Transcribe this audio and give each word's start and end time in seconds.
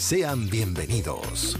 Sean 0.00 0.48
bienvenidos. 0.48 1.58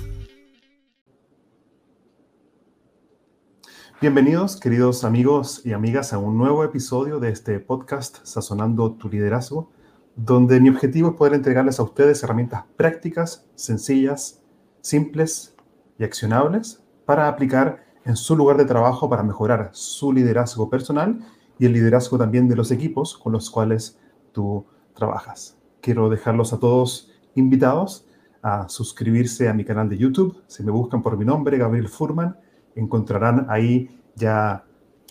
Bienvenidos, 4.00 4.58
queridos 4.58 5.04
amigos 5.04 5.60
y 5.62 5.74
amigas, 5.74 6.14
a 6.14 6.18
un 6.18 6.38
nuevo 6.38 6.64
episodio 6.64 7.20
de 7.20 7.28
este 7.28 7.60
podcast 7.60 8.24
Sazonando 8.24 8.92
tu 8.92 9.10
Liderazgo, 9.10 9.70
donde 10.16 10.58
mi 10.58 10.70
objetivo 10.70 11.10
es 11.10 11.16
poder 11.16 11.34
entregarles 11.34 11.78
a 11.80 11.82
ustedes 11.82 12.22
herramientas 12.22 12.64
prácticas, 12.78 13.46
sencillas, 13.56 14.40
simples 14.80 15.54
y 15.98 16.04
accionables 16.04 16.82
para 17.04 17.28
aplicar 17.28 17.84
en 18.06 18.16
su 18.16 18.36
lugar 18.36 18.56
de 18.56 18.64
trabajo 18.64 19.10
para 19.10 19.22
mejorar 19.22 19.68
su 19.72 20.14
liderazgo 20.14 20.70
personal 20.70 21.20
y 21.58 21.66
el 21.66 21.74
liderazgo 21.74 22.16
también 22.16 22.48
de 22.48 22.56
los 22.56 22.70
equipos 22.70 23.18
con 23.18 23.32
los 23.32 23.50
cuales 23.50 23.98
tú 24.32 24.64
trabajas. 24.94 25.58
Quiero 25.82 26.08
dejarlos 26.08 26.54
a 26.54 26.58
todos 26.58 27.12
invitados 27.34 28.06
a 28.42 28.68
suscribirse 28.68 29.48
a 29.48 29.54
mi 29.54 29.64
canal 29.64 29.88
de 29.88 29.98
YouTube. 29.98 30.42
Si 30.46 30.62
me 30.62 30.70
buscan 30.70 31.02
por 31.02 31.16
mi 31.16 31.24
nombre, 31.24 31.58
Gabriel 31.58 31.88
Furman, 31.88 32.36
encontrarán 32.74 33.46
ahí 33.48 33.88
ya 34.14 34.64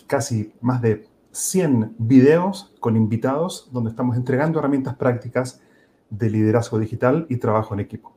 casi 0.06 0.52
más 0.60 0.82
de 0.82 1.06
100 1.32 1.94
videos 1.98 2.74
con 2.80 2.96
invitados 2.96 3.68
donde 3.72 3.90
estamos 3.90 4.16
entregando 4.16 4.58
herramientas 4.58 4.96
prácticas 4.96 5.60
de 6.10 6.28
liderazgo 6.28 6.78
digital 6.78 7.26
y 7.28 7.36
trabajo 7.36 7.74
en 7.74 7.80
equipo. 7.80 8.16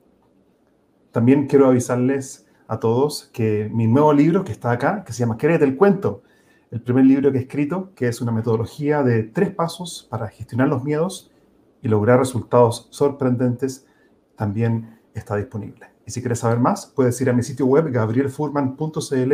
También 1.11 1.45
quiero 1.45 1.67
avisarles 1.67 2.47
a 2.67 2.79
todos 2.79 3.29
que 3.33 3.69
mi 3.71 3.85
nuevo 3.87 4.13
libro 4.13 4.43
que 4.43 4.51
está 4.51 4.71
acá, 4.71 5.03
que 5.03 5.13
se 5.13 5.19
llama 5.19 5.37
Créete 5.37 5.63
el 5.63 5.77
cuento, 5.77 6.23
el 6.71 6.81
primer 6.81 7.05
libro 7.05 7.31
que 7.31 7.37
he 7.37 7.41
escrito, 7.41 7.91
que 7.93 8.07
es 8.07 8.19
una 8.19 8.31
metodología 8.31 9.03
de 9.03 9.21
tres 9.21 9.51
pasos 9.51 10.07
para 10.09 10.27
gestionar 10.29 10.69
los 10.69 10.83
miedos 10.83 11.31
y 11.83 11.87
lograr 11.87 12.17
resultados 12.17 12.87
sorprendentes, 12.89 13.85
también 14.35 14.92
está 15.13 15.35
disponible. 15.35 15.87
Y 16.05 16.11
si 16.11 16.21
quieres 16.21 16.39
saber 16.39 16.59
más, 16.59 16.85
puedes 16.85 17.19
ir 17.21 17.29
a 17.29 17.33
mi 17.33 17.43
sitio 17.43 17.65
web 17.65 17.91
gabrielfurman.cl 17.91 19.33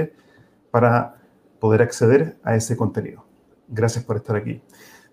para 0.71 1.15
poder 1.59 1.81
acceder 1.81 2.37
a 2.43 2.55
ese 2.55 2.77
contenido. 2.77 3.25
Gracias 3.67 4.03
por 4.03 4.17
estar 4.17 4.35
aquí. 4.35 4.61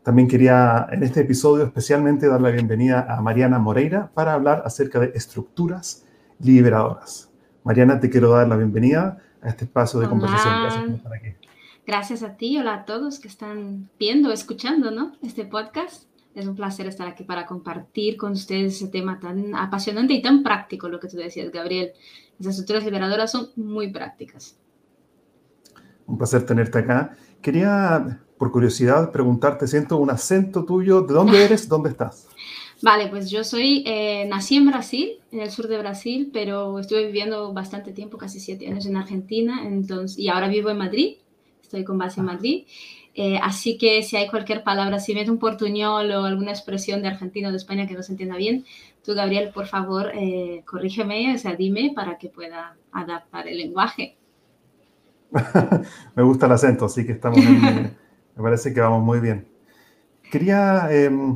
También 0.03 0.29
quería 0.29 0.87
en 0.93 1.03
este 1.03 1.21
episodio 1.21 1.65
especialmente 1.65 2.29
dar 2.29 2.41
la 2.41 2.51
bienvenida 2.51 3.07
a 3.09 3.21
Mariana 3.21 3.59
Moreira 3.59 4.11
para 4.15 4.35
hablar 4.35 4.63
acerca 4.65 5.01
de 5.01 5.13
estructuras 5.15 6.07
liberadoras. 6.39 7.31
Mariana, 7.65 7.99
te 7.99 8.09
quiero 8.09 8.31
dar 8.31 8.47
la 8.47 8.57
bienvenida 8.57 9.19
a 9.43 9.49
este 9.49 9.65
espacio 9.65 9.99
de 9.99 10.09
conversación. 10.09 10.63
Gracias 10.63 10.85
por 10.85 10.95
estar 10.95 11.13
aquí. 11.15 11.47
Gracias 11.87 12.23
a 12.23 12.37
ti, 12.37 12.59
hola 12.59 12.75
a 12.75 12.85
todos 12.85 13.19
que 13.19 13.29
están 13.29 13.89
viendo, 13.99 14.33
escuchando 14.33 14.91
¿no? 14.91 15.13
este 15.23 15.45
podcast. 15.45 16.05
Es 16.37 16.47
un 16.47 16.55
placer 16.55 16.87
estar 16.87 17.09
aquí 17.09 17.25
para 17.25 17.47
compartir 17.47 18.19
con 18.19 18.33
ustedes 18.33 18.77
ese 18.77 18.89
tema 18.89 19.19
tan 19.19 19.55
apasionante 19.55 20.13
y 20.13 20.21
tan 20.21 20.43
práctico, 20.43 20.87
lo 20.87 21.01
que 21.01 21.09
tú 21.09 21.17
decías, 21.17 21.51
Gabriel. 21.51 21.93
Las 22.39 22.51
estructuras 22.51 22.85
liberadoras 22.85 23.33
son 23.33 23.49
muy 23.57 23.91
prácticas. 23.91 24.59
Un 26.05 26.19
placer 26.19 26.45
tenerte 26.45 26.79
acá. 26.79 27.17
Quería, 27.41 28.21
por 28.37 28.53
curiosidad, 28.53 29.11
preguntarte, 29.13 29.67
siento 29.67 29.97
un 29.97 30.11
acento 30.11 30.67
tuyo. 30.67 31.01
¿De 31.01 31.15
dónde 31.15 31.43
eres? 31.43 31.67
¿Dónde 31.71 31.89
estás? 31.89 32.29
Vale, 32.83 33.09
pues 33.09 33.31
yo 33.31 33.43
soy, 33.43 33.83
eh, 33.87 34.27
nací 34.29 34.57
en 34.57 34.67
Brasil, 34.67 35.13
en 35.33 35.41
el 35.41 35.51
sur 35.51 35.69
de 35.69 35.79
Brasil, 35.79 36.29
pero 36.35 36.79
estuve 36.79 37.07
viviendo 37.07 37.55
bastante 37.55 37.93
tiempo, 37.93 38.19
casi 38.19 38.41
siete 38.41 38.67
años 38.67 38.85
en 38.85 38.99
Argentina, 38.99 39.67
entonces, 39.67 40.19
y 40.19 40.29
ahora 40.29 40.49
vivo 40.49 40.69
en 40.69 40.77
Madrid, 40.77 41.17
estoy 41.63 41.83
con 41.85 41.97
base 41.97 42.21
en 42.21 42.27
Madrid. 42.27 42.65
Eh, 43.19 43.39
así 43.43 43.79
que 43.79 44.03
si 44.03 44.15
hay 44.17 44.29
cualquier 44.29 44.63
palabra, 44.63 45.01
si 45.01 45.15
meto 45.15 45.33
un 45.33 45.39
portuñol 45.39 46.11
o 46.11 46.27
alguna 46.27 46.51
expresión 46.51 47.01
de 47.01 47.09
Argentina 47.09 47.49
o 47.49 47.51
de 47.51 47.57
España 47.57 47.87
que 47.87 47.95
no 47.95 48.03
se 48.03 48.13
entienda 48.13 48.37
bien, 48.37 48.67
tú, 49.03 49.15
Gabriel, 49.15 49.53
por 49.55 49.67
favor, 49.67 50.11
eh, 50.15 50.63
corrígeme, 50.67 51.35
o 51.35 51.39
sea, 51.39 51.57
dime 51.57 51.93
para 51.97 52.19
que 52.19 52.29
pueda 52.29 52.77
adaptar 52.93 53.49
el 53.49 53.57
lenguaje. 53.57 54.19
me 56.15 56.23
gusta 56.23 56.45
el 56.45 56.53
acento, 56.53 56.85
así 56.85 57.07
que 57.07 57.13
estamos 57.13 57.39
me 58.37 58.43
parece 58.43 58.75
que 58.75 58.83
vamos 58.83 59.03
muy 59.03 59.21
bien. 59.21 59.49
Quería 60.31 60.89
em, 60.91 61.35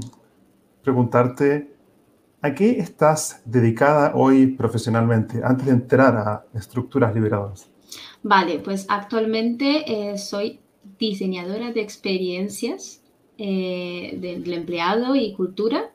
preguntarte, 0.82 1.72
¿a 2.42 2.52
qué 2.52 2.78
estás 2.78 3.40
dedicada 3.46 4.12
hoy 4.14 4.48
profesionalmente 4.48 5.40
antes 5.42 5.64
de 5.64 5.72
entrar 5.72 6.14
a 6.14 6.44
estructuras 6.52 7.14
liberadoras? 7.14 7.70
Vale, 8.22 8.58
pues 8.58 8.84
actualmente 8.90 10.10
eh, 10.12 10.18
soy 10.18 10.59
diseñadora 10.98 11.72
de 11.72 11.80
experiencias 11.80 13.02
eh, 13.38 14.16
del 14.20 14.52
empleado 14.52 15.14
y 15.16 15.32
cultura 15.32 15.92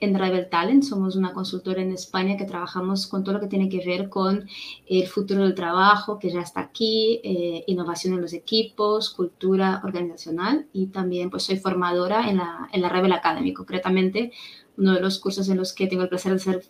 en 0.00 0.18
Rebel 0.18 0.48
Talent. 0.48 0.82
Somos 0.82 1.16
una 1.16 1.32
consultora 1.32 1.82
en 1.82 1.92
España 1.92 2.36
que 2.36 2.44
trabajamos 2.44 3.06
con 3.06 3.24
todo 3.24 3.34
lo 3.34 3.40
que 3.40 3.46
tiene 3.46 3.68
que 3.68 3.84
ver 3.84 4.08
con 4.08 4.48
el 4.86 5.06
futuro 5.06 5.42
del 5.42 5.54
trabajo, 5.54 6.18
que 6.18 6.30
ya 6.30 6.40
está 6.40 6.60
aquí, 6.60 7.20
eh, 7.22 7.64
innovación 7.66 8.14
en 8.14 8.22
los 8.22 8.32
equipos, 8.32 9.10
cultura 9.10 9.80
organizacional 9.84 10.66
y 10.72 10.86
también 10.86 11.30
pues 11.30 11.44
soy 11.44 11.58
formadora 11.58 12.28
en 12.28 12.38
la, 12.38 12.68
en 12.72 12.80
la 12.80 12.88
Rebel 12.88 13.12
Academy, 13.12 13.52
concretamente 13.52 14.32
uno 14.76 14.94
de 14.94 15.00
los 15.00 15.18
cursos 15.18 15.48
en 15.48 15.56
los 15.56 15.72
que 15.72 15.88
tengo 15.88 16.02
el 16.02 16.08
placer 16.08 16.32
de 16.32 16.38
ser 16.38 16.64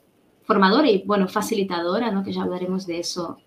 formadora 0.45 0.91
y, 0.91 1.03
bueno, 1.03 1.29
facilitadora, 1.29 2.11
¿no? 2.11 2.25
que 2.25 2.33
ya 2.33 2.43
hablaremos 2.43 2.87
de 2.87 3.01
eso 3.01 3.39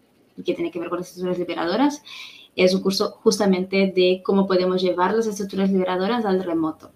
que 0.46 0.54
tiene 0.54 0.72
que 0.72 0.80
ver 0.80 0.90
con 0.90 1.00
las 1.00 1.10
estructuras 1.10 1.40
liberadoras. 1.40 2.04
Es 2.56 2.74
un 2.74 2.82
curso 2.82 3.12
justamente 3.24 3.94
de 3.96 4.22
cómo 4.26 4.48
podemos 4.48 4.82
llevar 4.82 5.14
las 5.14 5.28
estructuras 5.28 5.72
liberadoras 5.72 6.26
al 6.26 6.44
remoto 6.44 6.92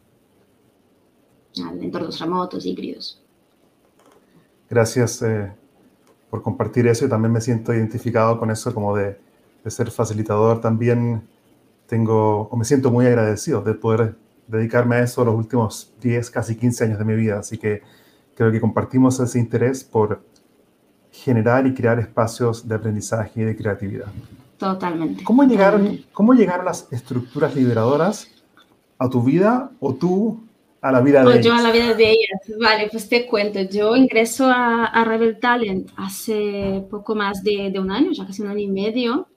al 1.64 1.82
entornos 1.84 2.20
remotos, 2.20 2.66
híbridos. 2.66 3.22
Gracias 4.70 5.22
eh, 5.22 5.52
por 6.30 6.42
compartir 6.42 6.88
eso 6.88 7.06
y 7.06 7.10
también 7.10 7.32
me 7.32 7.42
siento 7.42 7.74
identificado 7.74 8.40
con 8.40 8.52
eso 8.52 8.74
como 8.74 8.96
de, 8.96 9.18
de, 9.64 9.72
ser 9.72 9.92
facilitador. 9.92 10.60
También 10.60 11.28
tengo, 11.88 12.48
o 12.50 12.58
me 12.58 12.66
siento 12.66 12.92
muy 12.92 13.06
agradecido 13.06 13.62
de 13.62 13.74
poder 13.74 14.16
dedicarme 14.48 14.98
a 14.98 15.04
eso 15.04 15.24
los 15.24 15.36
últimos 15.36 15.94
10, 16.02 16.30
casi 16.32 16.56
15 16.56 16.84
años 16.84 17.00
de 17.00 17.06
mi 17.06 17.16
vida. 17.16 17.40
Así 17.40 17.58
que 17.58 17.82
creo 18.36 18.52
que 18.52 18.60
compartimos 18.60 19.20
ese 19.20 19.40
interés 19.40 19.84
por 19.84 20.22
generar 21.12 21.66
y 21.66 21.74
crear 21.74 22.00
espacios 22.00 22.68
de 22.68 22.76
aprendizaje 22.76 23.42
y 23.42 23.46
de 23.46 23.56
creatividad. 23.56 24.08
Totalmente. 24.74 25.24
¿Cómo 25.24 25.44
llegaron, 25.44 26.04
¿cómo 26.12 26.34
llegaron 26.34 26.66
las 26.66 26.92
estructuras 26.92 27.56
liberadoras 27.56 28.32
a 28.98 29.10
tu 29.10 29.22
vida 29.22 29.72
o 29.80 29.94
tú 29.94 30.46
a 30.82 30.92
la 30.92 31.02
vida 31.02 31.24
de 31.24 31.32
ellas. 31.32 31.46
Yo 31.46 31.54
a 31.54 31.62
la 31.62 31.72
vida 31.72 31.94
de 31.96 32.12
ellas. 32.12 32.60
Vale, 32.60 32.90
pues 32.92 33.10
te 33.10 33.26
cuento. 33.26 33.60
Yo 33.62 33.96
ingreso 33.96 34.46
a, 34.46 34.86
a 34.86 35.04
Rebel 35.04 35.40
Talent 35.40 35.90
hace 35.96 36.86
poco 36.92 37.16
más 37.16 37.44
de, 37.44 37.72
de, 37.72 37.80
un 37.80 37.90
año, 37.90 38.12
ya 38.12 38.26
casi 38.26 38.44
un 38.44 38.50
año 38.50 38.60
y 38.60 38.68
medio. 38.68 39.28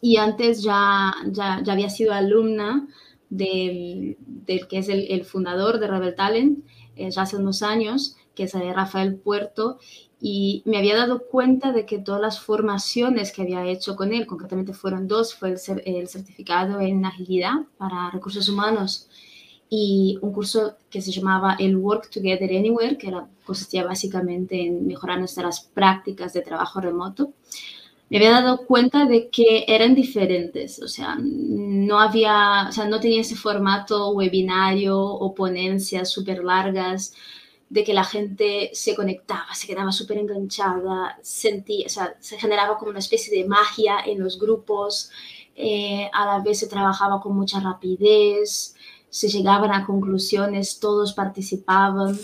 Y 0.00 0.16
antes 0.16 0.62
ya, 0.62 1.14
ya, 1.30 1.60
ya 1.62 1.72
había 1.72 1.88
sido 1.90 2.12
alumna 2.12 2.88
del, 3.30 4.16
del 4.26 4.66
que 4.66 4.78
es 4.78 4.88
el, 4.88 5.06
el, 5.10 5.24
fundador 5.24 5.78
de 5.78 5.86
Rebel 5.86 6.16
Talent, 6.16 6.64
eh, 6.96 7.10
ya 7.10 7.22
hace 7.22 7.36
unos 7.36 7.62
años, 7.62 8.16
que 8.34 8.44
es 8.44 8.54
Rafael 8.54 9.16
Puerto. 9.16 9.78
Y 10.20 10.62
me 10.66 10.78
había 10.78 10.96
dado 10.96 11.26
cuenta 11.26 11.72
de 11.72 11.84
que 11.84 11.98
todas 11.98 12.20
las 12.20 12.40
formaciones 12.40 13.32
que 13.32 13.42
había 13.42 13.64
hecho 13.66 13.96
con 13.96 14.12
él, 14.12 14.26
concretamente 14.26 14.72
fueron 14.72 15.08
dos, 15.08 15.34
fue 15.34 15.50
el, 15.50 15.82
el 15.84 16.08
certificado 16.08 16.80
en 16.80 17.04
agilidad 17.04 17.54
para 17.76 18.10
recursos 18.10 18.48
humanos 18.48 19.08
y 19.74 20.18
un 20.20 20.34
curso 20.34 20.76
que 20.90 21.00
se 21.00 21.10
llamaba 21.10 21.56
el 21.58 21.78
Work 21.78 22.10
Together 22.10 22.50
Anywhere, 22.50 22.98
que 22.98 23.08
era, 23.08 23.26
consistía 23.42 23.84
básicamente 23.84 24.66
en 24.66 24.86
mejorar 24.86 25.18
nuestras 25.18 25.62
prácticas 25.62 26.34
de 26.34 26.42
trabajo 26.42 26.78
remoto. 26.82 27.32
Me 28.12 28.18
había 28.18 28.42
dado 28.42 28.66
cuenta 28.66 29.06
de 29.06 29.30
que 29.30 29.64
eran 29.66 29.94
diferentes, 29.94 30.82
o 30.82 30.86
sea, 30.86 31.16
no 31.18 31.98
había, 31.98 32.66
o 32.68 32.72
sea, 32.72 32.84
no 32.84 33.00
tenía 33.00 33.22
ese 33.22 33.36
formato 33.36 34.10
webinario 34.10 35.00
o 35.00 35.34
ponencias 35.34 36.10
súper 36.10 36.44
largas 36.44 37.14
de 37.70 37.84
que 37.84 37.94
la 37.94 38.04
gente 38.04 38.68
se 38.74 38.94
conectaba, 38.94 39.54
se 39.54 39.66
quedaba 39.66 39.92
súper 39.92 40.18
enganchada, 40.18 41.18
sentía, 41.22 41.86
o 41.86 41.88
sea, 41.88 42.14
se 42.20 42.38
generaba 42.38 42.76
como 42.76 42.90
una 42.90 42.98
especie 42.98 43.34
de 43.34 43.48
magia 43.48 44.00
en 44.04 44.22
los 44.22 44.38
grupos, 44.38 45.10
eh, 45.56 46.10
a 46.12 46.26
la 46.26 46.40
vez 46.40 46.58
se 46.58 46.66
trabajaba 46.66 47.18
con 47.22 47.34
mucha 47.34 47.60
rapidez, 47.60 48.74
se 49.08 49.28
llegaban 49.28 49.72
a 49.72 49.86
conclusiones, 49.86 50.80
todos 50.80 51.14
participaban. 51.14 52.18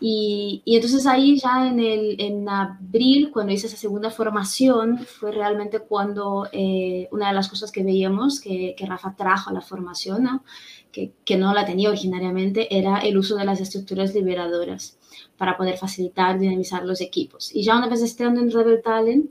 Y, 0.00 0.62
y, 0.64 0.76
entonces 0.76 1.06
ahí 1.06 1.38
ya 1.38 1.66
en, 1.66 1.80
el, 1.80 2.20
en 2.20 2.48
abril, 2.48 3.30
cuando 3.32 3.52
hice 3.52 3.66
esa 3.66 3.76
segunda 3.76 4.10
formación, 4.10 4.98
fue 4.98 5.32
realmente 5.32 5.80
cuando 5.80 6.48
eh, 6.52 7.08
una 7.10 7.28
de 7.28 7.34
las 7.34 7.48
cosas 7.48 7.72
que 7.72 7.82
veíamos 7.82 8.40
que, 8.40 8.74
que 8.76 8.86
Rafa 8.86 9.16
trajo 9.16 9.50
a 9.50 9.52
la 9.52 9.60
formación, 9.60 10.22
¿no? 10.22 10.44
Que, 10.92 11.12
que, 11.24 11.36
no 11.36 11.52
la 11.52 11.66
tenía 11.66 11.88
originariamente, 11.88 12.76
era 12.76 12.98
el 12.98 13.18
uso 13.18 13.36
de 13.36 13.44
las 13.44 13.60
estructuras 13.60 14.14
liberadoras 14.14 14.98
para 15.36 15.56
poder 15.56 15.76
facilitar, 15.76 16.38
dinamizar 16.38 16.84
los 16.84 17.00
equipos. 17.00 17.54
Y 17.54 17.62
ya 17.62 17.76
una 17.76 17.88
vez 17.88 18.02
estando 18.02 18.40
en 18.40 18.50
Rebel 18.50 18.80
Talent, 18.82 19.30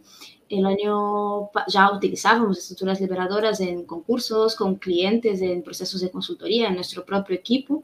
el 0.50 0.66
año 0.66 1.50
ya 1.68 1.92
utilizábamos 1.92 2.58
estructuras 2.58 3.02
liberadoras 3.02 3.60
en 3.60 3.84
concursos, 3.86 4.56
con 4.56 4.76
clientes, 4.76 5.42
en 5.42 5.62
procesos 5.62 6.02
de 6.02 6.12
consultoría, 6.12 6.68
en 6.68 6.76
nuestro 6.76 7.06
propio 7.06 7.36
equipo, 7.36 7.84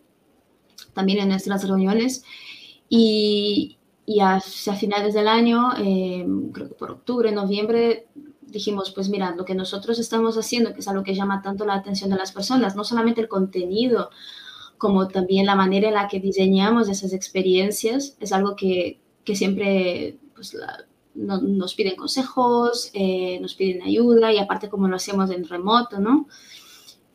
también 0.94 1.20
en 1.20 1.30
nuestras 1.30 1.68
reuniones. 1.68 2.24
Y, 2.90 3.78
y 4.06 4.20
hacia 4.20 4.76
finales 4.76 5.14
del 5.14 5.28
año, 5.28 5.72
eh, 5.78 6.26
creo 6.52 6.68
que 6.70 6.76
por 6.76 6.92
octubre, 6.92 7.32
noviembre, 7.32 8.08
dijimos, 8.42 8.92
pues 8.92 9.10
mira, 9.10 9.36
lo 9.36 9.46
que 9.46 9.56
nosotros 9.56 10.00
estamos 10.00 10.38
haciendo, 10.38 10.74
que 10.74 10.82
es 10.82 10.88
algo 10.88 11.04
que 11.04 11.16
llama 11.16 11.42
tanto 11.42 11.66
la 11.66 11.74
atención 11.74 12.10
de 12.10 12.18
las 12.18 12.32
personas, 12.32 12.76
no 12.76 12.84
solamente 12.84 13.22
el 13.22 13.28
contenido, 13.28 14.10
como 14.78 15.08
también 15.08 15.46
la 15.46 15.56
manera 15.56 15.88
en 15.88 15.94
la 15.96 16.08
que 16.08 16.20
diseñamos 16.20 16.90
esas 16.90 17.14
experiencias, 17.14 18.16
es 18.20 18.32
algo 18.34 18.56
que, 18.56 19.00
que 19.24 19.36
siempre 19.36 20.18
pues, 20.36 20.54
la, 20.54 20.86
no, 21.16 21.42
nos 21.42 21.74
piden 21.76 21.96
consejos, 21.96 22.92
eh, 22.94 23.40
nos 23.40 23.56
piden 23.56 23.82
ayuda 23.84 24.32
y 24.32 24.40
aparte 24.40 24.70
como 24.70 24.88
lo 24.88 24.96
hacemos 24.96 25.32
en 25.32 25.48
remoto, 25.48 26.00
¿no? 26.00 26.28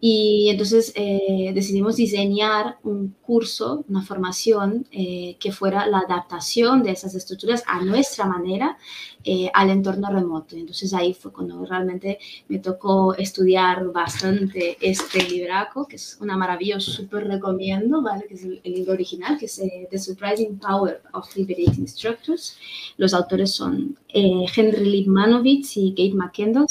Y 0.00 0.49
entonces 0.49 0.93
eh, 0.95 1.50
decidimos 1.53 1.97
diseñar 1.97 2.79
un 2.85 3.17
curso, 3.21 3.85
una 3.89 4.03
formación 4.03 4.87
eh, 4.93 5.37
que 5.41 5.50
fuera 5.50 5.87
la 5.89 5.99
adaptación 5.99 6.85
de 6.85 6.93
esas 6.93 7.17
estructuras 7.17 7.65
a 7.67 7.85
nuestra 7.85 8.25
manera 8.25 8.79
eh, 9.25 9.50
al 9.53 9.71
entorno 9.71 10.09
remoto. 10.11 10.55
Entonces 10.55 10.95
ahí 10.95 11.15
fue 11.15 11.33
cuando 11.33 11.65
realmente 11.65 12.21
me 12.47 12.61
tocó 12.61 13.15
estudiar 13.15 13.91
bastante 13.91 14.77
este 14.81 15.29
libraco, 15.29 15.89
que 15.89 15.97
es 15.97 16.17
una 16.21 16.37
maravilla, 16.37 16.79
súper 16.79 17.27
recomiendo, 17.27 18.00
¿vale? 18.00 18.27
Que 18.29 18.35
es 18.35 18.45
el, 18.45 18.61
el, 18.62 18.75
libro 18.75 18.93
original, 18.93 19.37
que 19.37 19.47
es 19.47 19.61
The 19.91 19.99
Surprising 19.99 20.61
Power 20.61 21.03
of 21.12 21.35
Liberating 21.35 21.89
Structures. 21.89 22.56
Los 22.99 23.15
autores 23.15 23.50
son 23.50 23.99
Henry 24.09 24.85
Lipmanovitz 24.85 25.77
y 25.77 25.91
Kate 25.91 26.15
McKendall. 26.15 26.69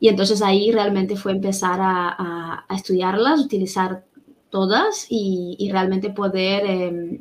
Y 0.00 0.08
entonces 0.08 0.42
ahí 0.42 0.72
realmente 0.72 1.16
fue 1.16 1.32
empezar 1.32 1.78
a, 1.80 2.64
a, 2.68 2.74
estudiarlas, 2.74 3.40
utilizar 3.40 4.04
todas 4.48 5.06
y, 5.10 5.56
y 5.58 5.70
realmente 5.70 6.10
poder 6.10 6.64
eh, 6.66 7.20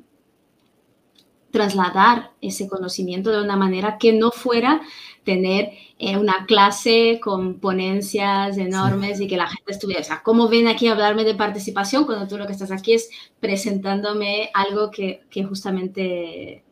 trasladar 1.51 2.31
ese 2.41 2.67
conocimiento 2.67 3.31
de 3.31 3.41
una 3.41 3.55
manera 3.55 3.97
que 3.97 4.13
no 4.13 4.31
fuera 4.31 4.81
tener 5.23 5.71
eh, 5.97 6.17
una 6.17 6.45
clase 6.45 7.19
con 7.21 7.59
ponencias 7.59 8.57
enormes 8.57 9.17
sí. 9.17 9.25
y 9.25 9.27
que 9.27 9.37
la 9.37 9.47
gente 9.47 9.71
estuviera, 9.71 10.01
o 10.01 10.03
sea, 10.03 10.21
¿cómo 10.23 10.47
ven 10.47 10.67
aquí 10.67 10.87
a 10.87 10.93
hablarme 10.93 11.23
de 11.23 11.35
participación 11.35 12.05
cuando 12.05 12.27
tú 12.27 12.37
lo 12.37 12.45
que 12.45 12.53
estás 12.53 12.71
aquí 12.71 12.93
es 12.93 13.09
presentándome 13.39 14.49
algo 14.53 14.91
que, 14.91 15.21
que 15.29 15.43
justamente 15.43 16.63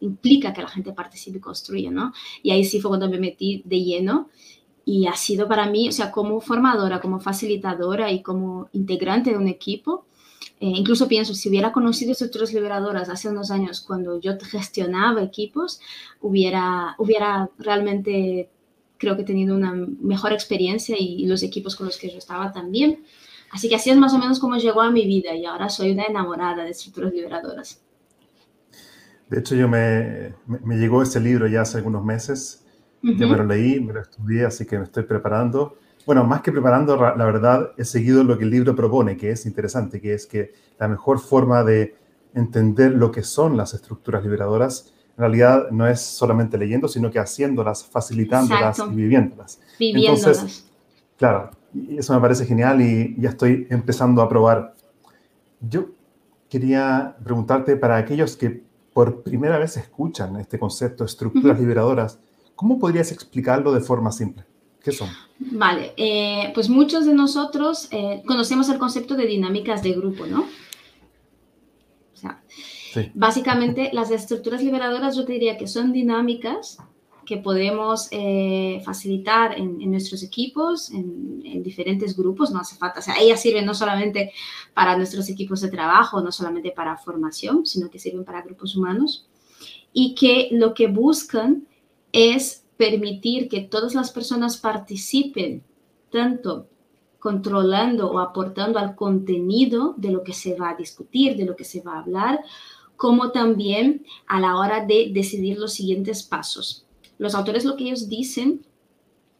implica 0.00 0.52
que 0.52 0.62
la 0.62 0.68
gente 0.68 0.92
participe 0.92 1.38
y 1.38 1.40
construya, 1.40 1.90
¿no? 1.90 2.12
Y 2.42 2.50
ahí 2.50 2.64
sí 2.64 2.80
fue 2.80 2.90
cuando 2.90 3.08
me 3.08 3.18
metí 3.18 3.62
de 3.64 3.82
lleno 3.82 4.28
y 4.88 5.08
ha 5.08 5.16
sido 5.16 5.48
para 5.48 5.66
mí, 5.66 5.88
o 5.88 5.92
sea, 5.92 6.12
como 6.12 6.40
formadora, 6.40 7.00
como 7.00 7.18
facilitadora 7.18 8.12
y 8.12 8.22
como 8.22 8.68
integrante 8.72 9.30
de 9.30 9.36
un 9.36 9.48
equipo, 9.48 10.06
eh, 10.60 10.68
incluso 10.68 11.08
pienso, 11.08 11.34
si 11.34 11.48
hubiera 11.48 11.72
conocido 11.72 12.12
estructuras 12.12 12.54
liberadoras 12.54 13.08
hace 13.08 13.28
unos 13.28 13.50
años 13.50 13.80
cuando 13.80 14.20
yo 14.20 14.38
gestionaba 14.40 15.24
equipos, 15.24 15.80
hubiera, 16.20 16.94
hubiera 16.98 17.50
realmente, 17.58 18.48
creo 18.96 19.16
que 19.16 19.24
tenido 19.24 19.56
una 19.56 19.72
mejor 19.74 20.32
experiencia 20.32 20.94
y, 20.96 21.26
los 21.26 21.42
equipos 21.42 21.74
con 21.74 21.86
los 21.86 21.98
que 21.98 22.08
yo 22.08 22.18
estaba 22.18 22.52
también. 22.52 23.04
Así 23.50 23.68
que 23.68 23.74
así 23.74 23.90
es 23.90 23.96
más 23.96 24.14
o 24.14 24.18
menos 24.18 24.38
como 24.38 24.56
llegó 24.56 24.82
a 24.82 24.92
mi 24.92 25.04
vida 25.04 25.34
y 25.34 25.46
ahora 25.46 25.68
soy 25.68 25.90
una 25.90 26.04
enamorada 26.04 26.62
de 26.62 26.70
estructuras 26.70 27.12
liberadoras. 27.12 27.82
De 29.28 29.40
hecho, 29.40 29.56
yo 29.56 29.66
me, 29.66 30.36
me 30.46 30.76
llegó 30.76 31.02
ese 31.02 31.18
libro 31.18 31.48
ya 31.48 31.62
hace 31.62 31.78
algunos 31.78 32.04
meses 32.04 32.65
Uh 33.06 33.10
-huh. 33.10 33.18
Ya 33.18 33.26
me 33.26 33.36
lo 33.36 33.44
leí, 33.44 33.80
me 33.80 33.92
lo 33.92 34.00
estudié, 34.00 34.44
así 34.44 34.66
que 34.66 34.78
me 34.78 34.84
estoy 34.84 35.04
preparando. 35.04 35.76
Bueno, 36.04 36.24
más 36.24 36.40
que 36.40 36.52
preparando, 36.52 36.96
la 36.96 37.24
verdad, 37.24 37.70
he 37.76 37.84
seguido 37.84 38.22
lo 38.24 38.36
que 38.36 38.44
el 38.44 38.50
libro 38.50 38.74
propone, 38.74 39.16
que 39.16 39.30
es 39.30 39.46
interesante, 39.46 40.00
que 40.00 40.14
es 40.14 40.26
que 40.26 40.52
la 40.78 40.88
mejor 40.88 41.18
forma 41.18 41.64
de 41.64 41.96
entender 42.34 42.92
lo 42.92 43.10
que 43.10 43.22
son 43.22 43.56
las 43.56 43.74
estructuras 43.74 44.22
liberadoras, 44.22 44.92
en 45.16 45.20
realidad 45.20 45.70
no 45.70 45.86
es 45.88 46.00
solamente 46.00 46.58
leyendo, 46.58 46.88
sino 46.88 47.10
que 47.10 47.18
haciéndolas, 47.18 47.84
facilitándolas 47.84 48.78
Exacto. 48.78 48.92
y 48.92 48.96
viviéndolas. 48.96 49.60
Viviéndolas. 49.78 50.26
Entonces, 50.26 50.70
claro, 51.16 51.50
eso 51.88 52.14
me 52.14 52.20
parece 52.20 52.44
genial 52.44 52.80
y 52.82 53.16
ya 53.18 53.30
estoy 53.30 53.66
empezando 53.70 54.20
a 54.22 54.28
probar. 54.28 54.74
Yo 55.60 55.86
quería 56.48 57.16
preguntarte, 57.24 57.76
para 57.76 57.96
aquellos 57.96 58.36
que 58.36 58.62
por 58.92 59.22
primera 59.22 59.58
vez 59.58 59.76
escuchan 59.76 60.36
este 60.36 60.58
concepto, 60.58 61.04
estructuras 61.04 61.56
uh 61.56 61.58
-huh. 61.58 61.62
liberadoras, 61.62 62.20
¿Cómo 62.56 62.78
podrías 62.78 63.12
explicarlo 63.12 63.72
de 63.72 63.80
forma 63.80 64.10
simple? 64.10 64.44
¿Qué 64.82 64.90
son? 64.90 65.08
Vale, 65.38 65.92
eh, 65.96 66.50
pues 66.54 66.70
muchos 66.70 67.04
de 67.04 67.12
nosotros 67.12 67.88
eh, 67.90 68.22
conocemos 68.26 68.68
el 68.70 68.78
concepto 68.78 69.14
de 69.14 69.26
dinámicas 69.26 69.82
de 69.82 69.92
grupo, 69.92 70.26
¿no? 70.26 70.46
O 72.14 72.16
sea, 72.16 72.42
sí. 72.48 73.10
básicamente 73.14 73.90
las 73.92 74.10
estructuras 74.10 74.62
liberadoras 74.62 75.14
yo 75.14 75.26
te 75.26 75.32
diría 75.32 75.58
que 75.58 75.66
son 75.66 75.92
dinámicas 75.92 76.78
que 77.26 77.36
podemos 77.36 78.08
eh, 78.12 78.80
facilitar 78.84 79.58
en, 79.58 79.82
en, 79.82 79.90
nuestros 79.90 80.22
equipos, 80.22 80.90
en, 80.90 81.42
en, 81.44 81.62
diferentes 81.62 82.16
grupos, 82.16 82.52
no 82.52 82.60
hace 82.60 82.76
falta, 82.76 83.00
o 83.00 83.02
sea, 83.02 83.16
ellas 83.20 83.42
sirven 83.42 83.66
no 83.66 83.74
solamente 83.74 84.32
para 84.72 84.96
nuestros 84.96 85.28
equipos 85.28 85.60
de 85.60 85.68
trabajo, 85.68 86.22
no 86.22 86.32
solamente 86.32 86.70
para 86.70 86.96
formación, 86.96 87.66
sino 87.66 87.90
que 87.90 87.98
sirven 87.98 88.24
para 88.24 88.42
grupos 88.42 88.76
humanos, 88.76 89.26
y 89.92 90.14
que 90.14 90.48
lo 90.52 90.72
que 90.72 90.86
buscan 90.86 91.66
es 92.16 92.64
permitir 92.78 93.50
que 93.50 93.60
todas 93.60 93.94
las 93.94 94.10
personas 94.10 94.56
participen, 94.56 95.62
tanto 96.10 96.66
controlando 97.18 98.10
o 98.10 98.18
aportando 98.20 98.78
al 98.78 98.94
contenido 98.94 99.92
de 99.98 100.10
lo 100.10 100.22
que 100.22 100.32
se 100.32 100.54
va 100.54 100.70
a 100.70 100.76
discutir, 100.76 101.36
de 101.36 101.44
lo 101.44 101.54
que 101.54 101.64
se 101.64 101.82
va 101.82 101.96
a 101.96 102.00
hablar, 102.00 102.40
como 102.96 103.32
también 103.32 104.06
a 104.26 104.40
la 104.40 104.56
hora 104.56 104.86
de 104.86 105.10
decidir 105.12 105.58
los 105.58 105.74
siguientes 105.74 106.22
pasos. 106.22 106.86
Los 107.18 107.34
autores 107.34 107.66
lo 107.66 107.76
que 107.76 107.84
ellos 107.84 108.08
dicen, 108.08 108.64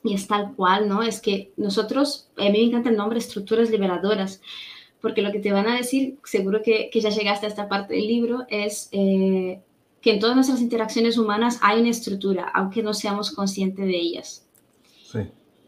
y 0.05 0.13
es 0.13 0.27
tal 0.27 0.55
cual, 0.55 0.87
¿no? 0.87 1.03
Es 1.03 1.23
que 1.23 1.53
nosotros, 1.57 2.29
a 2.37 2.45
mí 2.45 2.51
me 2.51 2.65
encanta 2.65 2.91
el 2.91 2.97
nombre 2.99 3.19
estructuras 3.19 3.71
liberadoras, 3.71 4.43
porque 5.01 5.23
lo 5.23 5.33
que 5.33 5.41
te 5.41 5.53
van 5.53 5.67
a 5.67 5.77
decir, 5.77 6.19
seguro 6.25 6.61
que, 6.63 6.91
que 6.93 7.01
ya 7.01 7.09
llegaste 7.09 7.47
a 7.47 7.49
esta 7.49 7.71
parte 7.71 7.95
del 7.95 8.07
libro, 8.07 8.45
es 8.51 8.91
eh, 8.93 9.63
que 10.07 10.13
en 10.13 10.21
todas 10.21 10.37
nuestras 10.37 10.61
interacciones 10.61 11.19
humanas 11.19 11.59
hay 11.63 11.81
una 11.81 11.91
estructura, 11.91 12.49
aunque 12.55 12.81
no 12.81 12.95
seamos 12.95 13.33
conscientes 13.33 13.85
de 13.85 13.97
ellas. 13.97 14.47
Sí. 15.11 15.19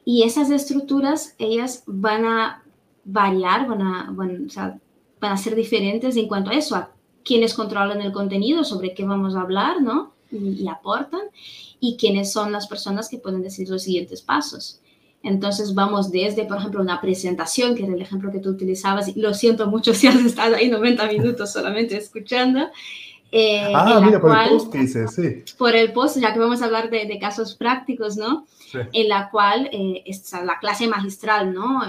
Y 0.04 0.22
esas 0.22 0.52
estructuras, 0.52 1.34
ellas 1.38 1.82
van 1.88 2.24
a 2.24 2.62
variar, 3.04 3.66
van 3.66 3.82
a, 3.82 4.12
van, 4.12 4.46
o 4.46 4.48
sea, 4.48 4.78
van 5.20 5.32
a 5.32 5.36
ser 5.36 5.56
diferentes 5.56 6.16
en 6.16 6.28
cuanto 6.28 6.50
a 6.52 6.54
eso, 6.54 6.76
a 6.76 6.92
quienes 7.24 7.52
controlan 7.52 8.00
el 8.00 8.12
contenido, 8.12 8.62
sobre 8.62 8.94
qué 8.94 9.04
vamos 9.04 9.34
a 9.34 9.40
hablar, 9.40 9.82
¿no? 9.82 10.12
Y, 10.30 10.62
y 10.62 10.68
aportan, 10.68 11.22
y 11.80 11.96
quiénes 11.96 12.30
son 12.30 12.52
las 12.52 12.68
personas 12.68 13.08
que 13.08 13.18
pueden 13.18 13.42
decir 13.42 13.68
los 13.68 13.82
siguientes 13.82 14.22
pasos. 14.22 14.80
Entonces 15.24 15.74
vamos 15.74 16.12
desde, 16.12 16.44
por 16.44 16.58
ejemplo, 16.58 16.80
una 16.80 17.00
presentación, 17.00 17.74
que 17.74 17.82
era 17.82 17.92
el 17.92 18.02
ejemplo 18.02 18.30
que 18.30 18.38
tú 18.38 18.50
utilizabas, 18.50 19.08
y 19.08 19.20
lo 19.20 19.34
siento 19.34 19.66
mucho 19.66 19.94
si 19.94 20.06
has 20.06 20.24
estado 20.24 20.54
ahí 20.54 20.70
90 20.70 21.08
minutos 21.08 21.52
solamente 21.52 21.96
escuchando, 21.96 22.68
eh, 23.30 23.72
ah, 23.74 24.00
mira, 24.02 24.20
por 24.20 24.30
cual, 24.30 24.48
el 24.48 24.56
post 24.56 24.72
que 24.72 24.78
dice, 24.78 25.08
sí. 25.08 25.44
Por 25.56 25.76
el 25.76 25.92
post, 25.92 26.18
ya 26.18 26.32
que 26.32 26.38
vamos 26.38 26.62
a 26.62 26.64
hablar 26.64 26.88
de, 26.88 27.06
de 27.06 27.18
casos 27.18 27.54
prácticos, 27.54 28.16
¿no? 28.16 28.46
Sí. 28.58 28.78
En 28.92 29.08
la 29.08 29.30
cual 29.30 29.68
eh, 29.72 30.02
está 30.06 30.42
la 30.44 30.58
clase 30.58 30.88
magistral, 30.88 31.52
¿no? 31.52 31.82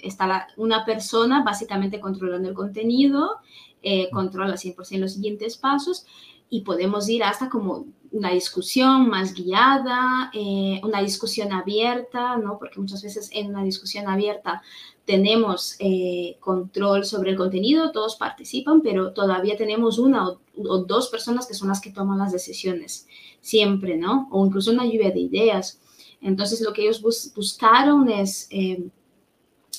Está 0.00 0.26
la, 0.26 0.48
una 0.56 0.84
persona 0.84 1.42
básicamente 1.44 2.00
controlando 2.00 2.48
el 2.48 2.54
contenido, 2.54 3.38
eh, 3.82 4.10
controla 4.10 4.54
100% 4.54 4.98
los 4.98 5.14
siguientes 5.14 5.56
pasos, 5.56 6.06
y 6.50 6.62
podemos 6.62 7.08
ir 7.08 7.22
hasta 7.22 7.48
como 7.48 7.86
una 8.12 8.32
discusión 8.32 9.08
más 9.08 9.34
guiada, 9.34 10.30
eh, 10.34 10.80
una 10.82 11.00
discusión 11.00 11.52
abierta, 11.52 12.36
¿no? 12.36 12.58
Porque 12.58 12.80
muchas 12.80 13.02
veces 13.02 13.30
en 13.32 13.50
una 13.50 13.62
discusión 13.62 14.08
abierta 14.08 14.62
tenemos 15.04 15.76
eh, 15.78 16.36
control 16.40 17.04
sobre 17.04 17.30
el 17.30 17.36
contenido, 17.36 17.92
todos 17.92 18.16
participan, 18.16 18.80
pero 18.80 19.12
todavía 19.12 19.56
tenemos 19.56 19.98
una 19.98 20.28
o, 20.28 20.38
dos 20.78 21.08
personas 21.08 21.46
que 21.46 21.54
son 21.54 21.68
las 21.68 21.80
que 21.80 21.92
toman 21.92 22.18
las 22.18 22.32
decisiones, 22.32 23.06
siempre, 23.40 23.96
¿no? 23.96 24.28
O 24.32 24.44
incluso 24.44 24.72
una 24.72 24.84
lluvia 24.84 25.10
de 25.10 25.20
ideas. 25.20 25.80
Entonces, 26.20 26.60
lo 26.60 26.72
que 26.72 26.82
ellos 26.82 27.00
buscaron 27.00 28.10
es 28.10 28.48
eh, 28.50 28.88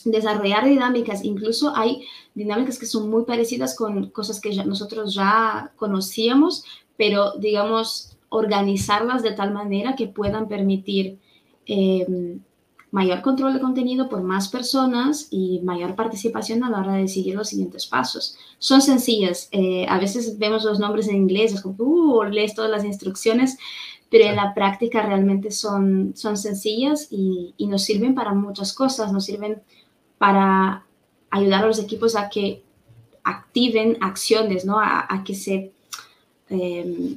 desarrollar 0.06 0.66
dinámicas, 0.66 1.24
incluso 1.24 1.76
hay 1.76 2.04
dinámicas 2.34 2.80
que 2.80 2.86
son 2.86 3.10
muy 3.10 3.24
parecidas 3.26 3.76
con 3.76 4.10
cosas 4.10 4.40
que 4.40 4.54
nosotros 4.66 5.14
ya 5.14 5.72
conocíamos, 5.76 6.64
pero 6.98 7.34
digamos, 7.34 8.18
organizarlas 8.30 9.24
de 9.24 9.34
tal 9.34 9.54
manera 9.54 9.96
que 9.96 10.08
puedan 10.08 10.48
permitir 10.48 11.20
eh, 11.66 12.38
mayor 12.92 13.22
control 13.22 13.54
de 13.54 13.62
contenido 13.62 14.10
por 14.10 14.22
más 14.22 14.50
personas 14.50 15.28
y 15.32 15.62
mayor 15.64 15.96
participación 15.96 16.64
a 16.64 16.70
la 16.70 16.80
hora 16.80 16.94
de 16.94 17.08
seguir 17.08 17.36
los 17.36 17.50
siguientes 17.50 17.88
pasos. 17.88 18.38
Son 18.60 18.82
sencillas, 18.82 19.48
eh, 19.52 19.86
a 19.88 19.98
veces 19.98 20.38
vemos 20.38 20.64
los 20.64 20.80
nombres 20.80 21.08
en 21.08 21.16
inglés, 21.16 21.54
es 21.54 21.62
como, 21.62 21.76
uh, 21.80 22.24
lees 22.24 22.54
todas 22.54 22.70
las 22.70 22.84
instrucciones, 22.84 23.58
pero 24.10 24.26
en 24.26 24.36
la 24.36 24.54
práctica 24.54 25.02
realmente 25.02 25.52
son, 25.52 26.12
son 26.16 26.36
sencillas 26.36 27.08
y, 27.10 27.54
y 27.56 27.68
nos 27.68 27.84
sirven 27.84 28.14
para 28.14 28.34
muchas 28.34 28.74
cosas, 28.74 29.14
nos 29.14 29.26
sirven 29.26 29.62
para 30.22 30.86
ayudar 31.32 31.64
a 31.64 31.66
los 31.66 31.80
equipos 31.80 32.16
a 32.16 32.30
que 32.30 32.62
activen 33.24 33.98
acciones, 34.02 34.66
¿no? 34.66 34.78
A, 34.80 35.24
que 35.26 35.34
se... 35.34 35.72
Que 36.48 37.16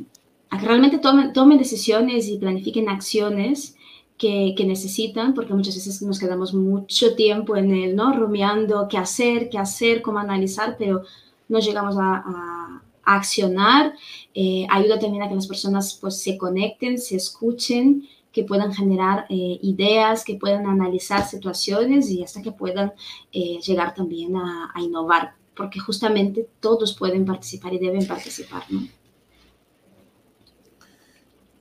realmente 0.51 0.99
tomen, 0.99 1.59
decisiones 1.59 2.29
y 2.29 2.39
planifiquen 2.39 2.89
acciones 2.89 3.77
que, 4.17 4.55
que, 4.57 4.65
necesitan, 4.65 5.35
porque 5.35 5.53
muchas 5.53 5.75
veces 5.75 6.01
nos 6.01 6.19
quedamos 6.19 6.55
mucho 6.55 7.15
tiempo 7.15 7.57
en 7.57 7.75
el, 7.75 7.95
¿no? 7.95 8.15
Rumiando 8.15 8.89
qué 8.89 8.97
hacer, 8.97 9.51
qué 9.51 9.59
hacer, 9.59 10.01
cómo 10.01 10.19
analizar, 10.19 10.77
pero 10.79 11.03
no 11.51 11.59
llegamos 11.59 11.99
a, 11.99 12.25
a, 12.25 12.83
accionar. 13.05 13.93
Eh, 14.33 14.67
ayuda 14.71 14.99
también 14.99 15.25
a 15.25 15.29
que 15.29 15.35
las 15.35 15.47
personas 15.47 15.99
pues 16.01 16.23
se 16.23 16.39
conecten, 16.39 16.97
se 16.97 17.17
escuchen 17.17 18.09
que 18.35 18.43
puedan 18.43 18.75
generar 18.75 19.27
eh, 19.29 19.61
ideas, 19.63 20.25
que 20.25 20.35
puedan 20.35 20.67
analizar 20.67 21.25
situaciones 21.25 22.11
y 22.11 22.25
hasta 22.25 22.43
que 22.43 22.51
puedan 22.51 22.93
eh, 23.33 23.61
llegar 23.61 23.95
también 23.95 24.37
a, 24.37 24.73
innovar, 24.81 25.37
porque 25.57 25.79
justamente 25.79 26.51
todos 26.59 26.97
pueden 26.99 27.25
participar 27.25 27.73
y 27.75 27.79
deben 27.79 28.05
participar. 28.09 28.65
¿no? 28.71 28.81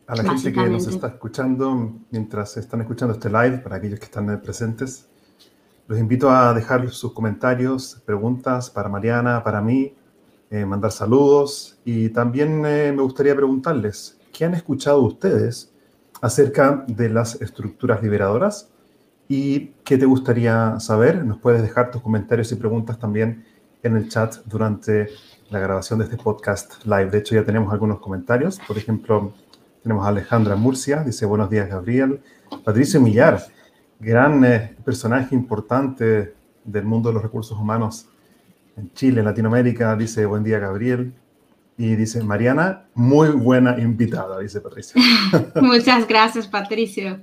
A 0.07 0.15
la 0.15 0.23
gente 0.23 0.51
que 0.51 0.67
nos 0.67 0.87
está 0.87 1.09
escuchando, 1.09 1.93
mientras 2.09 2.57
están 2.57 2.81
escuchando 2.81 3.13
este 3.13 3.29
live, 3.29 3.59
para 3.59 3.75
aquellos 3.75 3.99
que 3.99 4.05
están 4.05 4.41
presentes, 4.41 5.07
los 5.87 5.99
invito 5.99 6.31
a 6.31 6.55
dejar 6.55 6.89
sus 6.89 7.13
comentarios, 7.13 8.01
preguntas 8.03 8.71
para 8.71 8.89
Mariana, 8.89 9.43
para 9.43 9.61
mí, 9.61 9.93
eh, 10.49 10.65
mandar 10.65 10.91
saludos 10.91 11.77
y 11.85 12.09
también 12.09 12.61
me 12.61 12.91
gustaría 12.93 13.35
preguntarles, 13.35 14.19
¿qué 14.31 14.45
han 14.45 14.55
escuchado 14.55 15.01
ustedes 15.01 15.72
acerca 16.23 16.85
de 16.87 17.09
las 17.09 17.41
estructuras 17.41 18.01
liberadoras. 18.01 18.69
¿Y 19.27 19.73
qué 19.83 19.97
te 19.97 20.05
gustaría 20.05 20.79
saber? 20.79 21.25
Nos 21.25 21.37
puedes 21.39 21.61
dejar 21.61 21.91
tus 21.91 22.01
comentarios 22.01 22.49
y 22.53 22.55
preguntas 22.55 22.97
también 22.97 23.43
en 23.83 23.97
el 23.97 24.07
chat 24.07 24.37
durante 24.45 25.09
la 25.49 25.59
grabación 25.59 25.99
de 25.99 26.05
este 26.05 26.15
podcast 26.15 26.85
live. 26.85 27.11
De 27.11 27.17
hecho, 27.17 27.35
ya 27.35 27.43
tenemos 27.43 27.73
algunos 27.73 27.99
comentarios. 27.99 28.57
Por 28.65 28.77
ejemplo, 28.77 29.33
tenemos 29.81 30.05
a 30.05 30.07
Alejandra 30.07 30.55
Murcia, 30.55 31.03
dice 31.03 31.25
buenos 31.25 31.49
días 31.49 31.67
Gabriel. 31.67 32.21
Patricio 32.63 33.01
Millar, 33.01 33.43
gran 33.99 34.45
eh, 34.45 34.77
personaje 34.85 35.35
importante 35.35 36.33
del 36.63 36.85
mundo 36.85 37.09
de 37.09 37.15
los 37.15 37.23
recursos 37.23 37.59
humanos 37.59 38.07
en 38.77 38.93
Chile, 38.93 39.19
en 39.19 39.25
Latinoamérica, 39.25 39.93
dice 39.97 40.25
buen 40.25 40.45
día 40.45 40.59
Gabriel. 40.59 41.13
Y 41.77 41.95
dice, 41.95 42.23
Mariana, 42.23 42.85
muy 42.93 43.29
buena 43.29 43.79
invitada, 43.79 44.39
dice 44.39 44.61
Patricio. 44.61 45.01
Muchas 45.61 46.07
gracias, 46.07 46.47
Patricio. 46.47 47.21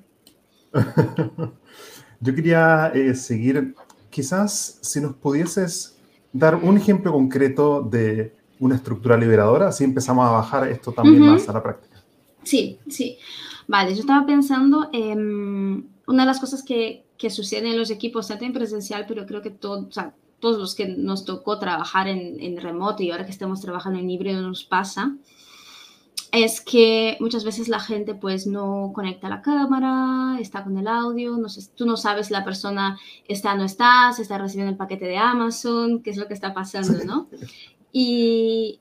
Yo 2.21 2.35
quería 2.35 2.93
eh, 2.95 3.15
seguir, 3.15 3.75
quizás 4.11 4.79
si 4.81 5.01
nos 5.01 5.15
pudieses 5.15 5.97
dar 6.33 6.57
un 6.57 6.77
ejemplo 6.77 7.13
concreto 7.13 7.81
de 7.81 8.35
una 8.59 8.77
estructura 8.77 9.17
liberadora, 9.17 9.69
así 9.69 9.85
empezamos 9.85 10.27
a 10.27 10.33
bajar 10.33 10.69
esto 10.69 10.93
también 10.93 11.23
más 11.23 11.49
a 11.49 11.53
la 11.53 11.63
práctica. 11.63 12.03
Sí, 12.43 12.79
sí. 12.89 13.19
Vale, 13.67 13.95
yo 13.95 14.01
estaba 14.01 14.27
pensando 14.27 14.91
en 14.93 15.89
una 16.07 16.23
de 16.23 16.27
las 16.27 16.41
cosas 16.41 16.63
que, 16.63 17.05
que 17.17 17.31
suceden 17.31 17.67
en 17.67 17.79
los 17.79 17.91
equipos, 17.91 18.29
tanto 18.29 18.45
en 18.45 18.53
presencial, 18.53 19.07
pero 19.07 19.27
creo 19.27 19.41
que 19.41 19.51
todo, 19.51 19.87
o 19.87 19.93
sea, 19.93 20.13
todos 20.41 20.59
los 20.59 20.75
que 20.75 20.87
nos 20.87 21.25
tocó 21.25 21.59
trabajar 21.59 22.09
en, 22.09 22.41
en 22.41 22.57
remoto 22.57 23.03
y 23.03 23.11
ahora 23.11 23.25
que 23.25 23.31
estamos 23.31 23.61
trabajando 23.61 23.99
en 23.99 24.11
híbrido 24.11 24.43
nos 24.43 24.65
pasa, 24.65 25.17
es 26.33 26.61
que 26.61 27.17
muchas 27.21 27.45
veces 27.45 27.69
la 27.69 27.81
gente 27.81 28.15
pues 28.15 28.47
no 28.47 28.93
conecta 28.95 29.29
la 29.29 29.43
cámara, 29.43 30.39
está 30.41 30.63
con 30.63 30.77
el 30.79 30.87
audio, 30.87 31.37
no 31.37 31.49
sé, 31.49 31.69
tú 31.75 31.87
no 31.87 31.97
sabes 31.97 32.29
si 32.29 32.33
la 32.33 32.45
persona 32.45 32.99
está 33.27 33.55
o 33.55 33.57
no 33.57 33.65
está, 33.65 34.13
si 34.13 34.23
está 34.23 34.39
recibiendo 34.39 34.71
el 34.71 34.77
paquete 34.77 35.07
de 35.07 35.19
Amazon, 35.19 36.03
qué 36.03 36.11
es 36.11 36.17
lo 36.17 36.27
que 36.29 36.35
está 36.35 36.55
pasando, 36.55 37.05
¿no? 37.05 37.29
Y, 37.93 38.79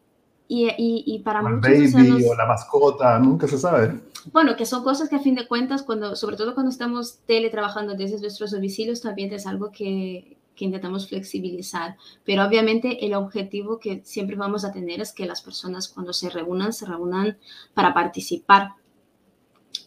y, 0.48 0.72
y, 0.78 1.20
para 1.24 1.42
muchos... 1.42 1.94
Baby 1.94 2.24
o 2.25 2.36
la 2.36 2.46
mascota, 2.46 3.18
nunca 3.18 3.48
se 3.48 3.58
sabe. 3.58 4.00
Bueno, 4.32 4.56
que 4.56 4.68
son 4.68 4.84
cosas 4.84 5.10
que 5.10 5.16
a 5.16 5.20
fin 5.20 5.34
de 5.34 5.48
cuentas, 5.48 5.82
cuando, 5.82 6.16
sobre 6.16 6.38
todo 6.38 6.54
cuando 6.54 6.70
estamos 6.70 7.18
teletrabajando 7.25 7.96
desde 7.96 8.20
nuestros 8.20 8.51
domicilios, 8.51 9.01
también 9.01 9.34
es 9.34 9.48
algo 9.48 9.72
que, 9.72 10.38
que 10.60 10.66
intentamos 10.66 11.08
flexibilizar. 11.08 11.96
Pero 12.25 12.46
obviamente 12.46 13.06
el 13.06 13.13
objetivo 13.13 13.80
que 13.80 14.01
siempre 14.04 14.36
vamos 14.36 14.66
a 14.66 14.74
tener 14.74 15.00
es 15.00 15.13
que 15.13 15.25
las 15.25 15.42
personas 15.42 15.88
cuando 15.88 16.12
se 16.12 16.30
reúnan, 16.30 16.74
se 16.74 16.86
reúnan 16.86 17.38
para 17.74 17.94
participar. 17.94 18.74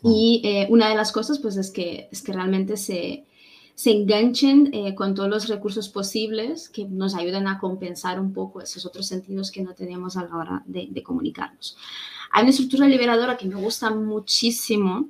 Mm. 0.01 0.11
Y 0.11 0.41
eh, 0.45 0.67
una 0.71 0.89
de 0.89 0.95
las 0.95 1.13
cosas 1.13 1.39
pues 1.39 1.59
es 1.59 1.71
que, 1.71 2.09
es 2.11 2.23
que 2.23 2.33
realmente 2.33 2.79
se, 2.79 3.27
se 3.75 3.91
enganchen 3.91 4.71
eh, 4.73 4.95
con 4.95 5.15
todos 5.15 5.29
los 5.29 5.49
recursos 5.49 5.91
posibles 5.91 6.71
que 6.71 6.87
nos 6.87 7.15
ayuden 7.15 7.47
a 7.49 7.59
compensar 7.59 8.19
un 8.19 8.33
poco 8.33 8.63
esos 8.63 8.87
otros 8.87 9.07
sentidos 9.07 9.51
que 9.51 9.63
no 9.63 9.75
tenemos 9.75 10.17
a 10.17 10.25
la 10.25 10.35
hora 10.35 10.63
de, 10.65 11.03
comunicarnos. 11.03 11.77
Hay 12.33 12.45
una 12.45 12.51
estructura 12.51 12.89
liberadora 12.89 13.37
que 13.37 13.47
me 13.47 13.57
gusta 13.57 13.91
muchísimo 13.91 15.09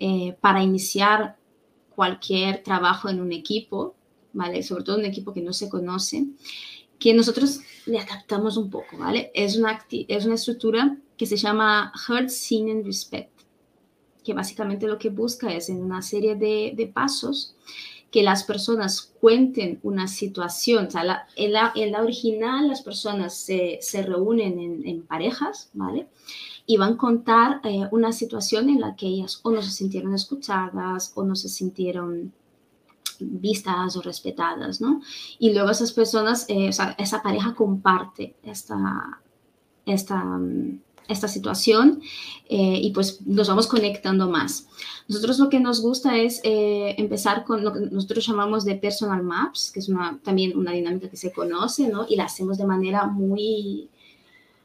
eh, 0.00 0.36
para 0.40 0.60
iniciar 0.60 1.36
cualquier 1.94 2.64
trabajo 2.64 3.08
en 3.08 3.20
un 3.20 3.30
equipo 3.30 3.94
¿vale? 4.34 4.62
Sobre 4.62 4.84
todo 4.84 4.98
un 4.98 5.06
equipo 5.06 5.32
que 5.32 5.40
no 5.40 5.52
se 5.52 5.68
conoce, 5.68 6.26
que 6.98 7.14
nosotros 7.14 7.60
le 7.86 7.98
adaptamos 7.98 8.56
un 8.56 8.70
poco, 8.70 8.98
¿vale? 8.98 9.30
Es 9.34 9.56
una, 9.56 9.84
es 9.90 10.24
una 10.26 10.34
estructura 10.34 10.98
que 11.16 11.26
se 11.26 11.36
llama 11.36 11.92
Heard, 12.08 12.28
Seen 12.28 12.70
and 12.70 12.84
Respect, 12.84 13.30
que 14.22 14.34
básicamente 14.34 14.86
lo 14.86 14.98
que 14.98 15.10
busca 15.10 15.52
es 15.52 15.68
en 15.68 15.82
una 15.82 16.02
serie 16.02 16.34
de, 16.34 16.72
de 16.76 16.86
pasos 16.86 17.54
que 18.10 18.22
las 18.22 18.44
personas 18.44 19.12
cuenten 19.20 19.80
una 19.82 20.06
situación. 20.06 20.86
O 20.86 20.90
sea, 20.90 21.26
en, 21.36 21.52
la, 21.52 21.72
en, 21.74 21.90
la, 21.90 22.00
original 22.00 22.68
las 22.68 22.80
personas 22.82 23.34
se, 23.34 23.78
se 23.82 24.02
reúnen 24.02 24.60
en, 24.60 24.86
en, 24.86 25.02
parejas, 25.02 25.68
¿vale? 25.72 26.06
Y 26.64 26.76
van 26.76 26.92
a 26.92 26.96
contar 26.96 27.60
eh, 27.64 27.88
una 27.90 28.12
situación 28.12 28.68
en 28.68 28.80
la 28.80 28.94
que 28.94 29.08
ellas 29.08 29.40
o 29.42 29.50
no 29.50 29.60
se 29.62 29.70
sintieron 29.70 30.14
escuchadas 30.14 31.10
o 31.16 31.24
no 31.24 31.34
se 31.34 31.48
sintieron 31.48 32.32
vistas 33.20 33.96
o 33.96 34.02
respetadas, 34.02 34.80
¿no? 34.80 35.00
Y 35.38 35.52
luego 35.52 35.70
esas 35.70 35.92
personas, 35.92 36.46
eh, 36.48 36.68
o 36.68 36.72
sea, 36.72 36.94
esa 36.98 37.22
pareja 37.22 37.54
comparte 37.54 38.36
esta, 38.42 39.20
esta, 39.86 40.40
esta 41.08 41.28
situación 41.28 42.00
eh, 42.48 42.78
y 42.82 42.90
pues 42.92 43.20
nos 43.26 43.48
vamos 43.48 43.66
conectando 43.66 44.28
más. 44.28 44.66
Nosotros 45.08 45.38
lo 45.38 45.48
que 45.48 45.60
nos 45.60 45.82
gusta 45.82 46.16
es 46.16 46.40
eh, 46.44 46.94
empezar 46.98 47.44
con 47.44 47.64
lo 47.64 47.72
que 47.72 47.80
nosotros 47.80 48.26
llamamos 48.26 48.64
de 48.64 48.76
personal 48.76 49.22
maps, 49.22 49.70
que 49.72 49.80
es 49.80 49.88
una, 49.88 50.18
también 50.22 50.56
una 50.56 50.72
dinámica 50.72 51.08
que 51.08 51.16
se 51.16 51.32
conoce, 51.32 51.88
¿no? 51.88 52.06
Y 52.08 52.16
la 52.16 52.24
hacemos 52.24 52.58
de 52.58 52.66
manera 52.66 53.06
muy, 53.06 53.88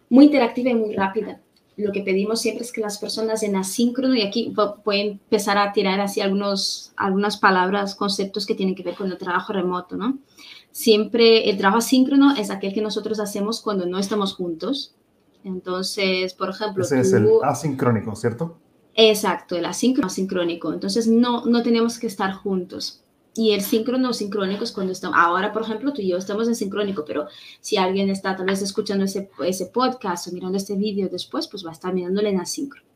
muy 0.10 0.26
interactiva 0.26 0.70
y 0.72 0.76
muy 0.76 0.96
rápida 0.96 1.42
lo 1.80 1.92
que 1.92 2.02
pedimos 2.02 2.42
siempre 2.42 2.64
es 2.66 2.72
que 2.72 2.82
las 2.82 2.98
personas 2.98 3.42
en 3.44 3.56
asíncrono, 3.56 4.14
y 4.16 4.22
aquí 4.22 4.54
voy 4.84 5.00
a 5.00 5.04
empezar 5.04 5.58
a 5.58 5.72
tirar 5.72 6.00
así 6.00 6.22
algunos, 6.22 6.92
algunas 6.98 7.38
palabras, 7.38 7.96
conceptos 7.96 8.46
que 8.46 8.56
tienen 8.56 8.76
que 8.76 8.84
ver 8.84 8.96
con 8.96 9.12
el 9.12 9.18
trabajo 9.18 9.54
remoto, 9.54 9.96
¿no? 9.96 10.20
Siempre 10.72 11.50
el 11.50 11.58
trabajo 11.58 11.80
asíncrono 11.80 12.36
es 12.36 12.52
aquel 12.52 12.74
que 12.74 12.82
nosotros 12.82 13.20
hacemos 13.20 13.62
cuando 13.62 13.86
no 13.86 13.98
estamos 13.98 14.36
juntos. 14.36 14.94
Entonces, 15.44 16.34
por 16.34 16.50
ejemplo... 16.50 16.84
Ese 16.84 17.00
es 17.00 17.14
el 17.14 17.28
asincrónico, 17.44 18.16
¿cierto? 18.16 18.58
Exacto, 18.96 19.56
el 19.56 19.66
asíncrono 19.66 20.08
asincrónico. 20.08 20.74
Entonces, 20.74 21.08
no, 21.08 21.46
no 21.46 21.64
tenemos 21.64 21.98
que 21.98 22.08
estar 22.08 22.34
juntos. 22.34 23.02
Y 23.36 23.52
el 23.52 23.62
síncrono 23.62 24.10
o 24.10 24.14
sincrónico 24.14 24.64
es 24.64 24.72
cuando 24.72 24.92
estamos, 24.92 25.18
ahora 25.20 25.54
por 25.54 25.62
ejemplo 25.62 25.94
tú 25.94 26.02
y 26.02 26.10
yo 26.10 26.18
estamos 26.18 26.48
en 26.48 26.56
sincrónico, 26.56 27.06
pero 27.06 27.28
si 27.62 27.78
alguien 27.78 28.10
está 28.10 28.36
tal 28.36 28.48
vez 28.48 28.62
escuchando 28.62 29.06
ese, 29.06 29.30
ese 29.46 29.68
podcast 29.68 30.28
o 30.28 30.32
mirando 30.32 30.58
este 30.58 30.76
vídeo 30.76 31.10
después, 31.10 31.48
pues 31.48 31.66
va 31.66 31.70
a 31.70 31.74
estar 31.74 31.94
mirándole 31.94 32.30
en 32.30 32.40
asíncrono. 32.40 32.90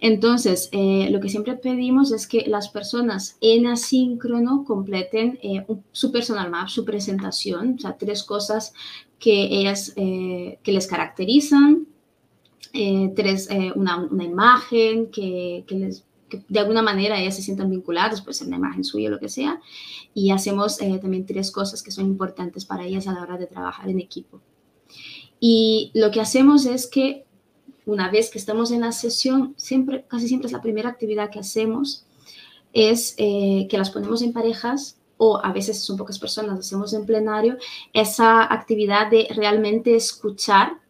Entonces, 0.00 0.68
eh, 0.72 1.08
lo 1.10 1.20
que 1.20 1.28
siempre 1.28 1.54
pedimos 1.54 2.10
es 2.10 2.26
que 2.26 2.44
las 2.48 2.68
personas 2.68 3.36
en 3.40 3.68
asíncrono 3.68 4.64
completen 4.64 5.38
eh, 5.44 5.64
su 5.92 6.10
personal 6.10 6.50
map, 6.50 6.68
su 6.68 6.84
presentación, 6.84 7.76
o 7.76 7.78
sea, 7.78 7.96
tres 7.96 8.24
cosas 8.24 8.74
que 9.20 9.44
ellas, 9.44 9.92
eh, 9.94 10.58
que 10.64 10.72
les 10.72 10.88
caracterizan, 10.88 11.86
tres, 13.14 13.48
una, 13.76 13.98
una, 13.98 14.24
imagen 14.24 15.10
que, 15.10 15.62
que 15.68 15.74
les 15.76 16.04
de 16.48 16.58
alguna 16.58 16.82
manera 16.82 17.18
ellas 17.18 17.36
se 17.36 17.42
sientan 17.42 17.70
vinculadas, 17.70 18.22
pues 18.22 18.40
en 18.40 18.48
una 18.48 18.56
imagen 18.56 18.84
suya, 18.84 19.10
lo 19.10 19.18
que 19.18 19.28
sea, 19.28 19.60
y 20.14 20.30
hacemos 20.30 20.80
eh, 20.80 20.98
también 21.00 21.26
tres 21.26 21.50
cosas 21.50 21.82
que 21.82 21.90
son 21.90 22.06
importantes 22.06 22.64
para 22.64 22.84
ellas 22.84 23.06
a 23.06 23.12
la 23.12 23.22
hora 23.22 23.38
de 23.38 23.46
trabajar 23.46 23.88
en 23.88 24.00
equipo. 24.00 24.40
Y 25.40 25.90
lo 25.94 26.10
que 26.10 26.20
hacemos 26.20 26.66
es 26.66 26.86
que 26.86 27.24
una 27.84 28.10
vez 28.10 28.30
que 28.30 28.38
estamos 28.38 28.70
en 28.70 28.82
la 28.82 28.92
sesión, 28.92 29.54
siempre, 29.56 30.04
casi 30.06 30.28
siempre 30.28 30.46
es 30.46 30.52
la 30.52 30.62
primera 30.62 30.88
actividad 30.88 31.30
que 31.30 31.40
hacemos, 31.40 32.06
es 32.72 33.14
eh, 33.18 33.66
que 33.68 33.78
las 33.78 33.90
ponemos 33.90 34.22
en 34.22 34.32
parejas 34.32 34.98
o 35.16 35.40
a 35.42 35.52
veces 35.52 35.82
son 35.84 35.96
pocas 35.96 36.18
personas, 36.18 36.58
hacemos 36.58 36.92
en 36.94 37.06
plenario, 37.06 37.56
esa 37.92 38.52
actividad 38.52 39.10
de 39.10 39.28
realmente 39.36 39.94
escuchar 39.94 40.80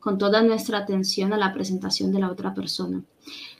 con 0.00 0.18
toda 0.18 0.42
nuestra 0.42 0.78
atención 0.78 1.32
a 1.32 1.38
la 1.38 1.52
presentación 1.52 2.10
de 2.12 2.18
la 2.18 2.30
otra 2.30 2.54
persona. 2.54 3.04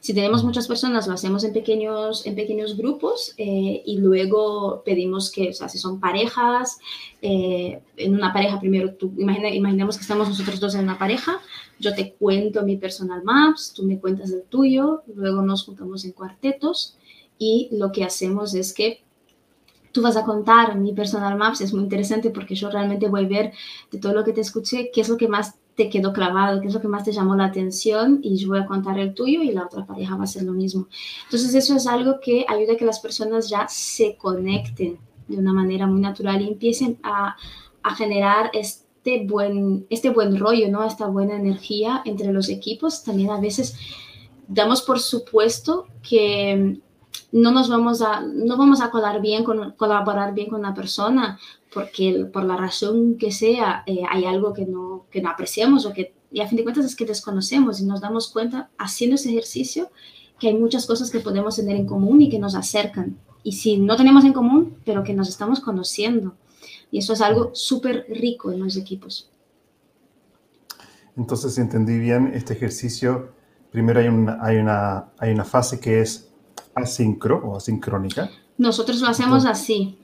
Si 0.02 0.12
tenemos 0.14 0.42
muchas 0.42 0.66
personas, 0.66 1.06
lo 1.06 1.14
hacemos 1.14 1.44
en 1.44 1.52
pequeños, 1.52 2.26
en 2.26 2.34
pequeños 2.34 2.76
grupos 2.76 3.34
eh, 3.36 3.84
y 3.86 3.98
luego 3.98 4.82
pedimos 4.84 5.30
que, 5.30 5.50
o 5.50 5.52
sea, 5.52 5.68
si 5.68 5.78
son 5.78 6.00
parejas, 6.00 6.80
eh, 7.20 7.80
en 7.96 8.16
una 8.16 8.32
pareja 8.32 8.58
primero, 8.58 8.94
tú, 8.94 9.12
imaginemos 9.16 9.96
que 9.96 10.02
estamos 10.02 10.28
nosotros 10.28 10.58
dos 10.58 10.74
en 10.74 10.82
una 10.82 10.98
pareja, 10.98 11.40
yo 11.78 11.94
te 11.94 12.14
cuento 12.14 12.64
mi 12.64 12.76
personal 12.76 13.22
maps, 13.22 13.74
tú 13.76 13.84
me 13.84 14.00
cuentas 14.00 14.32
el 14.32 14.42
tuyo, 14.42 15.04
luego 15.14 15.40
nos 15.40 15.64
juntamos 15.64 16.04
en 16.04 16.10
cuartetos 16.10 16.96
y 17.38 17.68
lo 17.70 17.92
que 17.92 18.02
hacemos 18.02 18.56
es 18.56 18.72
que 18.72 19.04
tú 19.92 20.02
vas 20.02 20.16
a 20.16 20.24
contar 20.24 20.76
mi 20.78 20.92
personal 20.94 21.38
maps, 21.38 21.60
es 21.60 21.72
muy 21.72 21.84
interesante 21.84 22.30
porque 22.30 22.56
yo 22.56 22.70
realmente 22.70 23.06
voy 23.06 23.26
a 23.26 23.28
ver 23.28 23.52
de 23.92 23.98
todo 24.00 24.14
lo 24.14 24.24
que 24.24 24.32
te 24.32 24.40
escuché, 24.40 24.90
qué 24.92 25.02
es 25.02 25.08
lo 25.08 25.16
que 25.16 25.28
más 25.28 25.54
te 25.74 25.88
quedó 25.88 26.12
clavado, 26.12 26.60
qué 26.60 26.68
es 26.68 26.74
lo 26.74 26.80
que 26.80 26.88
más 26.88 27.04
te 27.04 27.12
llamó 27.12 27.34
la 27.34 27.46
atención 27.46 28.20
y 28.22 28.36
yo 28.36 28.48
voy 28.48 28.58
a 28.60 28.66
contar 28.66 28.98
el 28.98 29.14
tuyo 29.14 29.42
y 29.42 29.52
la 29.52 29.64
otra 29.64 29.86
pareja 29.86 30.14
va 30.14 30.22
a 30.22 30.24
hacer 30.24 30.42
lo 30.42 30.52
mismo. 30.52 30.88
Entonces 31.24 31.54
eso 31.54 31.74
es 31.74 31.86
algo 31.86 32.20
que 32.20 32.44
ayuda 32.48 32.74
a 32.74 32.76
que 32.76 32.84
las 32.84 33.00
personas 33.00 33.48
ya 33.48 33.66
se 33.68 34.16
conecten 34.16 34.98
de 35.28 35.38
una 35.38 35.52
manera 35.52 35.86
muy 35.86 36.00
natural 36.00 36.42
y 36.42 36.48
empiecen 36.48 36.98
a, 37.02 37.36
a 37.82 37.94
generar 37.94 38.50
este 38.52 39.24
buen, 39.26 39.86
este 39.88 40.10
buen 40.10 40.38
rollo, 40.38 40.68
¿no? 40.70 40.84
esta 40.84 41.06
buena 41.06 41.36
energía 41.36 42.02
entre 42.04 42.32
los 42.32 42.48
equipos. 42.50 43.02
También 43.02 43.30
a 43.30 43.40
veces 43.40 43.76
damos 44.48 44.82
por 44.82 45.00
supuesto 45.00 45.86
que 46.02 46.80
no 47.32 47.50
nos 47.50 47.68
vamos 47.68 48.02
a, 48.02 48.20
no 48.20 48.56
vamos 48.56 48.80
a 48.82 48.90
colaborar 48.90 49.22
bien 49.22 49.42
con, 49.42 49.72
colaborar 49.72 50.34
bien 50.34 50.50
con 50.50 50.60
una 50.60 50.74
persona 50.74 51.38
porque 51.72 52.28
por 52.30 52.44
la 52.44 52.56
razón 52.56 53.16
que 53.16 53.32
sea 53.32 53.82
eh, 53.86 54.02
hay 54.08 54.26
algo 54.26 54.52
que 54.52 54.66
no, 54.66 55.06
que 55.10 55.22
no 55.22 55.30
apreciamos 55.30 55.86
o 55.86 55.92
que, 55.92 56.14
y 56.30 56.40
a 56.40 56.46
fin 56.46 56.58
de 56.58 56.62
cuentas 56.62 56.84
es 56.84 56.94
que 56.94 57.06
desconocemos 57.06 57.80
y 57.80 57.86
nos 57.86 58.02
damos 58.02 58.28
cuenta 58.28 58.70
haciendo 58.78 59.16
ese 59.16 59.30
ejercicio 59.30 59.90
que 60.38 60.48
hay 60.48 60.54
muchas 60.54 60.86
cosas 60.86 61.10
que 61.10 61.20
podemos 61.20 61.56
tener 61.56 61.76
en 61.76 61.86
común 61.86 62.20
y 62.20 62.28
que 62.28 62.38
nos 62.38 62.54
acercan. 62.54 63.16
Y 63.44 63.52
si 63.52 63.78
no 63.78 63.96
tenemos 63.96 64.24
en 64.24 64.32
común, 64.32 64.76
pero 64.84 65.04
que 65.04 65.14
nos 65.14 65.28
estamos 65.28 65.60
conociendo. 65.60 66.34
Y 66.90 66.98
eso 66.98 67.12
es 67.12 67.20
algo 67.20 67.50
súper 67.54 68.06
rico 68.08 68.50
en 68.50 68.60
los 68.60 68.76
equipos. 68.76 69.30
Entonces, 71.16 71.54
si 71.54 71.60
entendí 71.60 71.96
bien, 71.98 72.32
este 72.34 72.54
ejercicio, 72.54 73.30
primero 73.70 74.00
hay 74.00 74.08
una, 74.08 74.38
hay 74.42 74.56
una, 74.56 75.12
hay 75.18 75.32
una 75.32 75.44
fase 75.44 75.78
que 75.78 76.00
es 76.00 76.31
asincro 76.74 77.38
o 77.44 77.56
asincrónica. 77.56 78.30
Nosotros 78.58 79.00
lo 79.00 79.08
hacemos 79.08 79.44
así. 79.46 79.98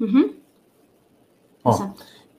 Oh, 1.62 1.94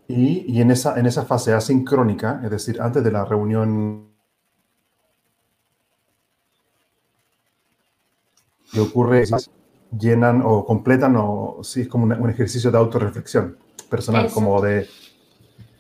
y, 0.08 0.46
y 0.48 0.62
en, 0.62 0.72
esa, 0.72 1.00
en 1.00 1.06
esa 1.06 1.26
fase 1.26 1.54
asincrónica, 1.54 2.42
es 2.44 2.50
decir, 2.50 2.82
antes 2.82 3.04
de 3.04 3.12
la 3.12 3.26
reunión 3.26 4.10
que 8.72 8.80
ocurre, 8.80 9.26
llenan 9.98 10.42
o 10.44 10.66
completan 10.66 11.16
o 11.18 11.60
sí, 11.64 11.82
es 11.82 11.88
como 11.88 12.06
un 12.06 12.30
ejercicio 12.30 12.72
de 12.72 12.78
autorreflexión 12.78 13.58
personal, 13.90 14.30
como 14.32 14.62
de, 14.62 14.88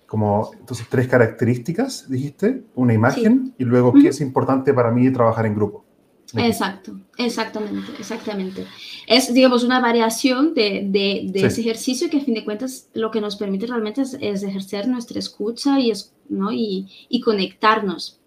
como, 0.07 0.51
entonces, 0.59 0.87
tres 0.89 1.07
características, 1.07 2.09
dijiste, 2.09 2.65
una 2.75 2.93
imagen 2.93 3.53
y 3.57 3.63
luego 3.63 3.93
qué 3.93 4.09
es 4.09 4.21
importante 4.21 4.73
para 4.73 4.91
mí 4.91 5.11
trabajar 5.11 5.45
en 5.45 5.55
grupo. 5.55 5.85
Exacto, 6.35 6.99
exactamente, 7.17 7.91
exactamente. 7.97 8.65
Es, 9.07 9.33
digamos, 9.33 9.63
una 9.63 9.79
variación 9.79 10.53
de, 10.53 10.85
de, 10.87 11.31
ese 11.33 11.61
ejercicio 11.61 12.09
que 12.09 12.17
a 12.17 12.21
fin 12.21 12.35
de 12.35 12.45
cuentas 12.45 12.87
lo 12.93 13.09
que 13.09 13.21
nos 13.21 13.35
permite 13.35 13.65
realmente 13.65 14.01
es, 14.01 14.43
ejercer 14.43 14.87
nuestra 14.87 15.17
escucha 15.19 15.79
y, 15.79 15.91
es, 15.91 16.13
¿no? 16.27 16.51
y, 16.51 16.87
y 17.09 17.21
conectarnos. 17.21 18.19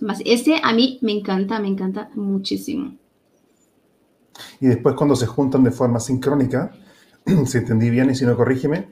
Más, 0.00 0.20
ese 0.24 0.60
a 0.62 0.72
mí 0.72 0.98
me 1.02 1.12
encanta, 1.12 1.58
me 1.60 1.68
encanta 1.68 2.10
muchísimo. 2.14 2.96
Y 4.60 4.66
después 4.66 4.94
cuando 4.94 5.16
se 5.16 5.26
juntan 5.26 5.64
de 5.64 5.70
forma 5.70 6.00
sincrónica, 6.00 6.72
si 7.46 7.58
entendí 7.58 7.90
bien 7.90 8.10
y 8.10 8.14
si 8.14 8.24
no 8.24 8.36
corrígeme, 8.36 8.88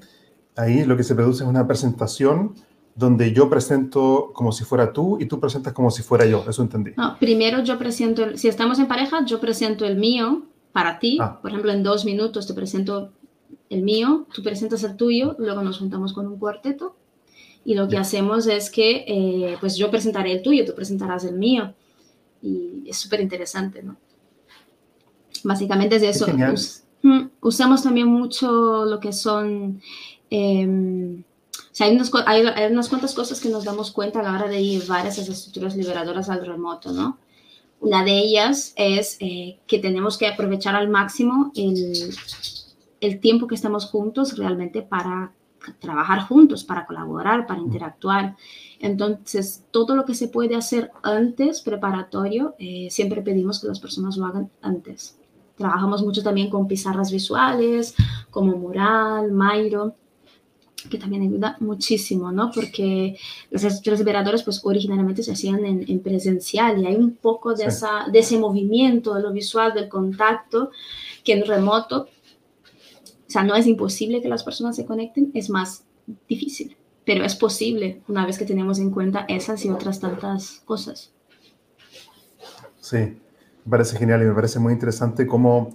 ahí 0.56 0.84
lo 0.84 0.96
que 0.96 1.04
se 1.04 1.14
produce 1.14 1.44
es 1.44 1.48
una 1.48 1.66
presentación 1.66 2.54
donde 2.98 3.32
yo 3.32 3.48
presento 3.48 4.32
como 4.34 4.50
si 4.50 4.64
fuera 4.64 4.92
tú 4.92 5.18
y 5.20 5.26
tú 5.26 5.38
presentas 5.38 5.72
como 5.72 5.88
si 5.90 6.02
fuera 6.02 6.26
yo. 6.26 6.44
Eso 6.48 6.62
entendí. 6.62 6.90
No, 6.96 7.16
primero 7.18 7.62
yo 7.62 7.78
presento, 7.78 8.36
si 8.36 8.48
estamos 8.48 8.80
en 8.80 8.88
pareja, 8.88 9.24
yo 9.24 9.38
presento 9.38 9.84
el 9.84 9.96
mío 9.96 10.42
para 10.72 10.98
ti. 10.98 11.18
Ah. 11.20 11.38
Por 11.40 11.52
ejemplo, 11.52 11.70
en 11.70 11.84
dos 11.84 12.04
minutos 12.04 12.48
te 12.48 12.54
presento 12.54 13.12
el 13.70 13.82
mío, 13.82 14.26
tú 14.34 14.42
presentas 14.42 14.82
el 14.82 14.96
tuyo, 14.96 15.36
luego 15.38 15.62
nos 15.62 15.78
juntamos 15.78 16.12
con 16.12 16.26
un 16.26 16.38
cuarteto 16.38 16.96
y 17.64 17.74
lo 17.74 17.86
que 17.86 17.98
hacemos 17.98 18.48
es 18.48 18.68
que, 18.68 19.04
eh, 19.06 19.56
pues 19.60 19.76
yo 19.76 19.90
presentaré 19.90 20.32
el 20.32 20.42
tuyo, 20.42 20.64
tú 20.64 20.74
presentarás 20.74 21.24
el 21.24 21.36
mío. 21.36 21.74
Y 22.42 22.82
es 22.88 22.96
súper 22.96 23.20
interesante, 23.20 23.82
¿no? 23.82 23.96
Básicamente 25.44 25.96
es 25.96 26.02
eso. 26.02 26.26
Mm, 27.02 27.28
usamos 27.42 27.82
también 27.82 28.08
mucho 28.08 28.86
lo 28.86 28.98
que 28.98 29.12
son... 29.12 29.80
Em, 31.80 32.00
hay, 32.26 32.72
unas 32.72 32.88
cuantas 32.88 33.14
cosas 33.14 33.40
que 33.40 33.48
nos 33.48 33.64
damos 33.64 33.90
cuenta 33.90 34.20
a 34.20 34.22
la 34.22 34.32
hora 34.32 34.48
de 34.48 34.62
llevar 34.62 35.06
esas 35.06 35.28
estructuras 35.28 35.76
liberadoras 35.76 36.28
al 36.28 36.44
remoto, 36.44 36.92
¿no? 36.92 37.18
Una 37.80 38.04
de 38.04 38.18
ellas 38.18 38.72
es 38.76 39.16
eh, 39.20 39.58
que 39.66 39.78
tenemos 39.78 40.18
que 40.18 40.26
aprovechar 40.26 40.74
al 40.74 40.88
máximo 40.88 41.52
el, 41.54 42.14
el 43.00 43.20
tiempo 43.20 43.46
que 43.46 43.54
estamos 43.54 43.86
juntos 43.86 44.36
realmente 44.36 44.82
para 44.82 45.32
trabajar 45.78 46.26
juntos, 46.26 46.64
para 46.64 46.86
colaborar, 46.86 47.46
para 47.46 47.60
interactuar. 47.60 48.36
Entonces, 48.80 49.64
todo 49.70 49.96
lo 49.96 50.04
que 50.04 50.14
se 50.14 50.28
puede 50.28 50.56
hacer 50.56 50.90
antes, 51.02 51.60
preparatorio, 51.60 52.54
eh, 52.58 52.88
siempre 52.90 53.22
pedimos 53.22 53.60
que 53.60 53.68
las 53.68 53.80
personas 53.80 54.16
lo 54.16 54.26
hagan 54.26 54.50
antes. 54.62 55.18
Trabajamos 55.56 56.02
mucho 56.02 56.22
también 56.22 56.50
con 56.50 56.68
pizarras 56.68 57.10
visuales, 57.10 57.94
como 58.30 58.56
Mural, 58.56 59.32
Mairo, 59.32 59.96
que 60.88 60.98
también 60.98 61.22
ayuda 61.22 61.56
muchísimo, 61.60 62.30
¿no? 62.30 62.50
Porque 62.52 63.16
estructuras 63.50 63.98
liberadoras, 63.98 64.42
pues 64.42 64.60
originalmente 64.64 65.22
se 65.22 65.32
hacían 65.32 65.64
en, 65.64 66.00
presencial 66.00 66.80
y 66.80 66.86
hay 66.86 66.94
un 66.94 67.16
poco 67.16 67.54
de, 67.54 67.64
esa, 67.64 68.06
de 68.10 68.20
ese 68.20 68.38
movimiento, 68.38 69.14
de 69.14 69.22
lo 69.22 69.32
visual, 69.32 69.74
del 69.74 69.88
contacto, 69.88 70.70
que 71.24 71.32
en 71.32 71.44
remoto, 71.44 72.02
o 72.02 73.30
sea, 73.30 73.42
no 73.42 73.54
es 73.56 73.66
imposible 73.66 74.22
que 74.22 74.28
las 74.28 74.44
personas 74.44 74.76
se 74.76 74.86
conecten, 74.86 75.30
es 75.34 75.50
más 75.50 75.84
difícil, 76.28 76.76
pero 77.04 77.24
es 77.24 77.34
posible 77.34 78.00
una 78.08 78.24
vez 78.24 78.38
que 78.38 78.44
tenemos 78.44 78.78
en 78.78 78.90
cuenta 78.90 79.24
esas 79.28 79.64
y 79.64 79.70
otras 79.70 80.00
tantas 80.00 80.62
cosas. 80.64 81.12
Sí, 82.80 82.96
me 82.96 83.70
parece 83.70 83.98
genial 83.98 84.22
y 84.22 84.26
me 84.26 84.34
parece 84.34 84.58
muy 84.60 84.72
interesante 84.72 85.26
cómo 85.26 85.74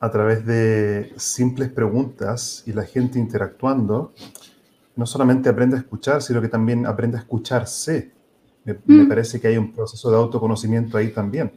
a 0.00 0.10
través 0.10 0.44
de 0.44 1.12
simples 1.16 1.70
preguntas 1.70 2.62
y 2.66 2.72
la 2.72 2.84
gente 2.84 3.18
interactuando, 3.18 4.12
no 4.94 5.06
solamente 5.06 5.48
aprende 5.48 5.76
a 5.76 5.80
escuchar, 5.80 6.22
sino 6.22 6.40
que 6.40 6.48
también 6.48 6.86
aprende 6.86 7.16
a 7.16 7.20
escucharse. 7.20 8.12
Me, 8.64 8.74
mm. 8.84 9.08
parece 9.08 9.40
que 9.40 9.48
hay 9.48 9.56
un 9.56 9.72
proceso 9.72 10.10
de 10.10 10.16
autoconocimiento 10.16 10.98
ahí 10.98 11.12
también. 11.12 11.52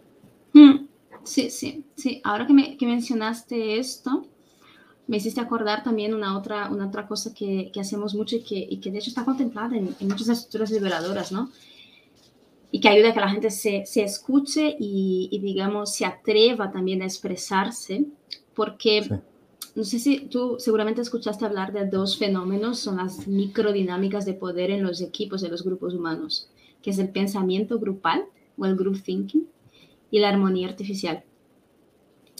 Mm. 0.53 0.85
Sí, 1.23 1.49
sí, 1.49 1.85
sí. 1.95 2.21
Ahora 2.23 2.47
que, 2.47 2.53
me, 2.53 2.77
que, 2.77 2.85
mencionaste 2.85 3.79
esto, 3.79 4.25
me 5.07 5.17
hiciste 5.17 5.41
acordar 5.41 5.83
también 5.83 6.13
una 6.13 6.37
otra, 6.37 6.69
una 6.69 6.87
otra 6.87 7.07
cosa 7.07 7.33
que, 7.33 7.71
que 7.73 7.79
hacemos 7.79 8.15
mucho 8.15 8.37
y 8.37 8.43
que, 8.43 8.67
y 8.69 8.77
que, 8.79 8.91
de 8.91 8.99
hecho 8.99 9.09
está 9.09 9.25
contemplada 9.25 9.75
en, 9.75 9.95
muchas 10.01 10.29
estructuras 10.29 10.71
liberadoras, 10.71 11.31
¿no? 11.31 11.49
Y 12.71 12.79
que 12.79 12.89
ayuda 12.89 13.09
a 13.09 13.13
que 13.13 13.19
la 13.19 13.29
gente 13.29 13.49
se, 13.49 13.85
se 13.85 14.03
escuche 14.03 14.75
y, 14.79 15.27
y, 15.31 15.39
digamos, 15.39 15.93
se 15.93 16.05
atreva 16.05 16.71
también 16.71 17.01
a 17.01 17.05
expresarse 17.05 18.05
porque 18.53 19.21
no 19.75 19.83
sé 19.83 19.99
si 19.99 20.19
tú 20.27 20.57
seguramente 20.59 21.01
escuchaste 21.01 21.45
hablar 21.45 21.71
de 21.71 21.85
dos 21.85 22.17
fenómenos, 22.17 22.79
son 22.79 22.97
las 22.97 23.27
microdinámicas 23.27 24.25
de 24.25 24.33
poder 24.33 24.71
en 24.71 24.83
los 24.83 25.01
equipos, 25.01 25.43
en 25.43 25.51
los 25.51 25.63
grupos 25.63 25.93
humanos, 25.93 26.49
que 26.81 26.89
es 26.89 26.99
el 26.99 27.09
pensamiento 27.09 27.79
grupal 27.79 28.25
o 28.57 28.65
el 28.65 28.75
group 28.75 29.01
thinking 29.01 29.47
y 30.11 30.19
la 30.19 30.29
armonía 30.29 30.67
artificial. 30.67 31.23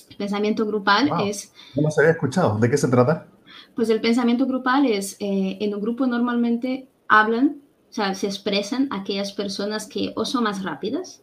El 0.10 0.18
pensamiento 0.18 0.66
grupal 0.66 1.10
es... 1.26 1.54
No 1.76 1.90
se 1.92 2.02
había 2.02 2.12
escuchado. 2.12 2.58
¿De 2.60 2.70
qué 2.70 2.78
se 2.78 2.88
trata? 2.88 3.28
Pues 3.76 3.90
el 3.90 4.02
pensamiento 4.02 4.46
grupal 4.46 4.86
es, 4.86 5.16
eh, 5.20 5.58
en 5.62 5.74
un 5.74 5.82
grupo 5.82 6.08
normalmente 6.08 6.88
hablan, 7.08 7.62
o 7.90 7.94
sea, 7.94 8.14
se 8.14 8.28
expresan 8.28 8.88
aquellas 8.92 9.34
personas 9.34 9.88
que 9.88 10.14
o 10.16 10.26
son 10.26 10.44
más 10.44 10.64
rápidas, 10.64 11.22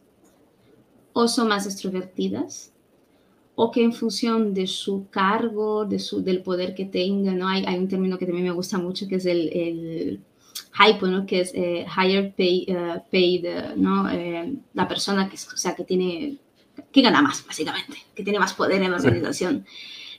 o 1.13 1.27
son 1.27 1.47
más 1.47 1.65
extrovertidas, 1.65 2.73
o 3.55 3.71
que 3.71 3.83
en 3.83 3.93
función 3.93 4.53
de 4.53 4.67
su 4.67 5.07
cargo, 5.09 5.85
de 5.85 5.99
su, 5.99 6.21
del 6.21 6.43
poder 6.43 6.75
que 6.75 6.85
tenga, 6.85 7.33
¿no? 7.33 7.47
Hay, 7.47 7.65
hay 7.65 7.77
un 7.79 7.87
término 7.87 8.17
que 8.17 8.25
también 8.25 8.45
me 8.45 8.53
gusta 8.53 8.77
mucho 8.77 9.07
que 9.07 9.15
es 9.15 9.25
el, 9.25 9.49
el 9.51 10.19
hypo, 10.77 11.07
¿no? 11.07 11.25
Que 11.25 11.41
es 11.41 11.53
eh, 11.55 11.85
higher 11.97 12.33
pay, 12.35 12.67
uh, 12.69 13.01
paid, 13.11 13.45
¿no? 13.77 14.09
Eh, 14.11 14.53
la 14.73 14.87
persona 14.87 15.27
que, 15.29 15.35
o 15.35 15.57
sea, 15.57 15.75
que 15.75 15.83
tiene, 15.83 16.37
que 16.91 17.01
gana 17.01 17.21
más, 17.21 17.45
básicamente, 17.47 17.97
que 18.13 18.23
tiene 18.23 18.39
más 18.39 18.53
poder 18.53 18.81
en 18.83 18.91
la 18.91 18.97
organización. 18.97 19.65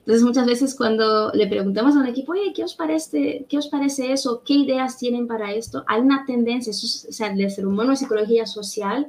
Entonces, 0.08 0.26
muchas 0.26 0.46
veces 0.46 0.74
cuando 0.74 1.30
le 1.34 1.46
preguntamos 1.48 1.94
a 1.94 1.98
un 1.98 2.06
equipo, 2.06 2.32
oye, 2.32 2.54
¿qué 2.54 2.64
os 2.64 2.74
parece, 2.74 3.44
qué 3.46 3.58
os 3.58 3.68
parece 3.68 4.10
eso? 4.10 4.42
¿Qué 4.42 4.54
ideas 4.54 4.96
tienen 4.96 5.26
para 5.26 5.52
esto? 5.52 5.84
Hay 5.86 6.00
una 6.00 6.24
tendencia, 6.24 6.70
o 6.70 7.12
sea, 7.12 7.28
de 7.34 7.50
ser 7.50 7.66
humano, 7.66 7.94
psicología 7.94 8.46
social, 8.46 9.06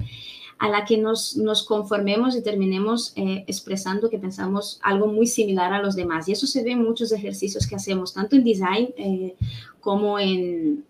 a 0.58 0.68
la 0.68 0.84
que 0.84 0.98
nos, 0.98 1.38
nos 1.38 1.64
conformemos 1.64 2.36
y 2.36 2.44
terminemos 2.44 3.14
eh, 3.16 3.46
expresando 3.48 4.10
que 4.10 4.20
pensamos 4.20 4.82
algo 4.84 5.08
muy 5.08 5.26
similar 5.26 5.72
a 5.72 5.82
los 5.82 5.96
demás. 5.96 6.28
Y 6.28 6.34
eso 6.34 6.48
se 6.48 6.66
ve 6.66 6.72
en 6.72 6.84
muchos 6.84 7.14
ejercicios 7.14 7.66
que 7.66 7.78
hacemos, 7.78 8.14
tanto 8.14 8.36
en 8.36 8.44
design 8.44 8.90
eh, 8.98 9.38
como 9.80 10.20
en 10.20 10.84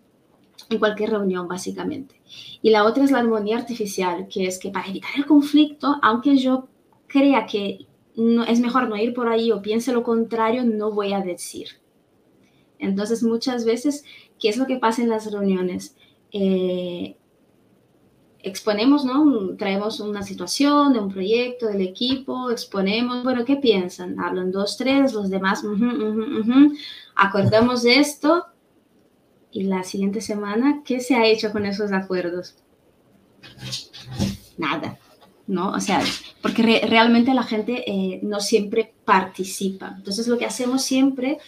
cualquier 0.80 1.10
reunión, 1.10 1.46
básicamente. 1.46 2.20
Y 2.62 2.70
la 2.70 2.82
otra 2.82 3.04
es 3.04 3.12
la 3.12 3.20
armonía 3.20 3.58
artificial, 3.58 4.26
que 4.26 4.48
es 4.48 4.58
que 4.58 4.70
para 4.70 4.88
evitar 4.88 5.10
el 5.16 5.26
conflicto, 5.26 5.98
aunque 6.02 6.36
yo 6.36 6.66
crea 7.06 7.46
que 7.46 7.86
no, 8.20 8.44
es 8.44 8.60
mejor 8.60 8.88
no 8.88 8.96
ir 8.96 9.14
por 9.14 9.28
ahí 9.28 9.50
o 9.50 9.62
piense 9.62 9.92
lo 9.92 10.02
contrario, 10.02 10.62
no 10.64 10.92
voy 10.92 11.12
a 11.12 11.20
decir. 11.20 11.68
Entonces, 12.78 13.22
muchas 13.22 13.64
veces, 13.64 14.04
¿qué 14.38 14.48
es 14.48 14.56
lo 14.56 14.66
que 14.66 14.76
pasa 14.76 15.02
en 15.02 15.08
las 15.08 15.30
reuniones? 15.30 15.96
Eh, 16.32 17.16
exponemos, 18.42 19.04
¿no? 19.04 19.56
Traemos 19.56 20.00
una 20.00 20.22
situación 20.22 20.92
de 20.92 21.00
un 21.00 21.10
proyecto, 21.10 21.66
del 21.66 21.80
equipo, 21.80 22.50
exponemos, 22.50 23.24
bueno, 23.24 23.44
¿qué 23.44 23.56
piensan? 23.56 24.18
Hablan 24.20 24.52
dos, 24.52 24.76
tres, 24.76 25.12
los 25.12 25.30
demás, 25.30 25.62
acordamos 27.14 27.84
esto 27.84 28.46
y 29.50 29.64
la 29.64 29.82
siguiente 29.82 30.20
semana, 30.20 30.82
¿qué 30.84 31.00
se 31.00 31.14
ha 31.14 31.26
hecho 31.26 31.52
con 31.52 31.66
esos 31.66 31.92
acuerdos? 31.92 32.56
Nada, 34.58 34.98
¿no? 35.46 35.72
O 35.72 35.80
sea, 35.80 36.02
porque 36.42 36.80
realmente 36.86 37.34
la 37.34 37.42
gente 37.42 37.84
eh, 37.86 38.20
no 38.22 38.40
siempre 38.40 38.94
participa. 39.04 39.94
Entonces, 39.96 40.26
lo 40.26 40.38
que 40.38 40.46
hacemos 40.46 40.82
siempre 40.82 41.38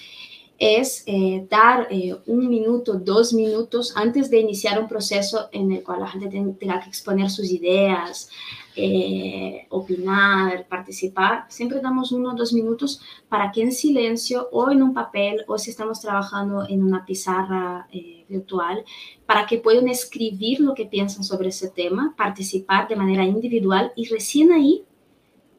es 0.59 1.03
eh, 1.07 1.47
dar 1.51 1.89
eh, 1.91 2.15
un 2.27 2.49
minuto, 2.49 2.95
dos 2.95 3.33
minutos 3.33 3.95
antes 3.97 4.31
de 4.31 4.39
iniciar 4.39 4.79
un 4.79 4.89
proceso 4.89 5.49
en 5.51 5.73
el 5.73 5.83
cual 5.83 6.01
la 6.01 6.09
gente 6.09 6.29
tenga 6.29 6.81
que 6.81 6.89
exponer 6.89 7.31
sus 7.31 7.51
ideas, 7.51 8.29
eh, 8.77 9.67
opinar, 9.71 10.67
participar. 10.69 11.47
Siempre 11.49 11.81
damos 11.81 12.13
uno 12.13 12.33
o 12.33 12.35
dos 12.35 12.53
minutos 12.53 13.01
para 13.29 13.51
que 13.53 13.63
en 13.63 13.73
silencio 13.73 14.49
o 14.53 14.71
en 14.71 14.83
un 14.83 14.95
papel 14.95 15.45
o 15.47 15.59
si 15.59 15.71
estamos 15.71 16.01
trabajando 16.01 16.67
en 16.69 16.83
una 16.83 17.05
pizarra 17.05 17.89
virtual, 18.29 18.85
para 19.27 19.47
que 19.47 19.59
puedan 19.59 19.89
escribir 19.89 20.61
lo 20.61 20.75
que 20.75 20.87
piensan 20.87 21.23
sobre 21.23 21.49
ese 21.49 21.69
tema, 21.69 22.15
participar 22.17 22.89
de 22.89 22.97
manera 22.97 23.25
individual 23.25 23.93
y 23.95 24.07
recién 24.07 24.53
ahí 24.53 24.85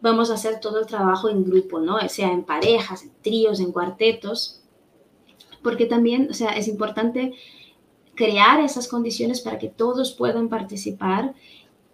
vamos 0.02 0.30
a 0.30 0.34
hacer 0.34 0.60
todo 0.60 0.80
el 0.80 0.86
trabajo 0.86 1.30
en 1.30 1.46
grupo, 1.46 1.80
¿no? 1.80 1.98
Sea 2.10 2.32
en 2.32 2.44
parejas, 2.44 3.04
en 3.04 3.12
tríos, 3.22 3.62
en 3.62 3.72
cuartetos, 3.72 4.62
porque 5.62 5.86
también, 5.86 6.28
o 6.30 6.34
sea, 6.34 6.50
es 6.58 6.68
importante 6.68 7.34
crear 8.14 8.60
esas 8.60 8.90
condiciones 8.90 9.40
para 9.40 9.58
que 9.58 9.70
todos 9.70 10.12
puedan 10.12 10.50
participar. 10.50 11.34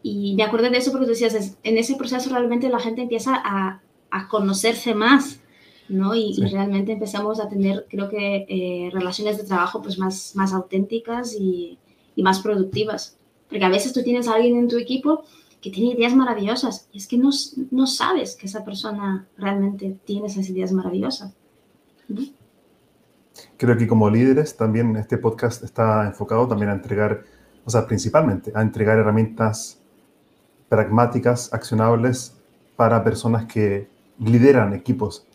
Y 0.01 0.35
me 0.35 0.43
acuerdo 0.43 0.69
de 0.69 0.77
eso 0.77 0.91
porque 0.91 1.07
decías, 1.07 1.57
en 1.63 1.77
ese 1.77 1.95
proceso 1.95 2.29
realmente 2.29 2.69
la 2.69 2.79
gente 2.79 3.01
empieza 3.01 3.35
a, 3.35 3.81
a 4.11 4.27
conocerse 4.27 4.95
más, 4.95 5.39
¿no? 5.89 6.15
Y, 6.15 6.35
realmente 6.51 6.93
empezamos 6.93 7.39
a 7.39 7.49
tener, 7.49 7.85
creo 7.89 8.09
que, 8.09 8.45
eh, 8.47 8.89
relaciones 8.91 9.37
de 9.37 9.43
trabajo 9.43 9.81
pues 9.81 9.97
más, 9.97 10.35
más 10.35 10.53
auténticas 10.53 11.33
y, 11.33 11.77
y, 12.15 12.23
más 12.23 12.39
productivas. 12.39 13.17
Porque 13.49 13.65
a 13.65 13.69
veces 13.69 13.93
tú 13.93 14.03
tienes 14.03 14.27
a 14.27 14.35
alguien 14.35 14.57
en 14.57 14.67
tu 14.67 14.77
equipo 14.77 15.23
que 15.61 15.71
tiene 15.71 15.93
ideas 15.93 16.15
maravillosas 16.15 16.87
y 16.93 16.99
es 16.99 17.07
que 17.07 17.17
no, 17.17 17.31
no 17.71 17.87
sabes 17.87 18.35
que 18.35 18.45
esa 18.45 18.63
persona 18.63 19.27
realmente 19.37 19.97
tiene 20.05 20.27
esas 20.27 20.47
ideas 20.49 20.71
maravillosas. 20.71 21.33
¿no? 22.07 22.21
Creo 23.57 23.77
que 23.77 23.87
como 23.87 24.09
líderes 24.09 24.55
también 24.55 24.95
este 24.95 25.17
podcast 25.17 25.63
está 25.63 26.05
enfocado 26.05 26.47
también 26.47 26.69
a 26.69 26.73
entregar, 26.73 27.23
o 27.65 27.69
sea, 27.69 27.85
principalmente 27.87 28.51
a 28.55 28.61
entregar 28.61 28.97
herramientas 28.97 29.78
pragmáticas, 30.69 31.53
accionables 31.53 32.35
para 32.75 33.03
personas 33.03 33.45
que 33.45 33.89
lideran 34.19 34.73
equipos. 34.73 35.25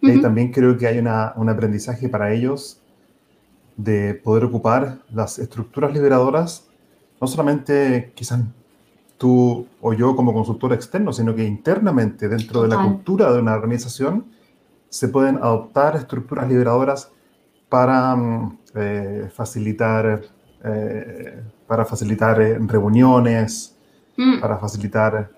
Y 0.00 0.20
también 0.20 0.50
creo 0.50 0.76
que 0.76 0.86
hay 0.88 0.98
una, 0.98 1.32
un 1.36 1.48
aprendizaje 1.48 2.08
para 2.08 2.32
ellos 2.32 2.80
de 3.76 4.14
poder 4.14 4.44
ocupar 4.44 4.98
las 5.12 5.38
estructuras 5.38 5.92
liberadoras, 5.92 6.66
no 7.20 7.26
solamente 7.26 8.12
quizás 8.14 8.40
tú 9.16 9.66
o 9.80 9.92
yo 9.92 10.16
como 10.16 10.32
consultor 10.32 10.72
externo, 10.72 11.12
sino 11.12 11.34
que 11.34 11.44
internamente 11.44 12.28
dentro 12.28 12.62
de 12.62 12.68
la 12.68 12.82
cultura 12.82 13.32
de 13.32 13.38
una 13.38 13.54
organización 13.54 14.26
se 14.88 15.08
pueden 15.08 15.36
adoptar 15.36 15.96
estructuras 15.96 16.48
liberadoras 16.48 17.10
para 17.68 18.14
mm, 18.16 18.58
eh, 18.74 19.30
facilitar, 19.32 20.22
eh, 20.64 21.42
para 21.66 21.84
facilitar 21.84 22.40
eh, 22.42 22.58
reuniones, 22.58 23.76
mm. 24.16 24.40
para 24.40 24.58
facilitar 24.58 25.30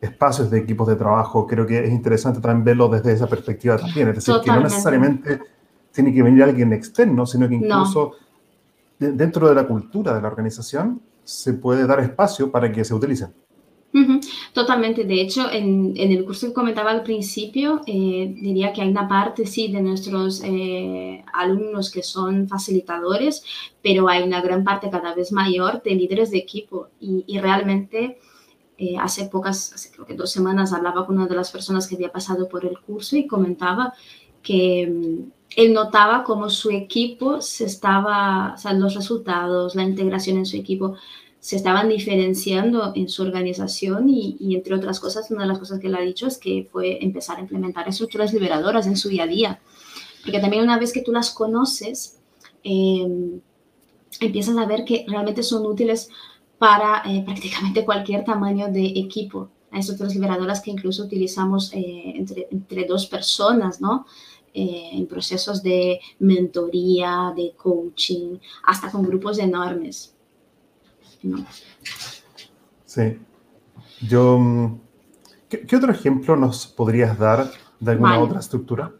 espacios 0.00 0.50
de 0.50 0.58
equipos 0.58 0.88
de 0.88 0.96
trabajo. 0.96 1.46
Creo 1.46 1.66
que 1.66 1.84
es 1.84 1.90
interesante 1.90 2.40
también 2.40 2.64
verlo 2.64 2.88
desde 2.88 3.12
esa 3.12 3.26
perspectiva 3.26 3.76
también. 3.76 4.08
Es 4.08 4.16
decir, 4.16 4.34
que 4.44 4.50
no 4.50 4.60
necesariamente 4.60 5.40
tiene 5.92 6.12
que 6.12 6.22
venir 6.22 6.42
alguien 6.42 6.72
externo, 6.72 7.24
sino 7.26 7.48
que 7.48 7.54
incluso 7.54 8.12
dentro 8.98 9.48
de 9.48 9.54
la 9.54 9.66
cultura 9.66 10.14
de 10.14 10.22
la 10.22 10.28
organización 10.28 11.00
se 11.24 11.54
puede 11.54 11.86
dar 11.86 12.00
espacio 12.00 12.50
para 12.50 12.70
que 12.72 12.84
se 12.84 12.94
utilicen. 12.94 13.32
Totalmente. 14.54 15.04
De 15.04 15.20
hecho, 15.20 15.50
en, 15.50 15.92
el 15.96 16.24
curso 16.24 16.48
que 16.48 16.52
comentaba 16.54 16.90
al 16.90 17.02
principio, 17.02 17.82
eh, 17.86 18.34
diría 18.40 18.72
que 18.72 18.80
hay 18.80 18.88
una 18.88 19.06
parte, 19.06 19.46
sí, 19.46 19.70
de 19.70 19.82
nuestros 19.82 20.42
eh, 20.44 21.22
alumnos 21.32 21.90
que 21.90 22.02
son 22.02 22.48
facilitadores, 22.48 23.44
pero 23.82 24.08
hay 24.08 24.22
una 24.22 24.40
gran 24.40 24.64
parte 24.64 24.90
cada 24.90 25.14
vez 25.14 25.32
mayor 25.32 25.82
de 25.82 25.94
líderes 25.94 26.30
de 26.30 26.38
equipo. 26.38 26.88
Y, 27.00 27.38
realmente, 27.38 28.18
eh, 28.78 28.96
hace 28.98 29.26
pocas, 29.26 29.74
hace 29.74 29.90
creo 29.92 30.06
que 30.06 30.14
dos 30.14 30.30
semanas, 30.32 30.72
hablaba 30.72 31.06
con 31.06 31.16
una 31.18 31.26
de 31.26 31.36
las 31.36 31.50
personas 31.50 31.86
que 31.86 31.96
había 31.96 32.12
pasado 32.12 32.48
por 32.48 32.64
el 32.64 32.78
curso 32.80 33.16
y 33.16 33.26
comentaba 33.26 33.92
que 34.42 34.86
mm, 34.90 35.30
él 35.56 35.72
notaba 35.74 36.24
cómo 36.24 36.48
su 36.48 36.70
equipo 36.70 37.42
se 37.42 37.66
estaba, 37.66 38.54
o 38.54 38.58
sea, 38.58 38.72
los 38.72 38.94
resultados, 38.94 39.74
la 39.74 39.82
integración 39.82 40.38
en 40.38 40.46
su 40.46 40.56
equipo 40.56 40.96
se 41.42 41.56
estaban 41.56 41.88
diferenciando 41.88 42.92
en 42.94 43.08
su 43.08 43.22
organización 43.22 44.08
y, 44.08 44.54
entre 44.54 44.76
otras 44.76 45.00
cosas, 45.00 45.28
una 45.32 45.42
de 45.42 45.48
las 45.48 45.58
cosas 45.58 45.80
que 45.80 45.88
él 45.88 45.96
ha 45.96 46.00
dicho 46.00 46.28
es 46.28 46.38
que 46.38 46.68
fue 46.70 47.04
empezar 47.04 47.38
a 47.38 47.40
implementar 47.40 47.88
estructuras 47.88 48.32
liberadoras 48.32 48.86
en 48.86 48.96
su 48.96 49.08
día 49.08 49.24
a 49.24 49.26
día. 49.26 49.60
Porque 50.22 50.38
también 50.38 50.62
una 50.62 50.78
vez 50.78 50.92
que 50.92 51.02
tú 51.02 51.10
las 51.10 51.32
conoces, 51.32 52.20
em, 52.62 53.40
empiezas 54.20 54.56
a 54.56 54.66
ver 54.66 54.84
que 54.84 55.04
realmente 55.08 55.42
son 55.42 55.66
útiles 55.66 56.10
para 56.58 57.02
eh, 57.06 57.24
prácticamente 57.24 57.84
cualquier 57.84 58.24
tamaño 58.24 58.68
de 58.68 58.84
equipo. 58.84 59.48
Hay 59.72 59.80
estructuras 59.80 60.14
liberadoras 60.14 60.60
que 60.60 60.70
incluso 60.70 61.02
utilizamos 61.02 61.72
eh, 61.74 62.12
entre, 62.14 62.46
entre, 62.52 62.84
dos 62.84 63.06
personas, 63.06 63.80
¿no? 63.80 64.06
Eh, 64.54 64.90
en 64.92 65.08
procesos 65.08 65.60
de 65.60 65.98
mentoría, 66.20 67.32
de 67.34 67.52
coaching, 67.56 68.38
hasta 68.62 68.92
con 68.92 69.02
grupos 69.02 69.40
enormes. 69.40 70.11
Sí. 72.84 73.18
Yo, 74.06 74.38
mm, 74.38 74.80
¿qué, 75.48 75.76
otro 75.76 75.92
ejemplo 75.92 76.36
nos 76.36 76.66
podrías 76.66 77.18
dar 77.18 77.50
de 77.80 77.90
alguna 77.92 78.20
otra 78.20 78.40
estructura? 78.40 78.92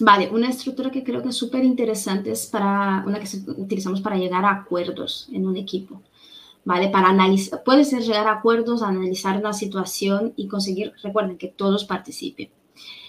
Vale, 0.00 0.28
una 0.30 0.48
estructura 0.48 0.90
que 0.90 1.04
creo 1.04 1.22
que 1.22 1.28
es 1.28 1.36
súper 1.36 1.64
interesante 1.64 2.32
es 2.32 2.46
para 2.46 3.04
una 3.06 3.20
que 3.20 3.28
utilizamos 3.56 4.00
para 4.00 4.16
llegar 4.16 4.44
a 4.44 4.50
acuerdos 4.50 5.28
en 5.32 5.46
un 5.46 5.56
equipo. 5.56 6.02
¿Vale? 6.64 6.90
Para 6.90 7.08
analizar, 7.08 7.64
puede 7.64 7.84
ser 7.84 8.02
llegar 8.02 8.28
a 8.28 8.34
acuerdos, 8.34 8.82
analizar 8.82 9.36
una 9.36 9.52
situación 9.52 10.32
y 10.36 10.46
conseguir, 10.46 10.92
recuerden 11.02 11.36
que 11.36 11.48
todos 11.48 11.84
participen. 11.84 12.50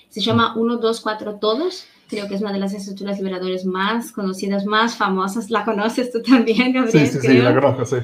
Se 0.10 0.22
llama 0.22 0.56
1, 0.56 0.78
2, 0.78 1.02
4, 1.02 1.36
todos, 1.36 1.86
creo 2.08 2.28
que 2.28 2.36
es 2.36 2.42
una 2.42 2.52
de 2.52 2.60
las 2.60 2.74
estructuras 2.74 3.18
liberadoras 3.18 3.66
más 3.66 4.12
conocidas, 4.12 4.66
más 4.66 4.96
famosas. 4.96 5.52
¿La 5.52 5.66
conoces 5.66 6.12
tú 6.12 6.22
también, 6.22 6.74
Gabriel? 6.74 7.08
Sí, 7.08 7.20
sí, 7.20 7.28
sí, 7.28 7.38
la 7.40 7.54
conozco, 7.54 7.86
sí. 7.86 7.98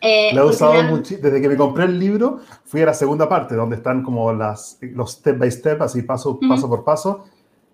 Eh, 0.00 0.34
la 0.34 0.42
he 0.42 0.44
usado 0.44 0.82
mucho. 0.84 1.16
Desde 1.20 1.40
que 1.40 1.48
me 1.48 1.56
compré 1.56 1.84
el 1.84 1.98
libro, 1.98 2.40
fui 2.64 2.82
a 2.82 2.86
la 2.86 2.94
segunda 2.94 3.28
parte, 3.28 3.54
donde 3.54 3.76
están 3.76 4.02
como 4.02 4.32
las, 4.32 4.78
los 4.80 5.12
step 5.12 5.38
by 5.38 5.50
step, 5.50 5.82
así 5.82 6.02
paso, 6.02 6.38
paso 6.48 6.68
por 6.68 6.84
paso. 6.84 7.24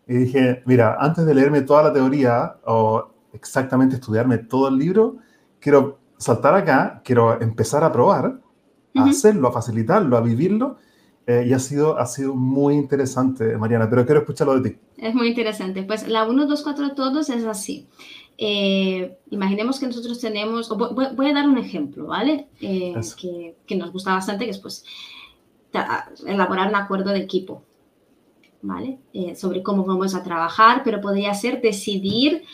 Y 0.09 0.15
dije, 0.15 0.63
mira, 0.67 0.97
antes 0.99 1.27
de 1.27 1.35
leerme 1.35 1.63
toda 1.63 1.83
la 1.83 1.93
teoría 1.93 2.57
o 2.65 3.09
exactamente 3.33 3.97
estudiarme 3.97 4.39
todo 4.39 4.69
el 4.69 4.79
libro, 4.79 5.17
quiero 5.61 5.99
saltar 6.17 6.55
acá, 6.55 7.03
quiero 7.05 7.41
empezar 7.41 7.85
a 7.85 7.93
probar, 7.93 8.41
a 8.95 9.05
hacerlo, 9.05 9.49
a 9.49 9.53
facilitarlo, 9.53 10.17
a 10.17 10.21
vivirlo. 10.21 10.79
Eh, 11.29 11.45
y 11.49 11.53
ha 11.53 11.59
sido, 11.59 11.99
ha 11.99 12.07
sido 12.07 12.37
muy 12.37 12.75
interesante, 12.75 13.57
Mariana, 13.57 13.91
pero 13.91 14.07
quiero 14.07 14.21
escucharlo 14.21 14.61
de 14.61 14.71
ti. 14.71 14.79
Es 14.97 15.13
muy 15.13 15.29
interesante. 15.29 15.83
Pues 15.83 16.07
la 16.07 16.25
1, 16.25 16.47
2, 16.47 16.63
4 16.63 16.95
todos 16.95 17.29
es 17.31 17.45
así. 17.45 17.89
Eh, 18.39 19.19
imaginemos 19.31 19.81
que 19.81 19.87
nosotros 19.87 20.21
tenemos, 20.21 20.69
voy, 20.69 21.27
a 21.27 21.33
dar 21.33 21.49
un 21.49 21.59
ejemplo, 21.59 22.07
¿vale? 22.07 22.49
Eh, 22.61 22.95
que, 23.21 23.57
que, 23.67 23.77
nos 23.77 23.93
gusta 23.93 24.13
bastante, 24.13 24.45
que 24.45 24.51
es 24.51 24.59
pues 24.59 24.85
elaborar 26.27 26.69
un 26.69 26.77
acuerdo 26.77 27.11
de 27.11 27.19
equipo, 27.19 27.63
¿vale? 28.63 28.99
sobre 29.37 29.63
cómo 29.63 29.85
vamos 29.85 30.15
a 30.15 30.23
trabajar, 30.23 30.83
pero 30.85 31.01
podría 31.01 31.35
ser 31.35 31.61
decidir 31.61 32.45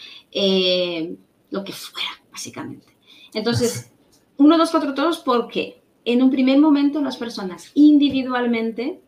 lo 1.50 1.64
que 1.64 1.72
fuera, 1.72 2.10
básicamente. 2.32 2.96
Entonces, 3.32 3.92
1, 4.38 4.58
2, 4.58 4.70
4 4.70 4.94
todos, 4.94 5.18
¿por 5.18 5.48
qué? 5.48 5.82
en 6.04 6.22
un 6.22 6.30
primer 6.30 6.58
momento 6.58 7.00
las 7.00 7.16
personas 7.16 7.70
individualmente 7.74 9.00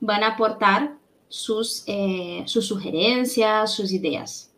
van 0.00 0.22
a 0.22 0.28
aportar 0.28 0.98
sus, 1.28 1.84
eh, 1.86 2.42
sus 2.46 2.66
sugerencias, 2.66 3.72
sus 3.72 3.92
ideas. 3.92 4.49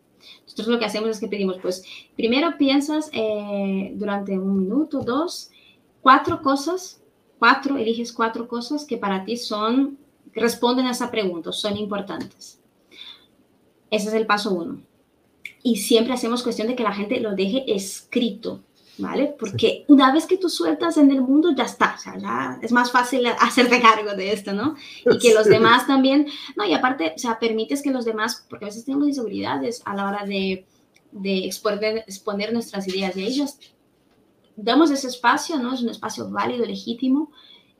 Nosotros 0.53 0.75
lo 0.75 0.79
que 0.79 0.85
hacemos 0.85 1.09
es 1.09 1.19
que 1.19 1.27
pedimos, 1.27 1.57
pues, 1.61 1.83
primero 2.15 2.57
piensas 2.59 3.09
eh, 3.11 3.91
durante 3.95 4.37
un 4.37 4.59
minuto, 4.59 4.99
dos, 4.99 5.49
cuatro 6.01 6.43
cosas, 6.43 7.01
cuatro, 7.39 7.77
eliges 7.77 8.13
cuatro 8.13 8.47
cosas 8.47 8.85
que 8.85 8.97
para 8.97 9.25
ti 9.25 9.35
son, 9.35 9.97
responden 10.31 10.85
a 10.85 10.91
esa 10.91 11.09
pregunta, 11.09 11.51
son 11.51 11.75
importantes. 11.75 12.61
Ese 13.89 14.09
es 14.09 14.13
el 14.13 14.27
paso 14.27 14.53
uno. 14.53 14.79
Y 15.63 15.77
siempre 15.77 16.13
hacemos 16.13 16.43
cuestión 16.43 16.67
de 16.67 16.75
que 16.75 16.83
la 16.83 16.93
gente 16.93 17.19
lo 17.19 17.33
deje 17.33 17.63
escrito. 17.73 18.61
¿Vale? 18.97 19.35
Porque 19.39 19.85
una 19.87 20.13
vez 20.13 20.25
que 20.25 20.37
tú 20.37 20.49
sueltas 20.49 20.97
en 20.97 21.11
el 21.11 21.21
mundo, 21.21 21.51
ya 21.55 21.63
está, 21.63 21.95
o 21.97 21.99
sea, 21.99 22.17
ya 22.17 22.59
es 22.61 22.71
más 22.71 22.91
fácil 22.91 23.25
hacerte 23.39 23.81
cargo 23.81 24.13
de 24.15 24.31
esto, 24.31 24.53
¿no? 24.53 24.75
Y 25.05 25.17
que 25.17 25.33
los 25.33 25.45
demás 25.45 25.87
también, 25.87 26.27
no, 26.55 26.65
y 26.65 26.73
aparte, 26.73 27.13
o 27.15 27.19
sea, 27.19 27.39
permites 27.39 27.81
que 27.81 27.91
los 27.91 28.05
demás, 28.05 28.45
porque 28.49 28.65
a 28.65 28.67
veces 28.67 28.85
tenemos 28.85 29.07
inseguridades 29.07 29.81
a 29.85 29.95
la 29.95 30.07
hora 30.07 30.25
de, 30.25 30.65
de 31.11 31.45
exponer, 31.45 31.97
exponer 32.07 32.53
nuestras 32.53 32.87
ideas, 32.87 33.17
y 33.17 33.23
ellos 33.23 33.57
damos 34.55 34.91
ese 34.91 35.07
espacio, 35.07 35.57
¿no? 35.57 35.73
Es 35.73 35.81
un 35.81 35.89
espacio 35.89 36.29
válido, 36.29 36.65
legítimo. 36.65 37.31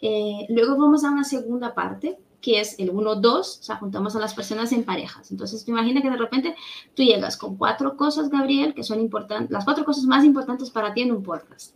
Eh, 0.02 0.48
luego 0.50 0.78
vamos 0.78 1.04
a 1.04 1.12
una 1.12 1.24
segunda 1.24 1.74
parte, 1.74 2.18
que 2.44 2.60
es 2.60 2.78
el 2.78 2.92
1-2, 2.92 3.26
o 3.26 3.44
sea, 3.44 3.78
juntamos 3.78 4.18
a 4.18 4.20
las 4.20 4.34
personas 4.34 4.74
en 4.74 4.84
parejas. 4.84 5.32
Entonces, 5.32 5.64
te 5.64 5.72
imaginas 5.72 6.04
que 6.04 6.10
de 6.10 6.18
repente 6.18 6.56
tú 6.94 7.02
llegas 7.02 7.38
con 7.38 7.56
cuatro 7.56 7.96
cosas, 7.96 8.30
Gabriel, 8.30 8.74
que 8.74 8.84
son 8.84 9.00
importantes, 9.00 9.50
las 9.50 9.64
cuatro 9.64 9.86
cosas 9.86 10.04
más 10.04 10.26
importantes 10.26 10.70
para 10.70 10.94
ti 10.94 11.04
en 11.04 11.14
un 11.14 11.24
podcast. 11.24 11.74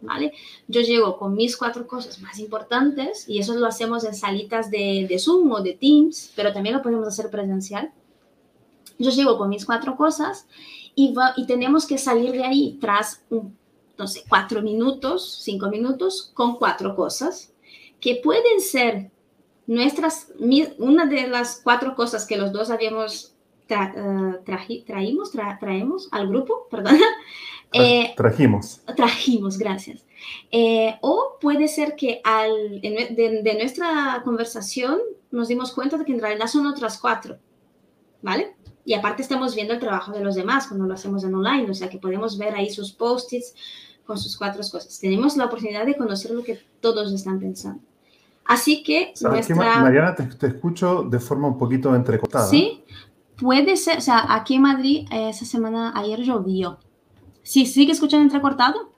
¿Vale? 0.00 0.32
Yo 0.66 0.80
llego 0.80 1.16
con 1.16 1.34
mis 1.34 1.56
cuatro 1.56 1.86
cosas 1.86 2.20
más 2.20 2.40
importantes 2.40 3.26
y 3.28 3.38
eso 3.38 3.54
lo 3.54 3.66
hacemos 3.66 4.04
en 4.04 4.14
salitas 4.14 4.68
de, 4.68 5.06
de 5.08 5.18
Zoom 5.18 5.50
o 5.52 5.62
de 5.62 5.74
Teams, 5.74 6.32
pero 6.34 6.52
también 6.52 6.74
lo 6.74 6.82
podemos 6.82 7.06
hacer 7.06 7.30
presencial. 7.30 7.92
Yo 8.98 9.10
llego 9.12 9.38
con 9.38 9.48
mis 9.48 9.64
cuatro 9.64 9.96
cosas 9.96 10.48
y, 10.96 11.14
va, 11.14 11.34
y 11.36 11.46
tenemos 11.46 11.86
que 11.86 11.98
salir 11.98 12.32
de 12.32 12.44
ahí 12.44 12.78
tras, 12.80 13.22
un, 13.30 13.56
no 13.96 14.08
sé, 14.08 14.24
cuatro 14.28 14.60
minutos, 14.60 15.38
cinco 15.40 15.68
minutos, 15.68 16.32
con 16.34 16.56
cuatro 16.56 16.96
cosas 16.96 17.54
que 18.00 18.16
pueden 18.16 18.60
ser 18.60 19.13
nuestras, 19.66 20.28
una 20.78 21.06
de 21.06 21.26
las 21.28 21.60
cuatro 21.62 21.94
cosas 21.94 22.26
que 22.26 22.36
los 22.36 22.52
dos 22.52 22.70
habíamos 22.70 23.34
eh, 23.68 24.82
traímos, 24.86 25.32
traemos 25.32 26.08
al 26.12 26.28
grupo, 26.28 26.66
perdón. 26.70 26.98
Eh, 27.72 28.12
trajimos. 28.16 28.80
Trajimos, 28.96 29.58
gracias. 29.58 30.04
Eh, 30.50 30.96
o 31.00 31.38
puede 31.40 31.68
ser 31.68 31.96
que 31.96 32.20
al, 32.24 32.80
de, 32.80 33.56
nuestra 33.58 34.22
conversación 34.24 35.00
nos 35.30 35.48
dimos 35.48 35.72
cuenta 35.72 35.98
de 35.98 36.04
que 36.04 36.12
en 36.12 36.20
realidad 36.20 36.46
son 36.46 36.66
otras 36.66 36.98
cuatro, 36.98 37.38
¿vale? 38.22 38.54
Y 38.84 38.94
aparte 38.94 39.22
estamos 39.22 39.54
viendo 39.54 39.74
el 39.74 39.80
trabajo 39.80 40.12
de 40.12 40.20
los 40.20 40.34
demás 40.34 40.68
cuando 40.68 40.86
lo 40.86 40.94
hacemos 40.94 41.24
en 41.24 41.34
online, 41.34 41.70
o 41.70 41.74
sea 41.74 41.88
que 41.88 41.98
podemos 41.98 42.38
ver 42.38 42.54
ahí 42.54 42.70
sus 42.70 42.92
post-its 42.92 43.54
con 44.06 44.18
sus 44.18 44.36
cuatro 44.36 44.60
cosas. 44.70 45.00
Tenemos 45.00 45.36
la 45.36 45.46
oportunidad 45.46 45.86
de 45.86 45.96
conocer 45.96 46.30
lo 46.30 46.44
que 46.44 46.60
todos 46.80 47.12
están 47.12 47.40
pensando. 47.40 47.82
Así 48.46 48.82
que 48.82 49.12
nuestra... 49.22 49.80
Mariana, 49.80 50.14
te, 50.14 50.46
escucho 50.46 51.02
de 51.02 51.18
forma 51.18 51.48
un 51.48 51.58
poquito 51.58 51.94
entrecortada. 51.94 52.46
Sí, 52.46 52.84
puede 53.36 53.76
ser, 53.76 53.98
o 53.98 54.00
sea, 54.00 54.26
aquí 54.28 54.54
en 54.54 54.62
Madrid 54.62 55.06
esa 55.10 55.44
semana, 55.44 55.92
ayer 55.96 56.20
llovió. 56.20 56.78
¿Sí 57.42 57.66
sigue 57.66 57.92
escuchando 57.92 58.24
entrecortado? 58.24 58.92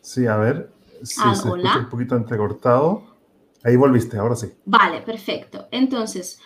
Sí, 0.00 0.26
a 0.26 0.36
ver, 0.36 0.72
sí, 1.02 1.20
se 1.20 1.32
escucha 1.32 1.78
un 1.78 1.88
poquito 1.90 2.16
entrecortado. 2.16 3.02
Ahí 3.64 3.76
volviste, 3.76 4.16
ahora 4.16 4.36
sí. 4.36 4.52
Vale, 4.64 5.02
perfecto. 5.02 5.68
Entonces, 5.70 6.40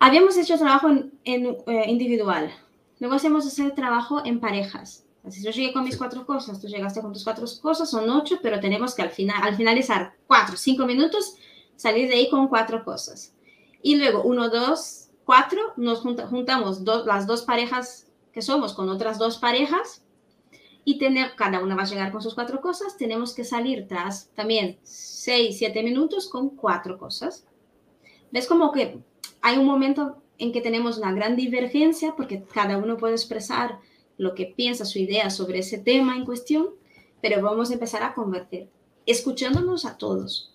habíamos 0.00 0.36
hecho 0.36 0.58
trabajo 0.58 0.88
en, 0.90 1.12
eh, 1.24 1.84
individual. 1.86 2.50
Luego 2.98 3.14
hacemos 3.14 3.46
ese 3.46 3.70
trabajo 3.70 4.24
en 4.24 4.40
parejas. 4.40 5.01
Si 5.30 5.42
yo 5.42 5.50
llegué 5.50 5.72
con 5.72 5.84
mis 5.84 5.96
cuatro 5.96 6.26
cosas, 6.26 6.60
tú 6.60 6.66
llegaste 6.66 7.00
con 7.00 7.12
tus 7.12 7.22
cuatro 7.22 7.46
cosas, 7.60 7.90
son 7.90 8.10
ocho, 8.10 8.40
pero 8.42 8.58
tenemos 8.58 8.94
que 8.94 9.02
al, 9.02 9.10
final, 9.10 9.40
al 9.42 9.54
finalizar 9.56 10.16
cuatro, 10.26 10.56
cinco 10.56 10.84
minutos, 10.84 11.36
salir 11.76 12.08
de 12.08 12.14
ahí 12.14 12.30
con 12.30 12.48
cuatro 12.48 12.84
cosas. 12.84 13.34
Y 13.82 13.96
luego, 13.96 14.22
uno, 14.22 14.48
dos, 14.48 15.10
cuatro, 15.24 15.60
nos 15.76 16.00
juntamos 16.00 16.82
las 17.06 17.26
dos 17.26 17.42
parejas 17.42 18.08
que 18.32 18.42
somos 18.42 18.72
con 18.72 18.88
otras 18.88 19.18
dos 19.18 19.38
parejas 19.38 20.02
y 20.84 20.98
tener, 20.98 21.36
cada 21.36 21.60
una 21.60 21.76
va 21.76 21.82
a 21.82 21.86
llegar 21.86 22.10
con 22.10 22.22
sus 22.22 22.34
cuatro 22.34 22.60
cosas, 22.60 22.96
tenemos 22.96 23.34
que 23.34 23.44
salir 23.44 23.86
tras 23.86 24.30
también 24.34 24.78
seis, 24.82 25.58
siete 25.58 25.82
minutos 25.82 26.28
con 26.28 26.50
cuatro 26.50 26.98
cosas. 26.98 27.46
¿Ves 28.32 28.46
como 28.46 28.72
que 28.72 28.98
hay 29.40 29.58
un 29.58 29.66
momento 29.66 30.22
en 30.38 30.52
que 30.52 30.60
tenemos 30.60 30.98
una 30.98 31.12
gran 31.12 31.36
divergencia 31.36 32.14
porque 32.16 32.42
cada 32.42 32.78
uno 32.78 32.96
puede 32.96 33.14
expresar 33.14 33.78
lo 34.22 34.34
que 34.34 34.46
piensa, 34.46 34.84
su 34.84 34.98
idea 34.98 35.30
sobre 35.30 35.58
ese 35.58 35.78
tema 35.78 36.16
en 36.16 36.24
cuestión, 36.24 36.68
pero 37.20 37.42
vamos 37.42 37.70
a 37.70 37.74
empezar 37.74 38.02
a 38.02 38.14
convertir, 38.14 38.68
escuchándonos 39.04 39.84
a 39.84 39.98
todos. 39.98 40.54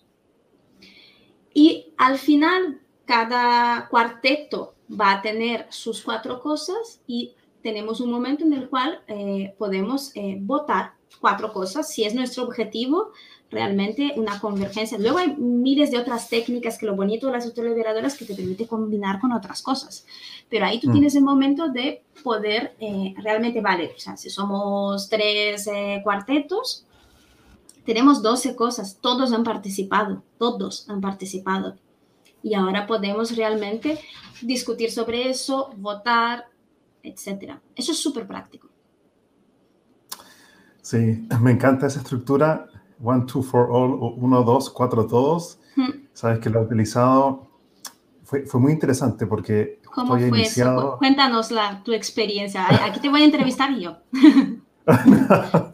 Y 1.52 1.92
al 1.96 2.18
final, 2.18 2.80
cada 3.04 3.88
cuarteto 3.88 4.74
va 4.88 5.12
a 5.12 5.22
tener 5.22 5.66
sus 5.70 6.02
cuatro 6.02 6.40
cosas 6.40 7.00
y 7.06 7.34
tenemos 7.62 8.00
un 8.00 8.10
momento 8.10 8.44
en 8.44 8.54
el 8.54 8.68
cual 8.68 9.02
eh, 9.06 9.54
podemos 9.58 10.12
eh, 10.14 10.38
votar 10.40 10.94
cuatro 11.20 11.52
cosas 11.52 11.92
si 11.92 12.04
es 12.04 12.14
nuestro 12.14 12.44
objetivo 12.44 13.12
realmente 13.50 14.12
una 14.16 14.38
convergencia. 14.40 14.98
Luego 14.98 15.18
hay 15.18 15.36
miles 15.36 15.90
de 15.90 15.98
otras 15.98 16.28
técnicas 16.28 16.78
que 16.78 16.86
lo 16.86 16.96
bonito 16.96 17.26
de 17.26 17.32
las 17.32 17.46
autoliberadoras 17.46 18.16
que 18.16 18.24
te 18.24 18.34
permite 18.34 18.66
combinar 18.66 19.20
con 19.20 19.32
otras 19.32 19.62
cosas. 19.62 20.04
Pero 20.48 20.66
ahí 20.66 20.80
tú 20.80 20.90
mm. 20.90 20.92
tienes 20.92 21.14
el 21.14 21.22
momento 21.22 21.68
de 21.68 22.02
poder 22.22 22.74
eh, 22.78 23.14
realmente, 23.22 23.60
vale, 23.60 23.92
o 23.96 23.98
sea, 23.98 24.16
si 24.16 24.28
somos 24.28 25.08
tres 25.08 25.66
eh, 25.66 26.00
cuartetos, 26.04 26.84
tenemos 27.86 28.22
12 28.22 28.54
cosas, 28.54 28.98
todos 29.00 29.32
han 29.32 29.44
participado, 29.44 30.22
todos 30.36 30.88
han 30.90 31.00
participado. 31.00 31.76
Y 32.42 32.54
ahora 32.54 32.86
podemos 32.86 33.34
realmente 33.34 33.98
discutir 34.42 34.90
sobre 34.90 35.30
eso, 35.30 35.70
votar, 35.78 36.46
etcétera. 37.02 37.60
Eso 37.74 37.92
es 37.92 37.98
súper 37.98 38.26
práctico. 38.26 38.68
Sí, 40.82 41.26
me 41.40 41.50
encanta 41.50 41.86
esa 41.86 42.00
estructura 42.00 42.68
One, 43.02 43.24
Two 43.26 43.42
for 43.42 43.68
All, 43.70 44.14
uno, 44.16 44.42
dos, 44.42 44.70
cuatro 44.70 45.06
todos. 45.06 45.60
Sabes 46.12 46.40
que 46.40 46.50
lo 46.50 46.60
he 46.60 46.64
utilizado. 46.64 47.46
Fue, 48.24 48.44
fue 48.44 48.60
muy 48.60 48.72
interesante 48.72 49.26
porque. 49.26 49.80
¿Cómo 49.94 50.16
fue 50.16 50.28
iniciado... 50.28 50.80
eso? 50.80 50.98
Cuéntanos 50.98 51.50
la, 51.50 51.82
tu 51.82 51.92
experiencia. 51.92 52.66
Aquí 52.84 53.00
te 53.00 53.08
voy 53.08 53.22
a 53.22 53.24
entrevistar 53.24 53.76
yo. 53.78 53.96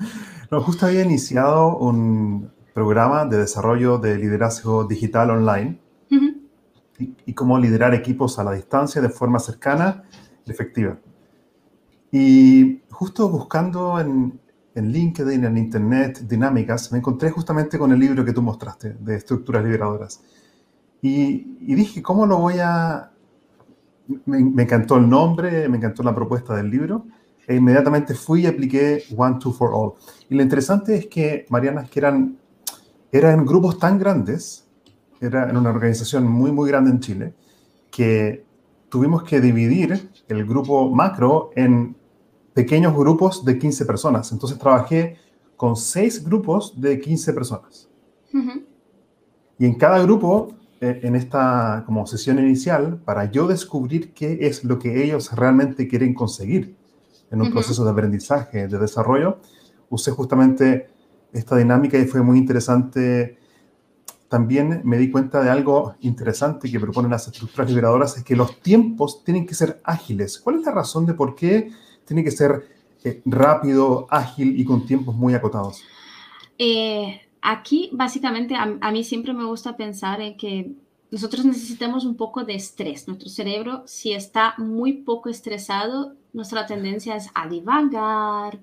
no, 0.51 0.61
justo 0.61 0.87
había 0.87 1.03
iniciado 1.03 1.77
un 1.79 2.53
programa 2.75 3.25
de 3.25 3.39
desarrollo 3.39 3.99
de 3.99 4.19
liderazgo 4.19 4.85
digital 4.85 5.31
online 5.31 5.81
y, 6.99 7.13
y, 7.27 7.35
cómo 7.35 7.59
liderar 7.59 7.93
equipos 7.93 8.39
a 8.39 8.45
la 8.45 8.53
distancia 8.53 9.03
de 9.03 9.09
forma 9.09 9.41
cercana 9.41 10.05
y 10.47 10.51
efectiva. 10.51 10.97
Y 12.13 12.83
justo 12.91 13.29
buscando 13.29 13.99
en, 13.99 14.39
en 14.75 14.93
LinkedIn, 14.93 15.45
en 15.45 15.57
Internet, 15.57 16.21
dinámicas, 16.29 16.91
me 16.91 16.99
encontré 16.99 17.31
justamente 17.31 17.79
con 17.79 17.93
el 17.93 17.99
libro 17.99 18.25
que 18.25 18.33
tú 18.33 18.43
mostraste 18.43 18.95
de 18.95 19.17
estructuras 19.17 19.65
liberadoras. 19.65 20.23
Y, 21.01 21.75
dije, 21.75 22.03
¿cómo 22.03 22.27
lo 22.27 22.39
voy 22.39 22.55
a 22.61 23.11
me, 24.27 24.63
encantó 24.63 24.97
el 24.97 25.09
nombre, 25.09 25.69
me 25.69 25.77
encantó 25.77 26.03
la 26.03 26.15
propuesta 26.15 26.55
del 26.57 26.71
libro, 26.71 27.07
e 27.47 27.57
inmediatamente 27.57 28.15
fui 28.15 28.43
y 28.43 28.47
apliqué 28.47 29.05
One, 29.17 29.37
Two, 29.39 29.53
For 29.53 29.71
All. 29.73 29.93
Y 30.29 30.35
lo 30.35 30.43
interesante 30.43 30.97
es 30.97 31.07
que, 31.07 31.47
Mariana, 31.51 31.83
es 31.83 31.91
que 31.91 32.01
eran, 32.01 32.39
eran 33.13 33.45
grupos 33.45 33.79
tan 33.79 33.99
grandes, 33.99 34.67
era 35.21 35.49
en 35.49 35.57
una 35.57 35.71
organización 35.71 36.27
muy, 36.27 36.53
muy 36.53 36.69
grande 36.69 36.91
en 36.91 37.01
Chile, 37.01 37.35
que 37.91 38.45
tuvimos 38.89 39.23
que 39.25 39.41
dividir 39.41 40.11
el 40.29 40.45
grupo 40.47 40.91
macro 40.91 41.51
en 41.55 41.97
pequeños 42.55 42.97
grupos 42.97 43.45
de 43.45 43.59
15 43.59 43.85
personas. 43.85 44.33
Entonces 44.33 44.59
trabajé 44.59 45.19
con 45.57 45.77
seis 45.77 46.25
grupos 46.25 46.81
de 46.81 47.01
15 47.01 47.33
personas. 47.33 47.88
Y 49.59 49.67
en 49.67 49.75
cada 49.75 50.03
grupo, 50.03 50.49
eh, 50.81 51.01
en 51.03 51.14
esta 51.14 51.85
como 51.87 52.07
sesión 52.07 52.38
inicial, 52.38 53.01
para 53.05 53.31
yo 53.31 53.47
descubrir 53.47 54.12
qué 54.12 54.38
es 54.40 54.64
lo 54.64 54.79
que 54.79 55.05
ellos 55.05 55.33
realmente 55.33 55.87
quieren 55.87 56.14
conseguir 56.14 56.77
en 57.31 57.43
un 57.43 57.53
proceso 57.53 57.85
de 57.85 57.90
aprendizaje, 57.90 58.69
de 58.69 58.79
desarrollo, 58.79 59.38
usé 59.90 60.11
justamente 60.11 60.88
esta 61.33 61.57
dinámica 61.57 61.99
y 61.99 62.07
fue 62.07 62.23
muy 62.23 62.38
interesante. 62.38 63.38
También 64.29 64.81
me 64.85 64.99
di 64.99 65.11
cuenta 65.11 65.43
de 65.43 65.51
algo 65.51 65.95
interesante 66.01 66.71
que 66.71 66.81
proponen 66.81 67.11
las 67.11 67.27
estructuras 67.27 67.69
liberadoras, 67.69 68.17
es 68.17 68.25
que 68.25 68.37
los 68.37 68.61
tiempos 68.61 69.23
tienen 69.25 69.47
que 69.47 69.55
ser 69.55 69.81
ágiles. 69.85 70.38
¿Cuál 70.38 70.57
es 70.57 70.67
la 70.67 70.73
razón 70.73 71.07
de 71.07 71.14
por 71.14 71.35
qué 71.35 71.71
tiene 72.05 72.25
que 72.25 72.31
ser 72.31 72.69
eh, 73.05 73.21
rápido, 73.25 74.07
ágil 74.11 74.59
y 74.59 74.64
con 74.64 74.87
tiempos 74.87 75.14
muy 75.14 75.35
acotados? 75.35 75.83
Eh, 76.59 77.21
aquí, 77.43 77.90
básicamente, 77.93 78.55
a, 78.57 78.90
mí 78.90 79.05
siempre 79.05 79.33
me 79.33 79.45
gusta 79.45 79.77
pensar 79.77 80.21
en 80.21 80.37
que 80.37 80.73
nosotros 81.11 81.45
necesitamos 81.45 82.05
un 82.05 82.17
poco 82.17 82.45
de 82.45 82.55
estrés. 82.55 83.07
Nuestro 83.07 83.29
cerebro, 83.29 83.83
si 83.87 84.12
está 84.12 84.55
muy 84.59 84.95
poco 84.95 85.29
estresado, 85.29 86.14
nuestra 86.33 86.67
tendencia 86.67 87.17
es 87.17 87.29
a 87.35 87.47
divagar, 87.49 88.61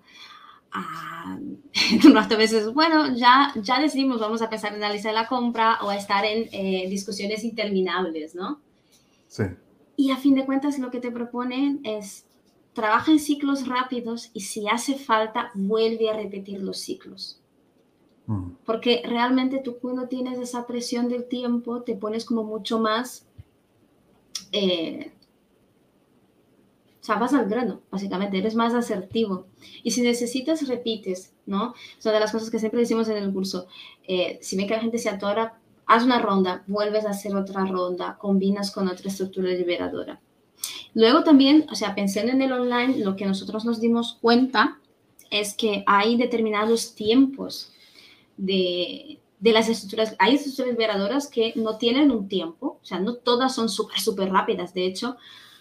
a, 0.71 1.37
a 2.15 2.35
veces, 2.35 2.73
bueno, 2.73 3.15
ya, 3.15 3.53
ya 3.61 3.79
decidimos, 3.79 4.19
vamos 4.19 4.41
a 4.41 4.45
empezar 4.45 4.73
a 4.73 4.75
analizar 4.75 5.13
la 5.13 5.27
compra 5.27 5.79
o 5.83 5.89
a 5.89 5.95
estar 5.95 6.25
en 6.25 6.49
eh, 6.51 6.89
discusiones 6.89 7.43
interminables, 7.43 8.35
¿no? 8.35 8.59
Sí. 9.27 9.43
Y 9.97 10.11
a 10.11 10.17
fin 10.17 10.33
de 10.33 10.45
cuentas, 10.45 10.79
lo 10.79 10.89
que 10.89 10.99
te 10.99 11.11
proponen 11.11 11.81
es 11.83 12.25
trabaja 12.73 13.11
en 13.11 13.19
ciclos 13.19 13.67
rápidos 13.67 14.29
y 14.33 14.41
si 14.41 14.67
hace 14.67 14.95
falta, 14.95 15.51
vuelve 15.53 16.09
a 16.09 16.15
repetir 16.15 16.61
los 16.61 16.79
ciclos. 16.79 17.41
Mm. 18.27 18.51
Porque 18.65 19.01
realmente 19.05 19.59
tú 19.59 19.77
cuando 19.79 20.07
tienes 20.07 20.39
esa 20.39 20.65
presión 20.67 21.09
del 21.09 21.25
tiempo, 21.25 21.81
te 21.81 21.95
pones 21.95 22.25
como 22.25 22.43
mucho 22.43 22.79
más... 22.79 23.27
Eh, 24.51 25.11
o 26.99 27.03
sea, 27.03 27.15
vas 27.15 27.33
al 27.33 27.49
grano, 27.49 27.81
básicamente, 27.89 28.37
eres 28.37 28.53
más 28.53 28.75
asertivo. 28.75 29.47
Y 29.81 29.89
si 29.89 30.03
necesitas, 30.03 30.67
repites, 30.67 31.33
¿no? 31.47 31.73
Es 31.97 32.05
una 32.05 32.13
de 32.13 32.19
las 32.19 32.31
cosas 32.31 32.51
que 32.51 32.59
siempre 32.59 32.81
decimos 32.81 33.09
en 33.09 33.17
el 33.17 33.33
curso. 33.33 33.65
Eh, 34.07 34.37
si 34.43 34.55
ve 34.55 34.67
que 34.67 34.75
la 34.75 34.81
gente 34.81 34.99
se 34.99 35.09
atora, 35.09 35.59
haz 35.87 36.03
una 36.03 36.19
ronda, 36.19 36.63
vuelves 36.67 37.05
a 37.05 37.09
hacer 37.09 37.35
otra 37.35 37.65
ronda, 37.65 38.17
combinas 38.19 38.69
con 38.69 38.87
otra 38.87 39.09
estructura 39.09 39.49
liberadora. 39.49 40.21
Luego 40.93 41.23
también, 41.23 41.65
o 41.71 41.75
sea, 41.75 41.95
pensando 41.95 42.31
en 42.31 42.41
el 42.41 42.51
online, 42.51 42.97
lo 42.97 43.15
que 43.15 43.25
nosotros 43.25 43.65
nos 43.65 43.79
dimos 43.79 44.17
cuenta 44.21 44.79
es 45.29 45.53
que 45.53 45.83
hay 45.87 46.17
determinados 46.17 46.95
tiempos 46.95 47.71
de, 48.37 49.19
de 49.39 49.51
las 49.53 49.69
estructuras. 49.69 50.15
Hay 50.19 50.35
estructuras 50.35 50.71
liberadoras 50.71 51.27
que 51.27 51.53
no 51.55 51.77
tienen 51.77 52.11
un 52.11 52.27
tiempo, 52.27 52.79
o 52.81 52.85
sea, 52.85 52.99
no 52.99 53.15
todas 53.15 53.55
son 53.55 53.69
súper, 53.69 53.99
súper 53.99 54.29
rápidas. 54.29 54.73
De 54.73 54.85
hecho, 54.85 55.17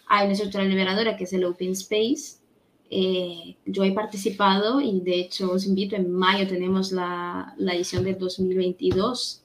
hay 0.07 0.25
una 0.25 0.35
estructura 0.35 0.65
liberadora 0.65 1.17
que 1.17 1.25
es 1.25 1.33
el 1.33 1.45
Open 1.45 1.73
Space. 1.73 2.39
Eh, 2.91 3.57
yo 3.65 3.85
he 3.85 3.93
participado 3.93 4.81
y 4.81 5.01
de 5.01 5.21
hecho 5.21 5.53
os 5.53 5.65
invito, 5.65 5.95
en 5.95 6.11
mayo 6.11 6.49
tenemos 6.49 6.91
la, 6.91 7.55
la 7.57 7.75
edición 7.75 8.03
del 8.03 8.19
2022 8.19 9.45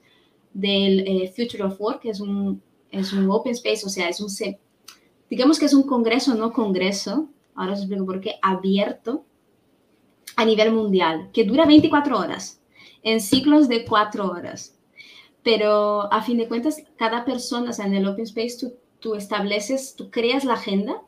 del 0.51 1.01
eh, 1.07 1.33
Future 1.35 1.63
of 1.63 1.79
Work, 1.79 2.01
que 2.01 2.09
es 2.09 2.19
un, 2.19 2.61
es 2.89 3.13
un 3.13 3.29
Open 3.29 3.51
Space, 3.51 3.85
o 3.85 3.89
sea, 3.89 4.09
es 4.09 4.19
un, 4.19 4.29
digamos 5.35 5.59
que 5.59 5.65
es 5.65 5.73
un 5.73 5.83
congreso, 5.83 6.33
no 6.33 6.53
congreso, 6.53 7.27
ahora 7.55 7.73
os 7.73 7.79
explico 7.79 8.05
por 8.05 8.21
qué, 8.21 8.35
abierto 8.41 9.25
a 10.37 10.45
nivel 10.45 10.71
mundial, 10.71 11.29
que 11.33 11.43
dura 11.43 11.65
24 11.65 12.17
horas, 12.17 12.61
en 13.03 13.19
ciclos 13.19 13.67
de 13.67 13.83
4 13.83 14.31
horas. 14.31 14.77
Pero 15.43 16.11
a 16.13 16.21
fin 16.21 16.37
de 16.37 16.47
cuentas, 16.47 16.81
cada 16.95 17.25
persona, 17.25 17.71
o 17.71 17.73
sea, 17.73 17.85
en 17.85 17.95
el 17.95 18.07
Open 18.07 18.23
Space 18.23 18.55
tú, 18.57 18.75
tú 19.01 19.15
estableces, 19.15 19.97
tú 19.97 20.09
creas 20.09 20.45
la 20.45 20.53
agenda 20.53 21.01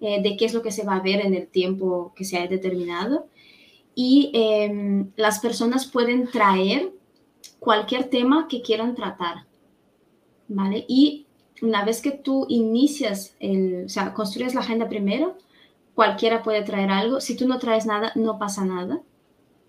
eh, 0.00 0.20
de 0.20 0.36
qué 0.36 0.44
es 0.44 0.54
lo 0.54 0.62
que 0.62 0.72
se 0.72 0.84
va 0.84 0.96
a 0.96 1.00
ver 1.00 1.24
en 1.24 1.32
el 1.32 1.46
tiempo 1.46 2.12
que 2.16 2.24
se 2.24 2.38
ha 2.38 2.48
determinado 2.48 3.28
y 3.94 4.32
em, 4.34 5.12
las 5.14 5.38
personas 5.38 5.86
pueden 5.86 6.28
traer 6.28 6.92
cualquier 7.60 8.10
tema 8.10 8.48
que 8.48 8.60
quieran 8.60 8.96
tratar, 8.96 9.46
¿vale? 10.48 10.84
Y 10.88 11.26
una 11.62 11.84
vez 11.84 12.02
que 12.02 12.10
tú 12.10 12.44
inicias, 12.48 13.36
el, 13.38 13.84
o 13.86 13.88
sea, 13.88 14.12
construyes 14.12 14.54
la 14.54 14.60
agenda 14.60 14.88
primero, 14.88 15.38
cualquiera 15.94 16.42
puede 16.42 16.62
traer 16.62 16.90
algo. 16.90 17.20
Si 17.20 17.36
tú 17.36 17.46
no 17.46 17.58
traes 17.58 17.86
nada, 17.86 18.12
no 18.16 18.38
pasa 18.38 18.64
nada. 18.64 19.00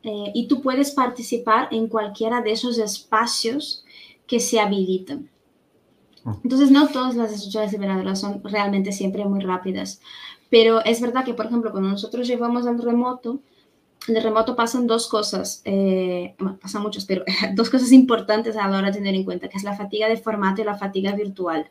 Eh, 0.01 0.31
y 0.33 0.47
tú 0.47 0.61
puedes 0.61 0.91
participar 0.91 1.69
en 1.71 1.87
cualquiera 1.87 2.41
de 2.41 2.51
esos 2.51 2.79
espacios 2.79 3.85
que 4.25 4.39
se 4.39 4.59
habilitan. 4.59 5.29
Ah. 6.25 6.35
Entonces, 6.43 6.71
no 6.71 6.87
todas 6.87 7.15
las 7.15 7.31
estructuras 7.31 7.71
liberadoras 7.71 8.19
son 8.19 8.41
realmente 8.43 8.91
siempre 8.91 9.23
muy 9.25 9.41
rápidas, 9.41 10.01
pero 10.49 10.83
es 10.83 10.99
verdad 10.99 11.23
que, 11.23 11.35
por 11.35 11.45
ejemplo, 11.45 11.71
cuando 11.71 11.89
nosotros 11.89 12.27
llevamos 12.27 12.65
al 12.65 12.81
remoto, 12.81 13.39
en 14.07 14.17
el 14.17 14.23
remoto 14.23 14.55
pasan 14.55 14.87
dos 14.87 15.07
cosas, 15.07 15.61
eh, 15.63 16.35
bueno, 16.39 16.57
pasan 16.59 16.81
muchas, 16.81 17.05
pero 17.05 17.23
dos 17.53 17.69
cosas 17.69 17.91
importantes 17.91 18.57
a 18.57 18.67
la 18.67 18.79
hora 18.79 18.87
de 18.87 18.97
tener 18.97 19.13
en 19.13 19.23
cuenta, 19.23 19.47
que 19.47 19.57
es 19.57 19.63
la 19.63 19.77
fatiga 19.77 20.09
de 20.09 20.17
formato 20.17 20.61
y 20.61 20.65
la 20.65 20.77
fatiga 20.77 21.13
virtual 21.13 21.69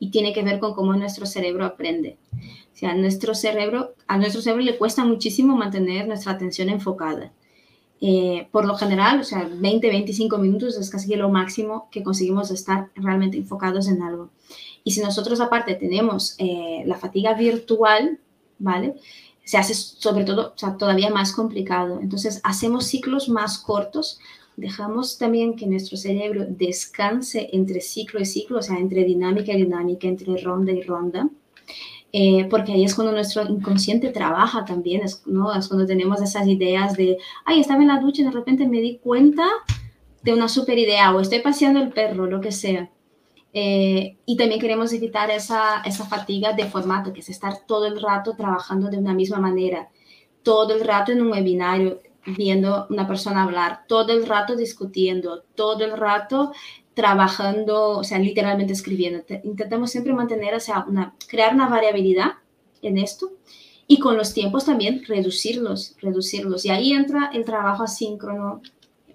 y 0.00 0.10
tiene 0.10 0.32
que 0.32 0.42
ver 0.42 0.58
con 0.58 0.74
cómo 0.74 0.94
nuestro 0.94 1.26
cerebro 1.26 1.64
aprende. 1.64 2.16
O 2.32 2.76
sea, 2.76 2.94
nuestro 2.94 3.34
cerebro, 3.34 3.94
a 4.08 4.16
nuestro 4.16 4.40
cerebro 4.40 4.64
le 4.64 4.78
cuesta 4.78 5.04
muchísimo 5.04 5.56
mantener 5.56 6.08
nuestra 6.08 6.32
atención 6.32 6.70
enfocada. 6.70 7.30
Eh, 8.00 8.48
por 8.50 8.64
lo 8.64 8.76
general, 8.76 9.20
o 9.20 9.24
sea, 9.24 9.46
20, 9.52 9.86
25 9.88 10.38
minutos 10.38 10.78
es 10.78 10.88
casi 10.88 11.14
lo 11.16 11.28
máximo 11.28 11.88
que 11.92 12.02
conseguimos 12.02 12.50
estar 12.50 12.88
realmente 12.94 13.36
enfocados 13.36 13.88
en 13.88 14.02
algo. 14.02 14.30
Y 14.82 14.92
si 14.92 15.02
nosotros 15.02 15.38
aparte 15.40 15.74
tenemos 15.74 16.34
eh, 16.38 16.82
la 16.86 16.96
fatiga 16.96 17.34
virtual, 17.34 18.18
¿vale? 18.58 18.94
Se 19.44 19.58
hace 19.58 19.74
sobre 19.74 20.24
todo, 20.24 20.54
o 20.54 20.58
sea, 20.58 20.78
todavía 20.78 21.10
más 21.10 21.32
complicado. 21.32 22.00
Entonces, 22.00 22.40
hacemos 22.42 22.86
ciclos 22.86 23.28
más 23.28 23.58
cortos 23.58 24.18
dejamos 24.60 25.18
también 25.18 25.56
que 25.56 25.66
nuestro 25.66 25.96
cerebro 25.96 26.44
descanse 26.48 27.48
entre 27.52 27.80
ciclo 27.80 28.20
y 28.20 28.26
ciclo, 28.26 28.58
o 28.58 28.62
sea, 28.62 28.78
entre 28.78 29.04
dinámica 29.04 29.52
y 29.52 29.62
dinámica, 29.62 30.06
entre 30.06 30.36
ronda 30.36 30.72
y 30.72 30.82
ronda, 30.82 31.28
eh, 32.12 32.46
porque 32.50 32.72
ahí 32.72 32.84
es 32.84 32.94
cuando 32.94 33.12
nuestro 33.12 33.42
inconsciente 33.48 34.10
trabaja 34.10 34.64
también, 34.64 35.02
es, 35.02 35.22
¿no? 35.26 35.54
es 35.54 35.68
cuando 35.68 35.86
tenemos 35.86 36.20
esas 36.20 36.46
ideas 36.46 36.96
de, 36.96 37.18
ay, 37.44 37.60
estaba 37.60 37.82
en 37.82 37.88
la 37.88 38.00
ducha 38.00 38.22
y 38.22 38.24
de 38.24 38.32
repente 38.32 38.66
me 38.68 38.80
di 38.80 38.98
cuenta 38.98 39.46
de 40.22 40.34
una 40.34 40.48
super 40.48 40.78
idea, 40.78 41.14
o 41.14 41.20
estoy 41.20 41.40
paseando 41.40 41.80
el 41.80 41.92
perro, 41.92 42.26
lo 42.26 42.40
que 42.40 42.52
sea. 42.52 42.90
Eh, 43.52 44.16
y 44.26 44.36
también 44.36 44.60
queremos 44.60 44.92
evitar 44.92 45.30
esa, 45.30 45.82
esa 45.84 46.04
fatiga 46.04 46.52
de 46.52 46.66
formato, 46.66 47.12
que 47.12 47.20
es 47.20 47.28
estar 47.28 47.66
todo 47.66 47.86
el 47.86 48.00
rato 48.00 48.34
trabajando 48.36 48.88
de 48.90 48.98
una 48.98 49.14
misma 49.14 49.38
manera, 49.38 49.88
todo 50.42 50.74
el 50.74 50.84
rato 50.84 51.12
en 51.12 51.22
un 51.22 51.32
webinario, 51.32 52.00
viendo 52.26 52.86
una 52.90 53.06
persona 53.06 53.42
hablar, 53.42 53.84
todo 53.88 54.12
el 54.12 54.26
rato 54.26 54.56
discutiendo, 54.56 55.44
todo 55.54 55.84
el 55.84 55.96
rato 55.96 56.52
trabajando, 56.94 57.98
o 57.98 58.04
sea, 58.04 58.18
literalmente 58.18 58.72
escribiendo. 58.72 59.24
Intentamos 59.44 59.90
siempre 59.90 60.12
mantener, 60.12 60.54
o 60.54 60.60
sea, 60.60 60.84
una, 60.86 61.14
crear 61.28 61.54
una 61.54 61.68
variabilidad 61.68 62.32
en 62.82 62.98
esto 62.98 63.32
y 63.86 63.98
con 63.98 64.16
los 64.16 64.34
tiempos 64.34 64.66
también 64.66 65.02
reducirlos, 65.06 65.96
reducirlos. 66.00 66.64
Y 66.64 66.70
ahí 66.70 66.92
entra 66.92 67.30
el 67.32 67.44
trabajo 67.44 67.84
asíncrono, 67.84 68.60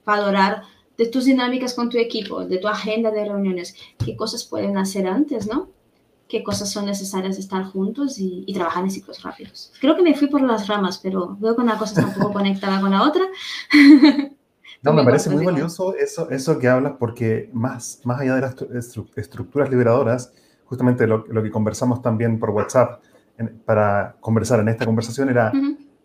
valorar 0.06 0.64
de 0.98 1.08
tus 1.08 1.26
dinámicas 1.26 1.74
con 1.74 1.90
tu 1.90 1.98
equipo, 1.98 2.46
de 2.46 2.58
tu 2.58 2.68
agenda 2.68 3.12
de 3.12 3.26
reuniones, 3.26 3.76
qué 4.04 4.16
cosas 4.16 4.46
pueden 4.46 4.78
hacer 4.78 5.08
antes, 5.08 5.48
¿no? 5.48 5.70
Qué 6.28 6.44
cosas 6.44 6.72
son 6.72 6.86
necesarias 6.86 7.38
estar 7.38 7.64
juntos 7.66 8.16
y, 8.18 8.52
trabajar 8.54 8.84
en 8.84 8.92
ciclos 8.92 9.22
rápidos. 9.24 9.72
Creo 9.80 9.96
que 9.96 10.02
me 10.02 10.16
fui 10.16 10.28
por 10.28 10.42
las 10.42 10.68
ramas, 10.68 11.00
pero 11.02 11.38
veo 11.40 11.56
que 11.56 11.62
una 11.62 11.78
cosa 11.78 12.02
está 12.02 12.06
un 12.08 12.14
poco 12.14 12.34
conectada 12.40 12.82
con 12.82 12.92
la 12.92 13.04
otra. 13.04 13.24
No, 14.82 14.94
me 14.94 15.04
parece 15.04 15.32
muy 15.32 15.44
valioso 15.44 15.96
eso, 15.96 16.30
eso 16.30 16.60
que 16.60 16.68
hablas 16.68 16.94
porque 17.00 17.50
más, 17.54 18.02
más 18.04 18.20
allá 18.20 18.36
de 18.36 18.42
las 18.42 18.56
estructuras 19.16 19.72
liberadoras, 19.72 20.32
justamente 20.66 21.08
lo, 21.08 21.26
lo 21.28 21.42
que 21.42 21.50
conversamos 21.50 22.04
también 22.04 22.38
por 22.38 22.52
WhatsApp 22.52 23.02
para 23.66 24.16
conversar 24.20 24.60
en 24.60 24.70
esta 24.70 24.86
conversación 24.86 25.30
era 25.30 25.52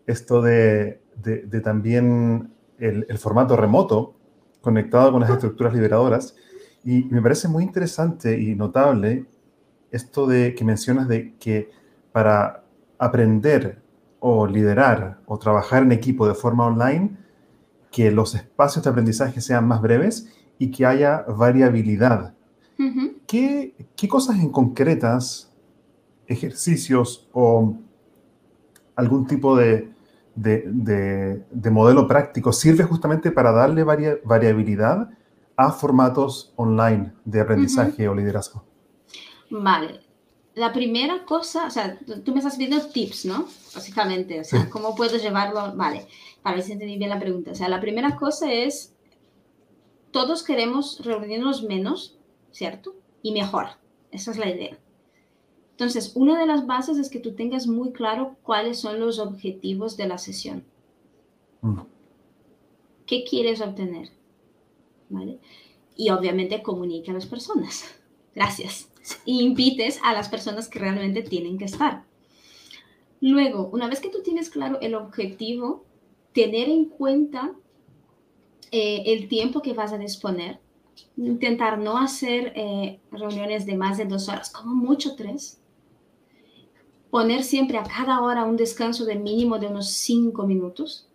esto 0.07 0.41
de, 0.41 0.99
de, 1.15 1.61
también 1.61 2.51
el, 2.79 3.05
el, 3.07 3.17
formato 3.19 3.55
remoto 3.55 4.15
conectado 4.61 5.11
con 5.11 5.21
las 5.21 5.29
estructuras 5.29 5.73
liberadoras. 5.73 6.35
Y 6.83 7.03
me 7.05 7.21
parece 7.21 7.47
muy 7.47 7.63
interesante 7.63 8.39
y 8.39 8.55
notable 8.55 9.27
esto 9.91 10.25
de 10.25 10.55
que 10.55 10.63
mencionas 10.63 11.07
de 11.07 11.35
que 11.35 11.69
para 12.11 12.63
aprender 12.97 13.81
o 14.19 14.47
liderar 14.47 15.19
o 15.25 15.37
trabajar 15.37 15.83
en 15.83 15.91
equipo 15.91 16.27
de 16.27 16.33
forma 16.33 16.65
online, 16.65 17.17
que 17.91 18.11
los 18.11 18.35
espacios 18.35 18.83
de 18.83 18.89
aprendizaje 18.89 19.41
sean 19.41 19.67
más 19.67 19.81
breves 19.81 20.29
y 20.57 20.71
que 20.71 20.85
haya 20.85 21.25
variabilidad. 21.27 22.33
¿Qué, 23.27 23.75
¿Qué, 23.95 24.07
cosas 24.07 24.39
en 24.39 24.49
concretas, 24.49 25.51
ejercicios 26.25 27.29
o 27.31 27.77
algún 28.95 29.27
tipo 29.27 29.55
de, 29.55 29.91
de, 30.35 31.43
de, 31.51 31.69
modelo 31.69 32.07
práctico 32.07 32.51
sirve 32.51 32.83
justamente 32.83 33.31
para 33.31 33.51
darle 33.51 33.83
variabilidad 33.83 35.11
a 35.55 35.71
formatos 35.71 36.53
online 36.55 37.13
de 37.23 37.41
aprendizaje 37.41 38.07
o 38.07 38.15
liderazgo? 38.15 38.63
Vale. 39.51 39.99
La 40.55 40.73
primera 40.73 41.23
cosa, 41.25 41.67
o 41.67 41.69
sea, 41.69 41.97
tú 42.25 42.31
me 42.31 42.39
estás 42.39 42.55
pidiendo 42.55 42.87
tips, 42.87 43.25
¿no? 43.25 43.47
Básicamente, 43.73 44.39
o 44.39 44.43
sea, 44.43 44.69
¿cómo 44.69 44.95
puedo 44.95 45.17
llevarlo? 45.17 45.73
Vale, 45.75 46.07
para 46.41 46.55
ver 46.55 46.65
si 46.65 46.73
entendí 46.73 46.97
bien 46.97 47.09
la 47.09 47.19
pregunta. 47.19 47.51
O 47.51 47.55
sea, 47.55 47.69
la 47.69 47.79
primera 47.79 48.17
cosa 48.17 48.51
es, 48.51 48.93
todos 50.11 50.43
queremos 50.43 51.05
reunirnos 51.05 51.63
menos, 51.63 52.17
¿cierto? 52.51 52.95
Y 53.21 53.31
mejor. 53.31 53.67
Esa 54.11 54.31
es 54.31 54.37
la 54.37 54.49
idea. 54.49 54.77
Entonces, 55.71 56.11
una 56.15 56.37
de 56.37 56.45
las 56.45 56.67
bases 56.67 56.97
es 56.97 57.09
que 57.09 57.19
tú 57.19 57.33
tengas 57.33 57.67
muy 57.67 57.91
claro 57.91 58.35
cuáles 58.43 58.79
son 58.79 58.99
los 58.99 59.19
objetivos 59.19 59.95
de 59.95 60.07
la 60.07 60.17
sesión. 60.17 60.65
Mm. 61.61 61.79
¿Qué 63.05 63.23
quieres 63.23 63.61
obtener? 63.61 64.09
¿Vale? 65.09 65.39
Y 65.95 66.09
obviamente 66.09 66.61
comunique 66.61 67.11
a 67.11 67.13
las 67.13 67.25
personas. 67.25 68.00
Gracias. 68.35 68.89
Y 69.25 69.41
invites 69.41 69.99
a 70.03 70.13
las 70.13 70.29
personas 70.29 70.69
que 70.69 70.79
realmente 70.79 71.23
tienen 71.23 71.57
que 71.57 71.65
estar. 71.65 72.03
Luego, 73.19 73.69
una 73.71 73.87
vez 73.87 73.99
que 73.99 74.09
tú 74.09 74.21
tienes 74.23 74.49
claro 74.49 74.79
el 74.81 74.95
objetivo, 74.95 75.85
tener 76.33 76.69
en 76.69 76.85
cuenta 76.85 77.53
eh, 78.71 79.03
el 79.07 79.27
tiempo 79.27 79.61
que 79.61 79.73
vas 79.73 79.91
a 79.93 79.97
disponer. 79.97 80.59
Intentar 81.17 81.77
no 81.77 81.97
hacer 81.97 82.53
eh, 82.55 82.99
reuniones 83.11 83.65
de 83.65 83.75
más 83.75 83.97
de 83.97 84.05
dos 84.05 84.29
horas, 84.29 84.49
como 84.49 84.73
mucho 84.73 85.15
tres. 85.15 85.59
Poner 87.09 87.43
siempre 87.43 87.77
a 87.77 87.83
cada 87.83 88.21
hora 88.21 88.45
un 88.45 88.55
descanso 88.55 89.05
de 89.05 89.15
mínimo 89.15 89.59
de 89.59 89.67
unos 89.67 89.89
cinco 89.89 90.47
minutos, 90.47 91.07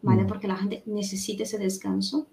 ¿vale? 0.00 0.24
Mm. 0.24 0.26
Porque 0.26 0.48
la 0.48 0.56
gente 0.56 0.82
necesita 0.86 1.42
ese 1.42 1.58
descanso 1.58 2.26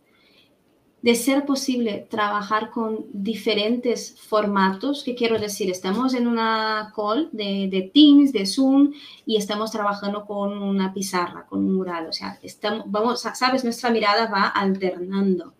de 1.04 1.16
ser 1.16 1.45
posible 1.45 2.08
trabajar 2.10 2.72
con 2.72 3.06
diferentes 3.12 4.16
formatos, 4.22 5.04
que 5.04 5.16
quiero 5.16 5.38
decir, 5.38 5.70
estamos 5.70 6.14
en 6.14 6.28
una 6.28 6.93
call 6.95 7.28
de, 7.34 7.91
Teams, 7.93 8.32
de 8.32 8.45
Zoom, 8.45 8.93
y 9.26 9.36
estamos 9.36 9.70
trabajando 9.70 10.26
con 10.26 10.64
una 10.64 10.93
pizarra, 10.93 11.45
con 11.45 11.60
un 11.60 11.76
mural, 11.76 12.08
o 12.08 12.14
sea, 12.14 12.39
estamos, 12.41 12.86
vamos, 12.89 13.20
sabes, 13.20 13.66
nuestra 13.66 13.89
mirada 13.89 14.28
va 14.28 14.47
alternando 14.47 15.54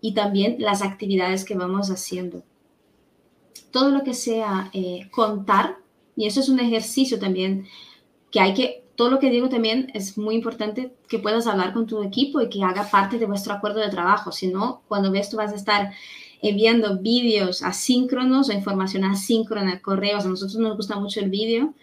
y 0.00 0.14
también 0.14 0.56
las 0.58 0.80
actividades 0.80 1.44
que 1.44 1.56
vamos 1.56 1.90
haciendo. 1.90 2.42
Todo 3.70 3.90
lo 3.90 4.02
que 4.02 4.14
sea 4.14 4.70
eh, 4.72 5.10
contar, 5.10 5.76
y 6.16 6.26
eso 6.26 6.40
es 6.40 6.48
un 6.48 6.60
ejercicio 6.60 7.18
también 7.18 7.66
que 8.30 8.40
hay 8.40 8.54
que 8.54 8.83
todo 8.96 9.10
lo 9.10 9.18
que 9.18 9.30
digo 9.30 9.48
también 9.48 9.90
es 9.94 10.16
muy 10.16 10.34
importante 10.34 10.92
que 11.08 11.18
puedas 11.18 11.46
hablar 11.46 11.72
con 11.72 11.86
tu 11.86 12.02
equipo 12.02 12.40
y 12.40 12.48
que 12.48 12.62
haga 12.62 12.88
parte 12.88 13.18
de 13.18 13.26
vuestro 13.26 13.52
acuerdo 13.52 13.80
de 13.80 13.88
trabajo. 13.88 14.32
Si 14.32 14.48
no, 14.48 14.82
cuando 14.88 15.10
ves, 15.10 15.30
tú 15.30 15.36
vas 15.36 15.52
a 15.52 15.56
estar 15.56 15.92
enviando 16.42 16.98
vídeos 16.98 17.62
asíncronos 17.62 18.48
o 18.48 18.52
información 18.52 19.04
asíncrona, 19.04 19.80
correos. 19.80 20.24
A 20.24 20.28
nosotros 20.28 20.56
nos 20.56 20.76
gusta 20.76 20.98
mucho 20.98 21.20
el 21.20 21.30
vídeo 21.30 21.74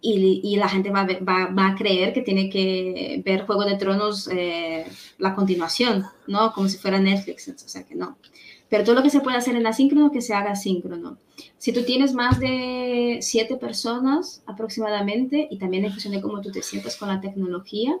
y, 0.00 0.56
la 0.56 0.68
gente 0.68 0.90
va 0.90 1.02
a, 1.02 1.06
va, 1.06 1.46
va 1.48 1.68
a, 1.68 1.74
creer 1.76 2.12
que 2.12 2.22
tiene 2.22 2.48
que 2.48 3.22
ver 3.24 3.44
Juego 3.44 3.64
de 3.64 3.76
Tronos 3.76 4.28
eh, 4.32 4.86
la 5.18 5.34
continuación, 5.34 6.06
¿no? 6.26 6.52
Como 6.52 6.68
si 6.68 6.78
fuera 6.78 6.98
Netflix. 6.98 7.48
O 7.48 7.68
sea 7.68 7.84
que 7.84 7.94
no. 7.94 8.16
Pero 8.70 8.84
todo 8.84 8.94
lo 8.94 9.02
que 9.02 9.10
se 9.10 9.20
puede 9.20 9.36
hacer 9.36 9.56
en 9.56 9.66
asíncrono, 9.66 10.12
que 10.12 10.22
se 10.22 10.32
haga 10.32 10.52
asíncrono. 10.52 11.18
Si 11.58 11.72
tú 11.72 11.82
tienes 11.82 12.14
más 12.14 12.38
de 12.38 13.18
siete 13.20 13.56
personas 13.56 14.42
aproximadamente, 14.46 15.48
y 15.50 15.58
también 15.58 15.84
en 15.84 15.90
función 15.90 16.14
de 16.14 16.22
cómo 16.22 16.40
tú 16.40 16.52
te 16.52 16.62
sientas 16.62 16.96
con 16.96 17.08
la 17.08 17.20
tecnología, 17.20 17.98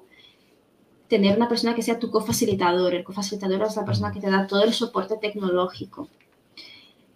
tener 1.08 1.36
una 1.36 1.48
persona 1.48 1.74
que 1.74 1.82
sea 1.82 1.98
tu 1.98 2.08
cofacilitador. 2.12 2.94
El 2.94 3.02
cofacilitador 3.02 3.62
es 3.62 3.74
la 3.74 3.84
persona 3.84 4.12
que 4.12 4.20
te 4.20 4.30
da 4.30 4.46
todo 4.46 4.62
el 4.62 4.72
soporte 4.72 5.16
tecnológico. 5.16 6.08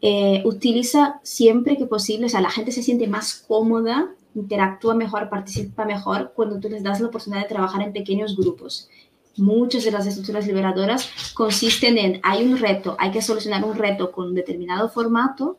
Eh, 0.02 0.42
utiliza 0.44 1.20
siempre 1.22 1.76
que 1.76 1.86
posible, 1.86 2.26
o 2.26 2.28
sea, 2.28 2.40
la 2.40 2.50
gente 2.50 2.72
se 2.72 2.82
siente 2.82 3.06
más 3.06 3.44
cómoda, 3.46 4.10
interactúa 4.34 4.96
mejor, 4.96 5.30
participa 5.30 5.84
mejor 5.84 6.32
cuando 6.34 6.58
tú 6.58 6.68
les 6.68 6.82
das 6.82 7.00
la 7.00 7.06
oportunidad 7.06 7.42
de 7.42 7.48
trabajar 7.48 7.82
en 7.82 7.92
pequeños 7.92 8.36
grupos 8.36 8.90
muchas 9.36 9.84
de 9.84 9.90
las 9.90 10.06
estructuras 10.06 10.46
liberadoras 10.46 11.10
consisten 11.34 11.98
en, 11.98 12.20
hay 12.22 12.44
un 12.44 12.58
reto, 12.58 12.96
hay 12.98 13.10
que 13.10 13.22
solucionar 13.22 13.64
un 13.64 13.74
reto 13.74 14.12
con 14.12 14.28
un 14.28 14.34
determinado 14.34 14.88
formato 14.88 15.58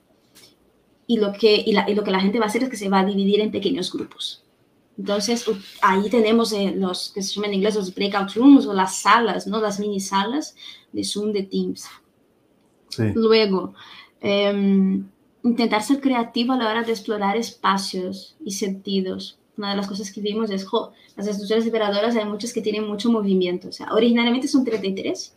y 1.07 1.17
lo 1.17 1.33
que, 1.33 1.55
y, 1.55 1.73
lo 1.73 2.03
que 2.03 2.11
la 2.11 2.19
gente 2.19 2.39
va 2.39 2.45
a 2.45 2.47
hacer 2.47 2.63
es 2.63 2.69
que 2.69 2.77
se 2.77 2.89
va 2.89 2.99
a 2.99 3.05
dividir 3.05 3.39
en 3.41 3.51
pequeños 3.51 3.91
grupos. 3.91 4.43
Entonces, 4.97 5.45
ahí 5.81 6.09
tenemos 6.09 6.53
eh, 6.53 6.73
los 6.75 7.09
que 7.09 7.21
se 7.21 7.33
llaman 7.33 7.49
en 7.49 7.55
inglés 7.55 7.75
los 7.75 7.93
breakout 7.93 8.31
rooms 8.33 8.65
o 8.65 8.73
las 8.73 9.01
salas, 9.01 9.45
¿no? 9.45 9.59
Las 9.59 9.79
mini 9.79 9.99
salas 9.99 10.55
de 10.93 11.03
Zoom, 11.03 11.33
de 11.33 11.43
Teams. 11.43 11.85
Luego, 13.13 13.73
em, 14.21 15.05
intentar 15.43 15.83
ser 15.83 15.99
creativo 15.99 16.53
a 16.53 16.57
la 16.57 16.69
hora 16.69 16.83
de 16.83 16.93
explorar 16.93 17.35
espacios 17.35 18.37
y 18.43 18.51
sentidos 18.51 19.37
una 19.57 19.71
de 19.71 19.77
las 19.77 19.87
cosas 19.87 20.11
que 20.11 20.21
vimos 20.21 20.49
es, 20.49 20.65
jo, 20.65 20.91
las 21.15 21.27
estructuras 21.27 21.65
liberadoras 21.65 22.15
hay 22.15 22.25
muchas 22.25 22.53
que 22.53 22.61
tienen 22.61 22.87
mucho 22.87 23.11
movimiento. 23.11 23.69
O 23.69 23.71
sea, 23.71 23.93
originalmente 23.93 24.47
son 24.47 24.65
33, 24.65 25.35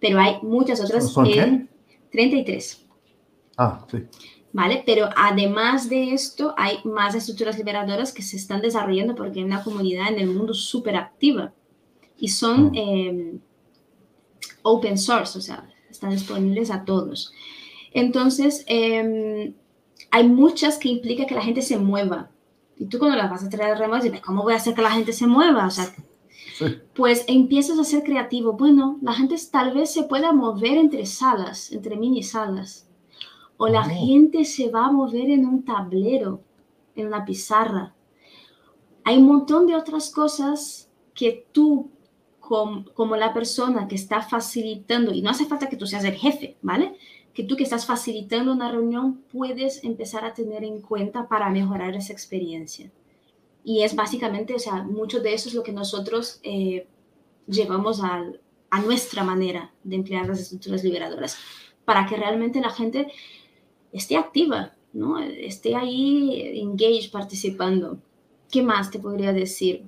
pero 0.00 0.20
hay 0.20 0.38
muchas 0.42 0.80
otras 0.80 1.12
¿Son 1.12 1.26
en 1.26 1.68
33. 2.10 2.86
Ah, 3.56 3.84
sí. 3.90 3.98
¿Vale? 4.52 4.82
Pero 4.86 5.10
además 5.14 5.88
de 5.88 6.14
esto, 6.14 6.54
hay 6.56 6.78
más 6.84 7.14
estructuras 7.14 7.58
liberadoras 7.58 8.12
que 8.12 8.22
se 8.22 8.36
están 8.36 8.62
desarrollando 8.62 9.14
porque 9.14 9.40
hay 9.40 9.44
una 9.44 9.62
comunidad 9.62 10.08
en 10.08 10.20
el 10.20 10.28
mundo 10.28 10.54
súper 10.54 10.96
activa 10.96 11.52
y 12.18 12.28
son 12.28 12.70
mm. 12.70 12.74
em, 12.74 13.40
open 14.62 14.96
source, 14.96 15.38
o 15.38 15.42
sea, 15.42 15.68
están 15.90 16.10
disponibles 16.10 16.70
a 16.70 16.84
todos. 16.84 17.32
Entonces, 17.92 18.64
em, 18.66 19.54
hay 20.10 20.28
muchas 20.28 20.78
que 20.78 20.88
implica 20.88 21.26
que 21.26 21.34
la 21.34 21.42
gente 21.42 21.62
se 21.62 21.78
mueva 21.78 22.30
y 22.78 22.86
tú 22.86 22.98
cuando 22.98 23.16
las 23.16 23.30
vas 23.30 23.44
a 23.44 23.48
traer 23.48 23.76
remoto 23.76 24.04
dices, 24.04 24.20
¿cómo 24.20 24.42
voy 24.42 24.52
a 24.52 24.56
hacer 24.56 24.74
que 24.74 24.82
la 24.82 24.92
gente 24.92 25.12
se 25.12 25.26
mueva? 25.26 25.66
O 25.66 25.70
sea, 25.70 25.92
pues 26.94 27.24
empiezas 27.26 27.78
a 27.78 27.84
ser 27.84 28.04
creativo. 28.04 28.52
Bueno, 28.52 28.98
la 29.02 29.14
gente 29.14 29.36
tal 29.50 29.74
vez 29.74 29.92
se 29.92 30.04
pueda 30.04 30.32
mover 30.32 30.78
entre 30.78 31.04
salas, 31.06 31.72
entre 31.72 31.96
mini 31.96 32.22
salas. 32.22 32.88
O 33.56 33.66
la 33.66 33.80
oh. 33.80 33.90
gente 33.90 34.44
se 34.44 34.70
va 34.70 34.86
a 34.86 34.92
mover 34.92 35.30
en 35.30 35.44
un 35.44 35.64
tablero, 35.64 36.40
en 36.94 37.08
una 37.08 37.24
pizarra. 37.24 37.94
Hay 39.04 39.18
un 39.18 39.26
montón 39.26 39.66
de 39.66 39.74
otras 39.74 40.10
cosas 40.10 40.88
que 41.14 41.46
tú, 41.50 41.90
como, 42.38 42.84
como 42.94 43.16
la 43.16 43.34
persona 43.34 43.88
que 43.88 43.96
está 43.96 44.22
facilitando, 44.22 45.12
y 45.12 45.22
no 45.22 45.30
hace 45.30 45.46
falta 45.46 45.68
que 45.68 45.76
tú 45.76 45.86
seas 45.86 46.04
el 46.04 46.14
jefe, 46.14 46.56
¿vale? 46.62 46.94
Que 47.38 47.44
tú 47.44 47.54
que 47.54 47.62
estás 47.62 47.86
facilitando 47.86 48.50
una 48.50 48.68
reunión 48.68 49.22
puedes 49.30 49.84
empezar 49.84 50.24
a 50.24 50.34
tener 50.34 50.64
en 50.64 50.80
cuenta 50.80 51.28
para 51.28 51.48
mejorar 51.50 51.94
esa 51.94 52.12
experiencia. 52.12 52.90
Y 53.62 53.84
es 53.84 53.94
básicamente, 53.94 54.56
o 54.56 54.58
sea, 54.58 54.82
mucho 54.82 55.20
de 55.20 55.34
eso 55.34 55.48
es 55.48 55.54
lo 55.54 55.62
que 55.62 55.70
nosotros 55.70 56.40
eh, 56.42 56.88
llevamos 57.46 58.02
a, 58.02 58.24
nuestra 58.84 59.22
manera 59.22 59.72
de 59.84 59.94
emplear 59.94 60.26
las 60.26 60.40
estructuras 60.40 60.82
liberadoras, 60.82 61.38
para 61.84 62.06
que 62.06 62.16
realmente 62.16 62.60
la 62.60 62.70
gente 62.70 63.06
esté 63.92 64.16
activa, 64.16 64.74
¿no? 64.92 65.20
esté 65.20 65.76
ahí 65.76 66.58
engaged, 66.58 67.12
participando. 67.12 68.00
¿Qué 68.50 68.62
más 68.62 68.90
te 68.90 68.98
podría 68.98 69.32
decir? 69.32 69.84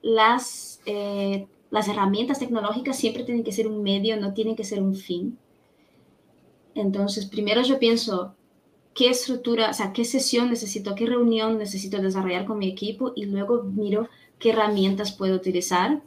Las, 0.00 0.80
eh, 0.86 1.48
las 1.72 1.88
herramientas 1.88 2.38
tecnológicas 2.38 2.96
siempre 2.96 3.24
tienen 3.24 3.42
que 3.42 3.50
ser 3.50 3.66
un 3.66 3.82
medio, 3.82 4.16
no 4.16 4.32
tienen 4.32 4.54
que 4.54 4.62
ser 4.62 4.80
un 4.80 4.94
fin. 4.94 5.38
Entonces, 6.74 7.26
primero 7.26 7.62
yo 7.62 7.78
pienso 7.78 8.34
qué 8.94 9.10
estructura, 9.10 9.70
o 9.70 9.72
sea, 9.72 9.92
qué 9.92 10.04
sesión 10.04 10.50
necesito, 10.50 10.94
qué 10.94 11.06
reunión 11.06 11.58
necesito 11.58 12.00
desarrollar 12.00 12.44
con 12.44 12.58
mi 12.58 12.68
equipo 12.68 13.12
y 13.14 13.26
luego 13.26 13.62
miro 13.62 14.08
qué 14.38 14.50
herramientas 14.50 15.12
puedo 15.12 15.36
utilizar. 15.36 16.02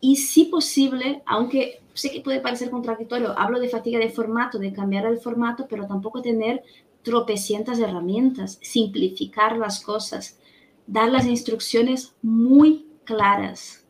Y 0.00 0.16
si 0.16 0.44
posible, 0.44 1.22
aunque 1.26 1.80
sé 1.94 2.10
que 2.10 2.20
puede 2.20 2.40
parecer 2.40 2.70
contradictorio, 2.70 3.38
hablo 3.38 3.58
de 3.58 3.68
fatiga 3.68 3.98
de 3.98 4.10
formato, 4.10 4.58
de 4.58 4.72
cambiar 4.72 5.06
el 5.06 5.18
formato, 5.18 5.66
pero 5.68 5.86
tampoco 5.86 6.20
tener 6.20 6.62
tropecientas 7.02 7.78
herramientas, 7.78 8.58
simplificar 8.62 9.56
las 9.56 9.80
cosas, 9.80 10.38
dar 10.86 11.10
las 11.10 11.26
instrucciones 11.26 12.14
muy 12.20 12.86
claras, 13.04 13.86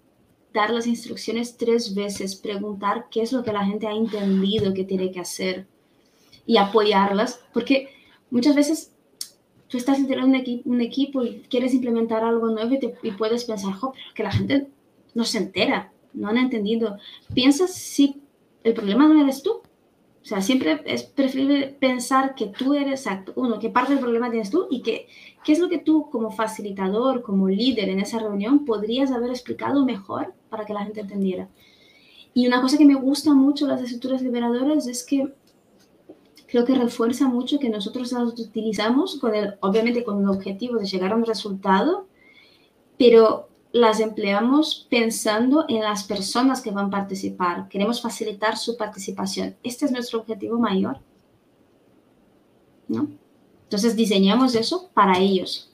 dar 0.52 0.70
las 0.70 0.86
instrucciones 0.86 1.56
tres 1.56 1.94
veces, 1.94 2.36
preguntar 2.36 3.06
qué 3.10 3.22
es 3.22 3.32
lo 3.32 3.42
que 3.42 3.52
la 3.52 3.64
gente 3.64 3.86
ha 3.86 3.92
entendido 3.92 4.72
que 4.72 4.84
tiene 4.84 5.10
que 5.10 5.20
hacer 5.20 5.66
y 6.46 6.56
apoyarlas, 6.56 7.40
porque 7.52 7.88
muchas 8.30 8.54
veces 8.54 8.92
tú 9.68 9.76
estás 9.76 9.98
integrando 9.98 10.30
un, 10.30 10.40
equipo, 10.40 10.70
un 10.70 10.80
equipo 10.80 11.24
y 11.24 11.40
quieres 11.48 11.74
implementar 11.74 12.24
algo 12.24 12.48
nuevo 12.48 12.76
y, 13.02 13.10
puedes 13.12 13.44
pensar, 13.44 13.72
jo, 13.74 13.92
pero 13.92 14.14
que 14.14 14.22
la 14.22 14.32
gente 14.32 14.68
no 15.14 15.24
se 15.24 15.38
entera, 15.38 15.92
no 16.12 16.28
han 16.28 16.38
entendido. 16.38 16.96
Piensas 17.34 17.74
si 17.74 18.22
el 18.62 18.74
problema 18.74 19.08
no 19.08 19.20
eres 19.22 19.42
tú. 19.42 19.62
O 20.22 20.28
sea, 20.28 20.40
siempre 20.40 20.82
es 20.86 21.04
preferible 21.04 21.68
pensar 21.78 22.34
que 22.34 22.46
tú 22.46 22.74
eres, 22.74 23.06
uno, 23.36 23.60
que 23.60 23.70
parte 23.70 23.92
del 23.92 24.00
problema 24.00 24.28
tienes 24.28 24.50
tú 24.50 24.66
y 24.68 24.82
que 24.82 25.06
qué 25.44 25.52
es 25.52 25.60
lo 25.60 25.68
que 25.68 25.78
tú 25.78 26.10
como 26.10 26.32
facilitador, 26.32 27.22
como 27.22 27.48
líder 27.48 27.88
en 27.90 28.00
esa 28.00 28.18
reunión 28.18 28.64
podrías 28.64 29.12
haber 29.12 29.30
explicado 29.30 29.84
mejor 29.84 30.34
para 30.48 30.64
que 30.66 30.74
la 30.74 30.84
gente 30.84 31.00
entendiera. 31.00 31.48
Y 32.34 32.48
una 32.48 32.60
cosa 32.60 32.76
que 32.76 32.84
me 32.84 32.96
gusta 32.96 33.34
mucho 33.34 33.66
de 33.66 33.72
las 33.72 33.82
estructuras 33.82 34.20
liberadoras 34.20 34.88
es 34.88 35.06
que 35.06 35.32
creo 36.46 36.64
que 36.64 36.74
refuerza 36.74 37.28
mucho 37.28 37.58
que 37.58 37.68
nosotros 37.68 38.12
las 38.12 38.38
utilizamos 38.38 39.18
con 39.18 39.34
el, 39.34 39.54
obviamente 39.60 40.04
con 40.04 40.22
el 40.22 40.28
objetivo 40.28 40.78
de 40.78 40.86
llegar 40.86 41.12
a 41.12 41.16
un 41.16 41.24
resultado, 41.24 42.06
pero 42.98 43.48
las 43.72 44.00
empleamos 44.00 44.86
pensando 44.88 45.66
en 45.68 45.80
las 45.80 46.04
personas 46.04 46.62
que 46.62 46.70
van 46.70 46.86
a 46.86 46.90
participar. 46.90 47.68
Queremos 47.68 48.00
facilitar 48.00 48.56
su 48.56 48.76
participación. 48.76 49.56
Este 49.62 49.84
es 49.84 49.92
nuestro 49.92 50.20
objetivo 50.20 50.58
mayor. 50.58 51.00
¿No? 52.88 53.08
Entonces 53.64 53.96
diseñamos 53.96 54.54
eso 54.54 54.90
para 54.94 55.18
ellos. 55.18 55.72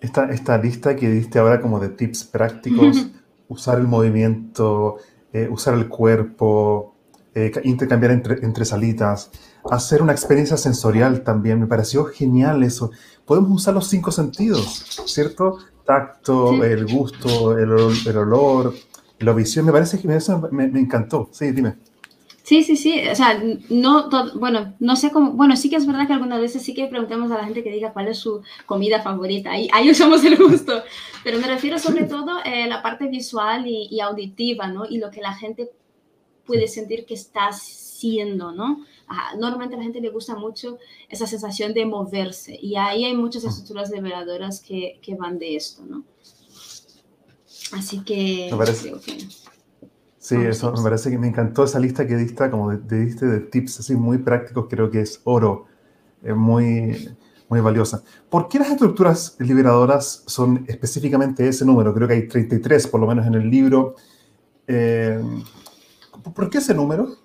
Esta, 0.00 0.30
esta 0.30 0.58
lista 0.58 0.96
que 0.96 1.08
diste 1.08 1.38
ahora 1.38 1.60
como 1.60 1.78
de 1.78 1.90
tips 1.90 2.24
prácticos, 2.24 3.06
usar 3.48 3.78
el 3.78 3.86
movimiento, 3.86 4.96
eh, 5.32 5.48
usar 5.50 5.74
el 5.74 5.88
cuerpo, 5.88 6.95
eh, 7.38 7.52
intercambiar 7.64 8.12
entre, 8.12 8.42
entre 8.46 8.64
salitas, 8.64 9.30
hacer 9.70 10.00
una 10.00 10.12
experiencia 10.12 10.56
sensorial 10.56 11.22
también. 11.22 11.60
Me 11.60 11.66
pareció 11.66 12.06
genial 12.06 12.62
eso. 12.62 12.92
Podemos 13.26 13.50
usar 13.50 13.74
los 13.74 13.88
cinco 13.88 14.10
sentidos, 14.10 15.02
¿cierto? 15.04 15.58
Tacto, 15.84 16.64
el 16.64 16.86
gusto, 16.86 17.58
el, 17.58 17.70
el, 18.06 18.16
olor, 18.16 18.72
la 19.18 19.34
visión. 19.34 19.66
Me 19.66 19.72
parece 19.72 20.00
que 20.00 20.16
eso 20.16 20.48
me, 20.50 20.66
me, 20.68 20.80
encantó. 20.80 21.28
Sí, 21.30 21.50
dime. 21.52 21.74
Sí, 22.42 22.64
sí, 22.64 22.74
sí. 22.74 23.06
O 23.06 23.14
sea, 23.14 23.38
no, 23.68 24.08
bueno, 24.36 24.72
no 24.80 24.96
sé 24.96 25.10
cómo. 25.10 25.32
Bueno, 25.32 25.56
sí 25.56 25.68
que 25.68 25.76
es 25.76 25.86
verdad 25.86 26.06
que 26.06 26.14
algunas 26.14 26.40
veces 26.40 26.62
sí 26.62 26.72
que 26.72 26.86
preguntamos 26.86 27.30
a 27.30 27.36
la 27.36 27.44
gente 27.44 27.62
que 27.62 27.70
diga 27.70 27.92
cuál 27.92 28.08
es 28.08 28.16
su 28.16 28.40
comida 28.64 29.02
favorita. 29.02 29.50
Ahí, 29.50 29.68
ahí 29.74 29.90
usamos 29.90 30.24
el 30.24 30.38
gusto. 30.38 30.72
Pero 31.22 31.38
me 31.38 31.48
refiero 31.48 31.78
sobre 31.78 32.04
todo 32.04 32.38
a 32.38 32.44
eh, 32.44 32.66
la 32.66 32.80
parte 32.80 33.08
visual 33.08 33.66
y, 33.66 33.88
y 33.90 34.00
auditiva, 34.00 34.68
¿no? 34.68 34.86
Y 34.86 34.96
lo 34.96 35.10
que 35.10 35.20
la 35.20 35.34
gente 35.34 35.70
puede 36.46 36.68
sentir 36.68 37.04
que 37.06 37.14
estás 37.14 37.62
siendo, 37.62 38.52
¿no? 38.52 38.84
normalmente 39.38 39.76
a 39.76 39.78
la 39.78 39.84
gente 39.84 40.00
le 40.00 40.10
gusta 40.10 40.34
mucho 40.34 40.78
esa 41.08 41.26
sensación 41.26 41.72
de 41.74 41.86
moverse 41.86 42.58
y 42.60 42.76
ahí 42.76 43.04
hay 43.04 43.16
muchas 43.16 43.44
mm. 43.44 43.48
estructuras 43.48 43.90
liberadoras 43.90 44.60
que, 44.60 44.98
que 45.00 45.14
van 45.14 45.38
de 45.38 45.56
esto, 45.56 45.84
¿no? 45.86 46.04
Así 47.72 48.00
que... 48.00 48.48
Me 48.50 48.56
parece, 48.56 48.94
sí, 50.18 50.36
eso 50.36 50.72
me 50.72 50.82
parece 50.82 51.10
que 51.10 51.18
me 51.18 51.28
encantó 51.28 51.64
esa 51.64 51.78
lista 51.78 52.06
que 52.06 52.16
diste, 52.16 52.50
como 52.50 52.70
de, 52.70 53.04
diste 53.04 53.26
de 53.26 53.40
tips 53.40 53.80
así 53.80 53.94
muy 53.94 54.18
prácticos, 54.18 54.66
creo 54.68 54.90
que 54.90 55.00
es 55.00 55.20
oro, 55.24 55.66
es 56.22 56.36
muy, 56.36 57.16
muy 57.48 57.60
valiosa. 57.60 58.02
¿Por 58.28 58.48
qué 58.48 58.58
las 58.58 58.70
estructuras 58.70 59.36
liberadoras 59.38 60.24
son 60.26 60.64
específicamente 60.68 61.48
ese 61.48 61.64
número? 61.64 61.92
Creo 61.94 62.08
que 62.08 62.14
hay 62.14 62.28
33 62.28 62.86
por 62.88 63.00
lo 63.00 63.06
menos 63.06 63.26
en 63.26 63.34
el 63.34 63.50
libro. 63.50 63.96
Eh, 64.68 65.20
¿Por 66.34 66.50
qué 66.50 66.58
ese 66.58 66.74
número? 66.74 67.16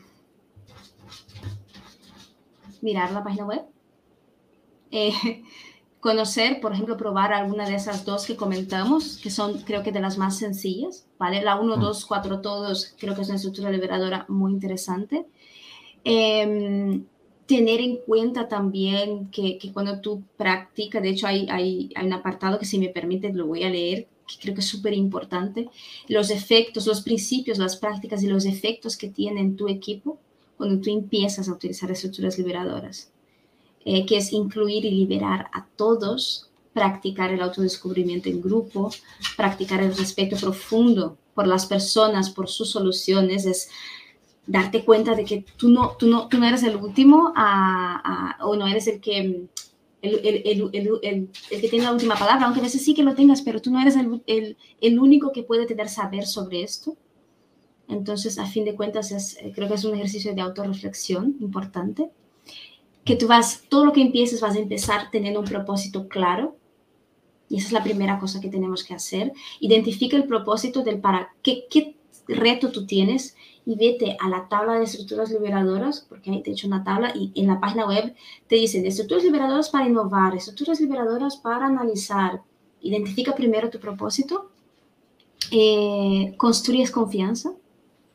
mirar 2.82 3.12
la 3.12 3.24
página 3.24 3.45
web. 3.45 3.62
Eh, 4.89 5.43
conocer, 6.06 6.62
por 6.62 6.72
ejemplo, 6.72 6.97
probar 6.97 7.34
alguna 7.34 7.68
de 7.68 7.74
esas 7.74 8.06
dos 8.06 8.28
que 8.28 8.36
comentamos, 8.36 9.18
que 9.18 9.32
son 9.32 9.64
creo 9.64 9.82
que 9.82 9.91
de 9.91 9.99
las 9.99 10.20
más 10.20 10.38
sencillas, 10.38 11.08
¿vale? 11.18 11.41
La 11.41 11.60
1, 11.60 11.78
2, 11.78 12.06
4, 12.06 12.41
todos, 12.41 12.93
creo 12.99 13.16
que 13.16 13.24
es 13.24 13.28
una 13.30 13.38
estructura 13.38 13.72
liberadora 13.72 14.24
muy 14.30 14.51
interesante. 14.51 15.26
Em, 16.03 17.06
tener 17.47 17.80
en 17.82 17.97
cuenta 18.06 18.47
también 18.47 19.32
que, 19.32 19.58
que, 19.58 19.74
cuando 19.74 19.99
tú 19.99 20.22
practicas, 20.38 21.01
de 21.01 21.10
hecho 21.10 21.26
hay, 21.26 21.47
hay, 21.49 21.89
hay 21.95 22.06
un 22.06 22.14
apartado 22.14 22.60
que 22.60 22.66
si 22.68 22.78
me 22.78 22.89
permite 22.89 23.34
lo 23.34 23.47
voy 23.47 23.64
a 23.64 23.72
leer, 23.72 24.08
que 24.28 24.36
creo 24.39 24.53
que 24.53 24.62
es 24.62 24.68
súper 24.68 24.93
importante, 24.93 25.70
los 26.08 26.30
efectos, 26.30 26.86
los 26.86 27.01
principios, 27.01 27.58
las 27.58 27.78
prácticas 27.78 28.22
y 28.22 28.28
los 28.28 28.45
efectos 28.45 28.95
que 28.95 29.10
tiene 29.10 29.41
en 29.41 29.56
tu 29.56 29.68
equipo 29.68 30.20
cuando 30.56 30.80
tú 30.80 30.91
empiezas 30.91 31.49
a 31.49 31.53
utilizar 31.53 31.89
estructuras 31.89 32.38
liberadoras. 32.38 33.12
Eh, 33.88 34.03
que 34.07 34.17
es 34.17 34.33
incluir 34.33 34.83
y 34.83 34.89
liberar 34.89 35.47
a 35.53 35.67
todos, 35.75 36.49
practicar 36.73 37.31
el 37.31 37.43
autodescubrimiento 37.43 38.29
en 38.29 38.41
grupo, 38.41 38.89
practicar 39.38 39.79
el 39.83 39.95
respeto 39.95 40.36
profundo 40.38 41.19
por 41.36 41.45
las 41.45 41.67
personas, 41.67 42.31
por 42.31 42.49
sus 42.49 42.71
soluciones, 42.71 43.45
es 43.45 43.69
darte 44.47 44.83
cuenta 44.83 45.13
de 45.13 45.23
que 45.23 45.45
tú 45.55 45.69
no, 45.69 45.95
tú 45.99 46.07
no, 46.07 46.27
tú 46.27 46.39
no 46.39 46.47
eres 46.47 46.63
el 46.63 46.77
último 46.77 47.31
o 48.39 48.55
no 48.55 48.65
eres 48.65 48.88
el 48.88 48.99
que, 48.99 49.19
el, 49.19 49.49
el, 50.01 50.69
el, 50.73 50.99
el, 51.03 51.61
que 51.61 51.69
tiene 51.69 51.86
la 51.86 51.93
última 51.93 52.15
palabra, 52.15 52.45
aunque 52.45 52.61
a 52.61 52.63
veces 52.63 52.83
sí 52.83 52.95
que 52.95 53.03
lo 53.03 53.13
tengas, 53.13 53.43
pero 53.43 53.61
tú 53.61 53.69
no 53.69 53.79
eres 53.79 53.95
el, 53.95 54.99
único 54.99 55.31
que 55.31 55.43
puede 55.43 55.67
tener 55.67 55.89
saber 55.89 56.25
sobre 56.25 56.63
esto. 56.63 56.97
Entonces, 57.88 58.39
a 58.39 58.47
fin 58.47 58.65
de 58.65 58.73
cuentas, 58.73 59.11
es, 59.11 59.38
creo 59.53 59.67
que 59.67 59.75
es 59.75 59.86
un 59.86 59.93
ejercicio 59.93 60.33
de 60.33 60.41
autorreflexión 60.41 61.36
importante 61.39 62.09
que 63.06 63.16
tú 63.16 63.28
vas, 63.28 63.64
todo 63.70 63.86
lo 63.86 63.93
que 63.93 64.01
empieces 64.01 64.41
vas 64.41 64.56
a 64.56 64.60
empezar 64.60 65.10
teniendo 65.12 65.39
un 65.39 65.45
propósito 65.45 66.10
claro. 66.10 66.58
Y 67.47 67.58
esa 67.58 67.68
es 67.68 67.74
la 67.74 67.84
primera 67.84 68.20
cosa 68.20 68.41
que 68.41 68.49
tenemos 68.49 68.84
que 68.84 68.95
hacer. 68.95 69.32
Identifica 69.60 70.18
el 70.18 70.26
propósito 70.26 70.84
del 70.84 70.99
para 70.99 71.30
qué, 71.43 71.66
qué, 71.70 71.95
reto 72.28 72.72
tú 72.72 72.86
tienes 72.86 73.36
y 73.66 73.76
vete 73.76 74.18
a 74.20 74.30
la 74.30 74.47
tabla 74.47 74.74
de 74.74 74.86
estructuras 74.86 75.32
liberadoras, 75.32 76.06
porque 76.08 76.41
te 76.43 76.49
he 76.49 76.53
hecho 76.53 76.68
una 76.68 76.84
tabla 76.84 77.14
y 77.16 77.32
en 77.36 77.47
la 77.47 77.60
página 77.60 77.88
web 77.88 78.16
te 78.47 78.56
dicen 78.56 78.86
estructuras 78.86 79.24
liberadoras 79.24 79.70
para 79.70 79.88
innovar, 79.88 80.36
estructuras 80.36 80.80
liberadoras 80.80 81.38
para 81.38 81.68
analizar. 81.68 82.41
Identifica 82.82 83.36
primero 83.36 83.70
tu 83.70 83.80
propósito, 83.80 84.51
eh, 85.51 86.34
construyes 86.38 86.91
confianza, 86.91 87.53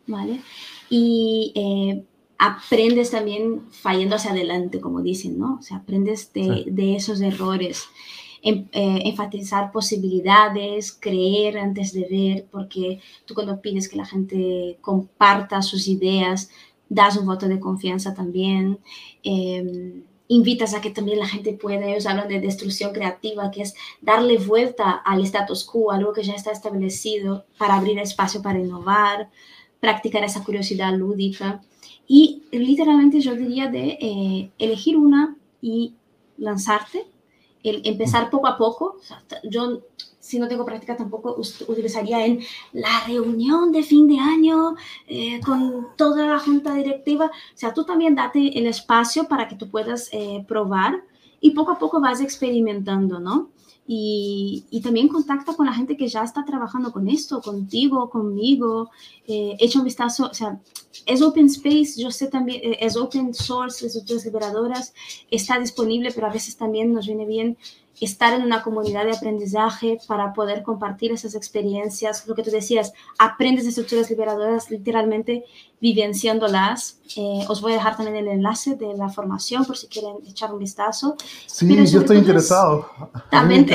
¿vale? 0.06 0.40
Y 0.88 1.52
eh, 1.54 2.04
aprendes 2.40 3.10
también 3.10 3.70
fallando 3.70 4.16
hacia 4.16 4.30
adelante, 4.30 4.80
como 4.80 5.02
dicen, 5.02 5.38
¿no? 5.38 5.58
O 5.60 5.62
sea, 5.62 5.76
aprendes 5.76 6.32
de, 6.32 6.64
de 6.66 6.96
esos 6.96 7.20
errores. 7.20 7.84
Em, 8.42 8.66
eh, 8.72 9.02
enfatizar 9.04 9.70
posibilidades, 9.70 10.92
creer 10.92 11.58
antes 11.58 11.92
de 11.92 12.06
ver, 12.10 12.46
porque 12.50 13.00
tú 13.26 13.34
cuando 13.34 13.60
pides 13.60 13.86
que 13.86 13.98
la 13.98 14.06
gente 14.06 14.78
comparta 14.80 15.60
sus 15.60 15.86
ideas, 15.86 16.50
das 16.88 17.18
un 17.18 17.26
voto 17.26 17.46
de 17.46 17.60
confianza 17.60 18.14
también. 18.14 18.78
Em, 19.22 20.02
invitas 20.28 20.72
a 20.72 20.80
que 20.80 20.90
también 20.90 21.18
la 21.18 21.28
gente 21.28 21.52
pueda, 21.52 21.86
ellos 21.86 22.06
hablan 22.06 22.28
de 22.28 22.40
destrucción 22.40 22.94
creativa, 22.94 23.50
que 23.50 23.60
es 23.62 23.74
darle 24.00 24.38
vuelta 24.38 24.92
al 24.92 25.20
status 25.24 25.64
quo, 25.64 25.90
algo 25.90 26.14
que 26.14 26.22
ya 26.22 26.32
está 26.32 26.52
establecido, 26.52 27.44
para 27.58 27.74
abrir 27.74 27.98
espacio 27.98 28.40
para 28.40 28.58
innovar, 28.58 29.28
practicar 29.80 30.24
esa 30.24 30.42
curiosidad 30.42 30.94
lúdica. 30.94 31.60
Y 32.12 32.42
literalmente 32.50 33.20
yo 33.20 33.36
diría 33.36 33.68
de 33.68 33.96
eh, 34.00 34.50
elegir 34.58 34.96
una 34.96 35.36
y 35.62 35.94
lanzarte 36.38 37.06
el 37.62 37.82
empezar 37.84 38.30
poco 38.30 38.48
a 38.48 38.58
poco. 38.58 38.96
yo, 39.44 39.82
si 40.18 40.40
no 40.40 40.48
tengo 40.48 40.64
práctica, 40.64 40.96
tampoco 40.96 41.36
utilizaría 41.68 42.26
en 42.26 42.40
la 42.72 43.04
reunión 43.06 43.70
de 43.70 43.84
fin 43.84 44.08
de 44.08 44.18
año 44.18 44.74
eh, 45.06 45.40
con 45.46 45.86
toda 45.96 46.26
la 46.26 46.40
junta 46.40 46.74
directiva. 46.74 47.26
O 47.26 47.56
sea, 47.56 47.72
tú 47.72 47.84
también 47.84 48.16
date 48.16 48.58
el 48.58 48.66
espacio 48.66 49.28
para 49.28 49.46
que 49.46 49.54
tú 49.54 49.70
puedas 49.70 50.08
eh, 50.10 50.44
probar 50.48 51.04
y 51.40 51.52
poco 51.52 51.70
a 51.70 51.78
poco 51.78 52.00
vas 52.00 52.20
experimentando, 52.20 53.20
¿no? 53.20 53.50
Y, 53.86 54.80
también 54.82 55.08
contacta 55.08 55.54
con 55.54 55.66
la 55.66 55.72
gente 55.72 55.96
que 55.96 56.08
ya 56.08 56.22
está 56.22 56.44
trabajando 56.44 56.92
con 56.92 57.08
esto, 57.08 57.40
contigo, 57.42 58.08
conmigo, 58.08 58.90
eh, 59.26 59.56
echa 59.58 59.80
un 59.80 59.84
vistazo, 59.84 60.28
o 60.30 60.34
sea, 60.34 60.60
es 61.06 61.22
open 61.22 61.46
space, 61.46 61.94
yo 61.96 62.10
sé 62.10 62.28
también, 62.28 62.60
eh, 62.62 62.78
es 62.80 62.96
open 62.96 63.34
source, 63.34 63.86
es 63.86 63.96
otras 63.96 64.24
liberadoras, 64.24 64.94
está 65.30 65.58
disponible, 65.58 66.12
pero 66.12 66.28
a 66.28 66.32
veces 66.32 66.56
también 66.56 66.92
nos 66.92 67.06
viene 67.06 67.26
bien 67.26 67.58
estar 68.00 68.32
en 68.32 68.42
una 68.42 68.62
comunidad 68.62 69.04
de 69.04 69.12
aprendizaje 69.12 69.98
para 70.08 70.32
poder 70.32 70.62
compartir 70.62 71.12
esas 71.12 71.34
experiencias. 71.34 72.26
Lo 72.26 72.34
que 72.34 72.42
tú 72.42 72.50
decías, 72.50 72.92
aprendes 73.18 73.64
de 73.64 73.70
estructuras 73.70 74.08
liberadoras 74.08 74.70
literalmente 74.70 75.44
vivenciándolas. 75.80 76.98
Eh, 77.16 77.44
os 77.48 77.60
voy 77.60 77.72
a 77.72 77.76
dejar 77.76 77.96
también 77.96 78.16
el 78.16 78.28
enlace 78.28 78.76
de 78.76 78.94
la 78.96 79.10
formación 79.10 79.64
por 79.66 79.76
si 79.76 79.86
quieren 79.88 80.16
echar 80.26 80.52
un 80.52 80.58
vistazo. 80.58 81.16
Sí, 81.46 81.66
yo 81.86 82.00
estoy 82.00 82.18
interesado. 82.18 82.88
También. 83.30 83.66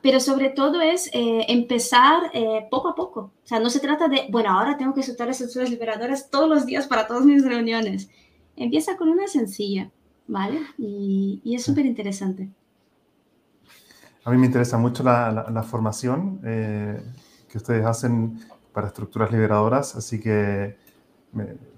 Pero 0.00 0.18
sobre 0.18 0.50
todo 0.50 0.80
es 0.80 1.08
eh, 1.12 1.46
empezar 1.48 2.30
eh, 2.32 2.66
poco 2.70 2.88
a 2.88 2.94
poco. 2.94 3.20
O 3.44 3.46
sea, 3.46 3.60
no 3.60 3.70
se 3.70 3.78
trata 3.80 4.08
de, 4.08 4.26
bueno, 4.30 4.50
ahora 4.50 4.76
tengo 4.76 4.94
que 4.94 5.00
estudiar 5.00 5.30
estructuras 5.30 5.70
liberadoras 5.70 6.30
todos 6.30 6.48
los 6.48 6.66
días 6.66 6.86
para 6.86 7.06
todas 7.06 7.24
mis 7.24 7.44
reuniones. 7.44 8.10
Empieza 8.56 8.96
con 8.96 9.08
una 9.08 9.28
sencilla, 9.28 9.90
¿vale? 10.26 10.60
Y, 10.76 11.40
y 11.44 11.54
es 11.54 11.64
súper 11.64 11.86
interesante. 11.86 12.50
A 14.24 14.30
mí 14.30 14.38
me 14.38 14.46
interesa 14.46 14.78
mucho 14.78 15.02
la, 15.02 15.64
formación 15.68 16.40
eh, 16.44 17.02
que 17.48 17.58
ustedes 17.58 17.84
hacen 17.84 18.38
para 18.72 18.86
estructuras 18.86 19.32
liberadoras, 19.32 19.96
así 19.96 20.20
que 20.20 20.76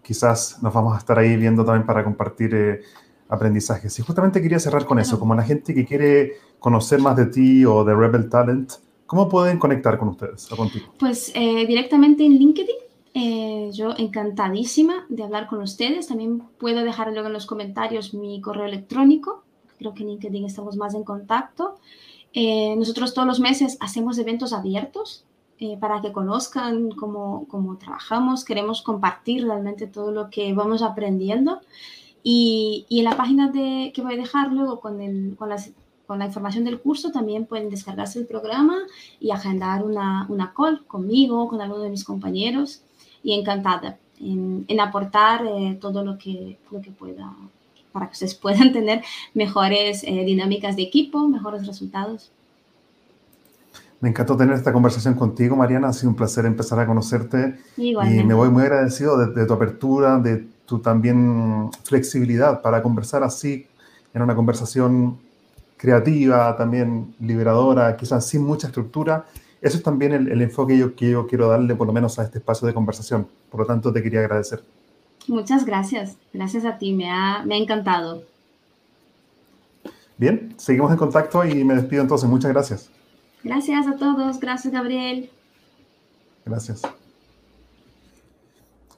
quizás 0.02 0.62
nos 0.62 0.74
vamos 0.74 0.94
a 0.94 0.98
estar 0.98 1.18
ahí 1.18 1.36
viendo 1.36 1.64
también 1.64 1.86
para 1.86 2.04
compartir 2.04 2.54
eh, 2.54 2.80
aprendizajes. 3.28 3.98
Y 3.98 4.02
justamente 4.02 4.42
quería 4.42 4.58
cerrar 4.58 4.84
con 4.84 4.98
eso, 4.98 5.18
como 5.18 5.34
la 5.34 5.42
gente 5.42 5.74
que 5.74 5.86
quiere 5.86 6.32
conocer 6.58 7.00
más 7.00 7.16
de 7.16 7.26
ti 7.26 7.64
o 7.64 7.82
de 7.82 7.94
Rebel 7.94 8.28
Talent, 8.28 8.72
¿cómo 9.06 9.28
pueden 9.28 9.58
conectar 9.58 9.98
con 9.98 10.08
ustedes 10.08 10.50
o 10.52 10.56
contigo? 10.56 10.86
Pues 10.98 11.32
eh, 11.34 11.66
directamente 11.66 12.26
en 12.26 12.32
LinkedIn. 12.32 13.72
yo 13.72 13.94
encantadísima 13.96 15.06
de 15.08 15.22
hablar 15.22 15.46
con 15.46 15.62
ustedes. 15.62 16.08
También 16.08 16.42
puedo 16.58 16.84
dejar 16.84 17.10
luego 17.10 17.28
en 17.28 17.32
los 17.32 17.46
comentarios 17.46 18.12
mi 18.12 18.42
correo 18.42 18.66
electrónico. 18.66 19.44
Creo 19.78 19.94
que 19.94 20.02
en 20.02 20.10
LinkedIn 20.10 20.44
estamos 20.44 20.76
más 20.76 20.94
en 20.94 21.04
contacto. 21.04 21.78
Eh, 22.34 22.74
nosotros 22.76 23.14
todos 23.14 23.28
los 23.28 23.38
meses 23.38 23.78
hacemos 23.80 24.18
eventos 24.18 24.52
abiertos 24.52 25.24
eh, 25.60 25.76
para 25.78 26.02
que 26.02 26.10
conozcan 26.10 26.90
cómo, 26.90 27.46
cómo, 27.48 27.78
trabajamos. 27.78 28.44
Queremos 28.44 28.82
compartir 28.82 29.46
realmente 29.46 29.86
todo 29.86 30.10
lo 30.10 30.30
que 30.30 30.52
vamos 30.52 30.82
aprendiendo. 30.82 31.60
Y, 32.24 32.86
y 32.88 32.98
en 33.00 33.04
la 33.04 33.16
página 33.16 33.50
de, 33.50 33.92
que 33.94 34.02
voy 34.02 34.14
a 34.14 34.16
dejar 34.16 34.50
luego 34.52 34.80
con, 34.80 35.00
el, 35.00 35.36
con, 35.38 35.48
las, 35.48 35.70
con, 36.06 36.18
la 36.18 36.26
información 36.26 36.64
del 36.64 36.80
curso 36.80 37.12
también 37.12 37.46
pueden 37.46 37.70
descargarse 37.70 38.18
el 38.18 38.26
programa 38.26 38.78
y 39.20 39.30
agendar 39.30 39.84
una, 39.84 40.26
una 40.28 40.52
call 40.56 40.84
conmigo, 40.86 41.46
con 41.48 41.60
alguno 41.60 41.82
de 41.82 41.90
mis 41.90 42.04
compañeros. 42.04 42.82
Y 43.22 43.32
encantada 43.32 43.98
en, 44.20 44.64
en 44.68 44.80
aportar 44.80 45.46
eh, 45.46 45.78
todo 45.80 46.04
lo 46.04 46.18
que, 46.18 46.58
lo 46.70 46.82
que 46.82 46.90
pueda 46.90 47.32
para 47.94 48.08
que 48.08 48.12
ustedes 48.12 48.34
puedan 48.44 48.72
tener 48.72 49.02
mejores 49.32 50.02
eh, 50.04 50.24
dinámicas 50.26 50.76
de 50.76 50.82
equipo, 50.82 51.26
mejores 51.28 51.66
resultados. 51.66 52.30
Me 54.00 54.10
encantó 54.10 54.36
tener 54.36 54.54
esta 54.54 54.70
conversación 54.70 55.14
contigo, 55.14 55.56
Mariana. 55.56 55.88
Ha 55.88 55.92
sido 55.94 56.10
un 56.10 56.16
placer 56.16 56.44
empezar 56.44 56.78
a 56.78 56.86
conocerte. 56.86 57.58
Y 57.78 57.94
me 57.94 58.34
voy 58.34 58.50
muy 58.50 58.64
agradecido 58.64 59.16
de, 59.16 59.46
tu 59.46 59.52
apertura, 59.54 60.18
de 60.18 60.46
tu 60.66 60.80
también 60.80 61.70
flexibilidad 61.84 62.60
para 62.60 62.82
conversar 62.82 63.22
así 63.22 63.66
en 64.12 64.20
una 64.20 64.34
conversación 64.34 65.18
creativa, 65.78 66.54
también 66.56 67.14
liberadora, 67.18 67.96
quizás 67.96 68.26
sin 68.26 68.42
mucha 68.42 68.66
estructura. 68.66 69.24
Eso 69.62 69.78
es 69.78 69.82
también 69.82 70.12
el, 70.12 70.42
enfoque 70.42 70.76
yo, 70.76 70.94
que 70.94 71.10
yo 71.10 71.26
quiero 71.26 71.48
darle 71.48 71.74
por 71.74 71.86
lo 71.86 71.94
menos 71.94 72.18
a 72.18 72.24
este 72.24 72.38
espacio 72.38 72.66
de 72.68 72.74
conversación. 72.74 73.26
Por 73.48 73.60
lo 73.60 73.66
tanto, 73.66 73.90
te 73.90 74.02
quería 74.02 74.20
agradecer. 74.20 74.62
Muchas 75.28 75.64
gracias. 75.64 76.16
Gracias 76.32 76.64
a 76.64 76.78
ti. 76.78 76.92
Me 76.92 77.10
ha, 77.10 77.42
me 77.44 77.54
ha 77.54 77.58
encantado. 77.58 78.24
Bien, 80.16 80.54
seguimos 80.56 80.92
en 80.92 80.98
contacto 80.98 81.44
y 81.44 81.64
me 81.64 81.74
despido 81.74 82.02
entonces. 82.02 82.28
Muchas 82.28 82.52
gracias. 82.52 82.90
Gracias 83.42 83.86
a 83.86 83.96
todos. 83.96 84.38
Gracias, 84.38 84.72
Gabriel. 84.72 85.30
Gracias. 86.44 86.82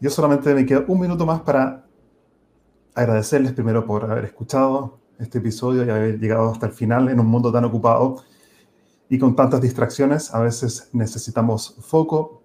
Yo 0.01 0.11
solamente 0.11 0.53
me 0.55 0.67
quedo 0.67 0.85
un 0.89 1.01
minuto 1.01 1.25
más 1.25 1.41
para 1.41 1.85
agradecerles 2.95 3.53
primero 3.53 3.87
por 3.87 4.11
haber 4.11 4.25
escuchado 4.27 4.99
este 5.19 5.39
episodio 5.39 5.85
y 5.85 5.91
haber 5.91 6.19
llegado 6.19 6.51
hasta 6.51 6.67
el 6.67 6.73
final 6.73 7.09
en 7.09 7.19
un 7.21 7.27
mundo 7.27 7.51
tan 7.51 7.65
ocupado 7.65 8.23
y 9.09 9.19
con 9.19 9.35
tantas 9.35 9.61
distracciones. 9.61 10.35
A 10.35 10.41
veces 10.41 10.91
necesitamos 10.93 11.77
foco, 11.81 12.43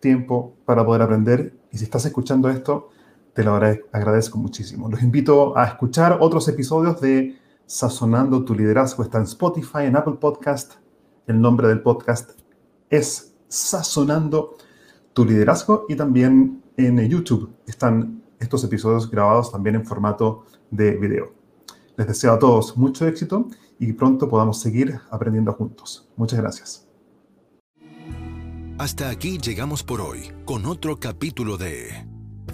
tiempo 0.00 0.54
para 0.64 0.84
poder 0.84 1.02
aprender. 1.02 1.54
Y 1.70 1.78
si 1.78 1.84
estás 1.84 2.04
escuchando 2.06 2.48
esto, 2.48 2.90
te 3.38 3.44
lo 3.44 3.54
agradezco 3.54 4.36
muchísimo. 4.36 4.88
Los 4.90 5.00
invito 5.00 5.56
a 5.56 5.66
escuchar 5.66 6.18
otros 6.20 6.48
episodios 6.48 7.00
de 7.00 7.38
Sazonando 7.66 8.44
tu 8.44 8.52
liderazgo. 8.52 9.04
Está 9.04 9.18
en 9.18 9.24
Spotify, 9.26 9.84
en 9.84 9.94
Apple 9.94 10.14
Podcast. 10.14 10.72
El 11.24 11.40
nombre 11.40 11.68
del 11.68 11.80
podcast 11.80 12.32
es 12.90 13.36
Sazonando 13.46 14.56
tu 15.12 15.24
liderazgo 15.24 15.86
y 15.88 15.94
también 15.94 16.64
en 16.76 16.98
YouTube 17.08 17.54
están 17.64 18.24
estos 18.40 18.64
episodios 18.64 19.08
grabados 19.08 19.52
también 19.52 19.76
en 19.76 19.86
formato 19.86 20.44
de 20.72 20.96
video. 20.96 21.32
Les 21.96 22.08
deseo 22.08 22.32
a 22.32 22.40
todos 22.40 22.76
mucho 22.76 23.06
éxito 23.06 23.46
y 23.78 23.92
pronto 23.92 24.28
podamos 24.28 24.60
seguir 24.60 24.98
aprendiendo 25.12 25.52
juntos. 25.52 26.08
Muchas 26.16 26.40
gracias. 26.40 26.88
Hasta 28.78 29.10
aquí 29.10 29.38
llegamos 29.38 29.84
por 29.84 30.00
hoy 30.00 30.32
con 30.44 30.66
otro 30.66 30.98
capítulo 30.98 31.56
de 31.56 32.07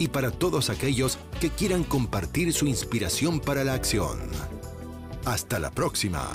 y 0.00 0.08
para 0.08 0.30
todos 0.30 0.70
aquellos 0.70 1.18
que 1.40 1.50
quieran 1.50 1.84
compartir 1.84 2.54
su 2.54 2.66
inspiración 2.66 3.38
para 3.38 3.64
la 3.64 3.74
acción. 3.74 4.18
Hasta 5.26 5.60
la 5.60 5.70
próxima. 5.70 6.26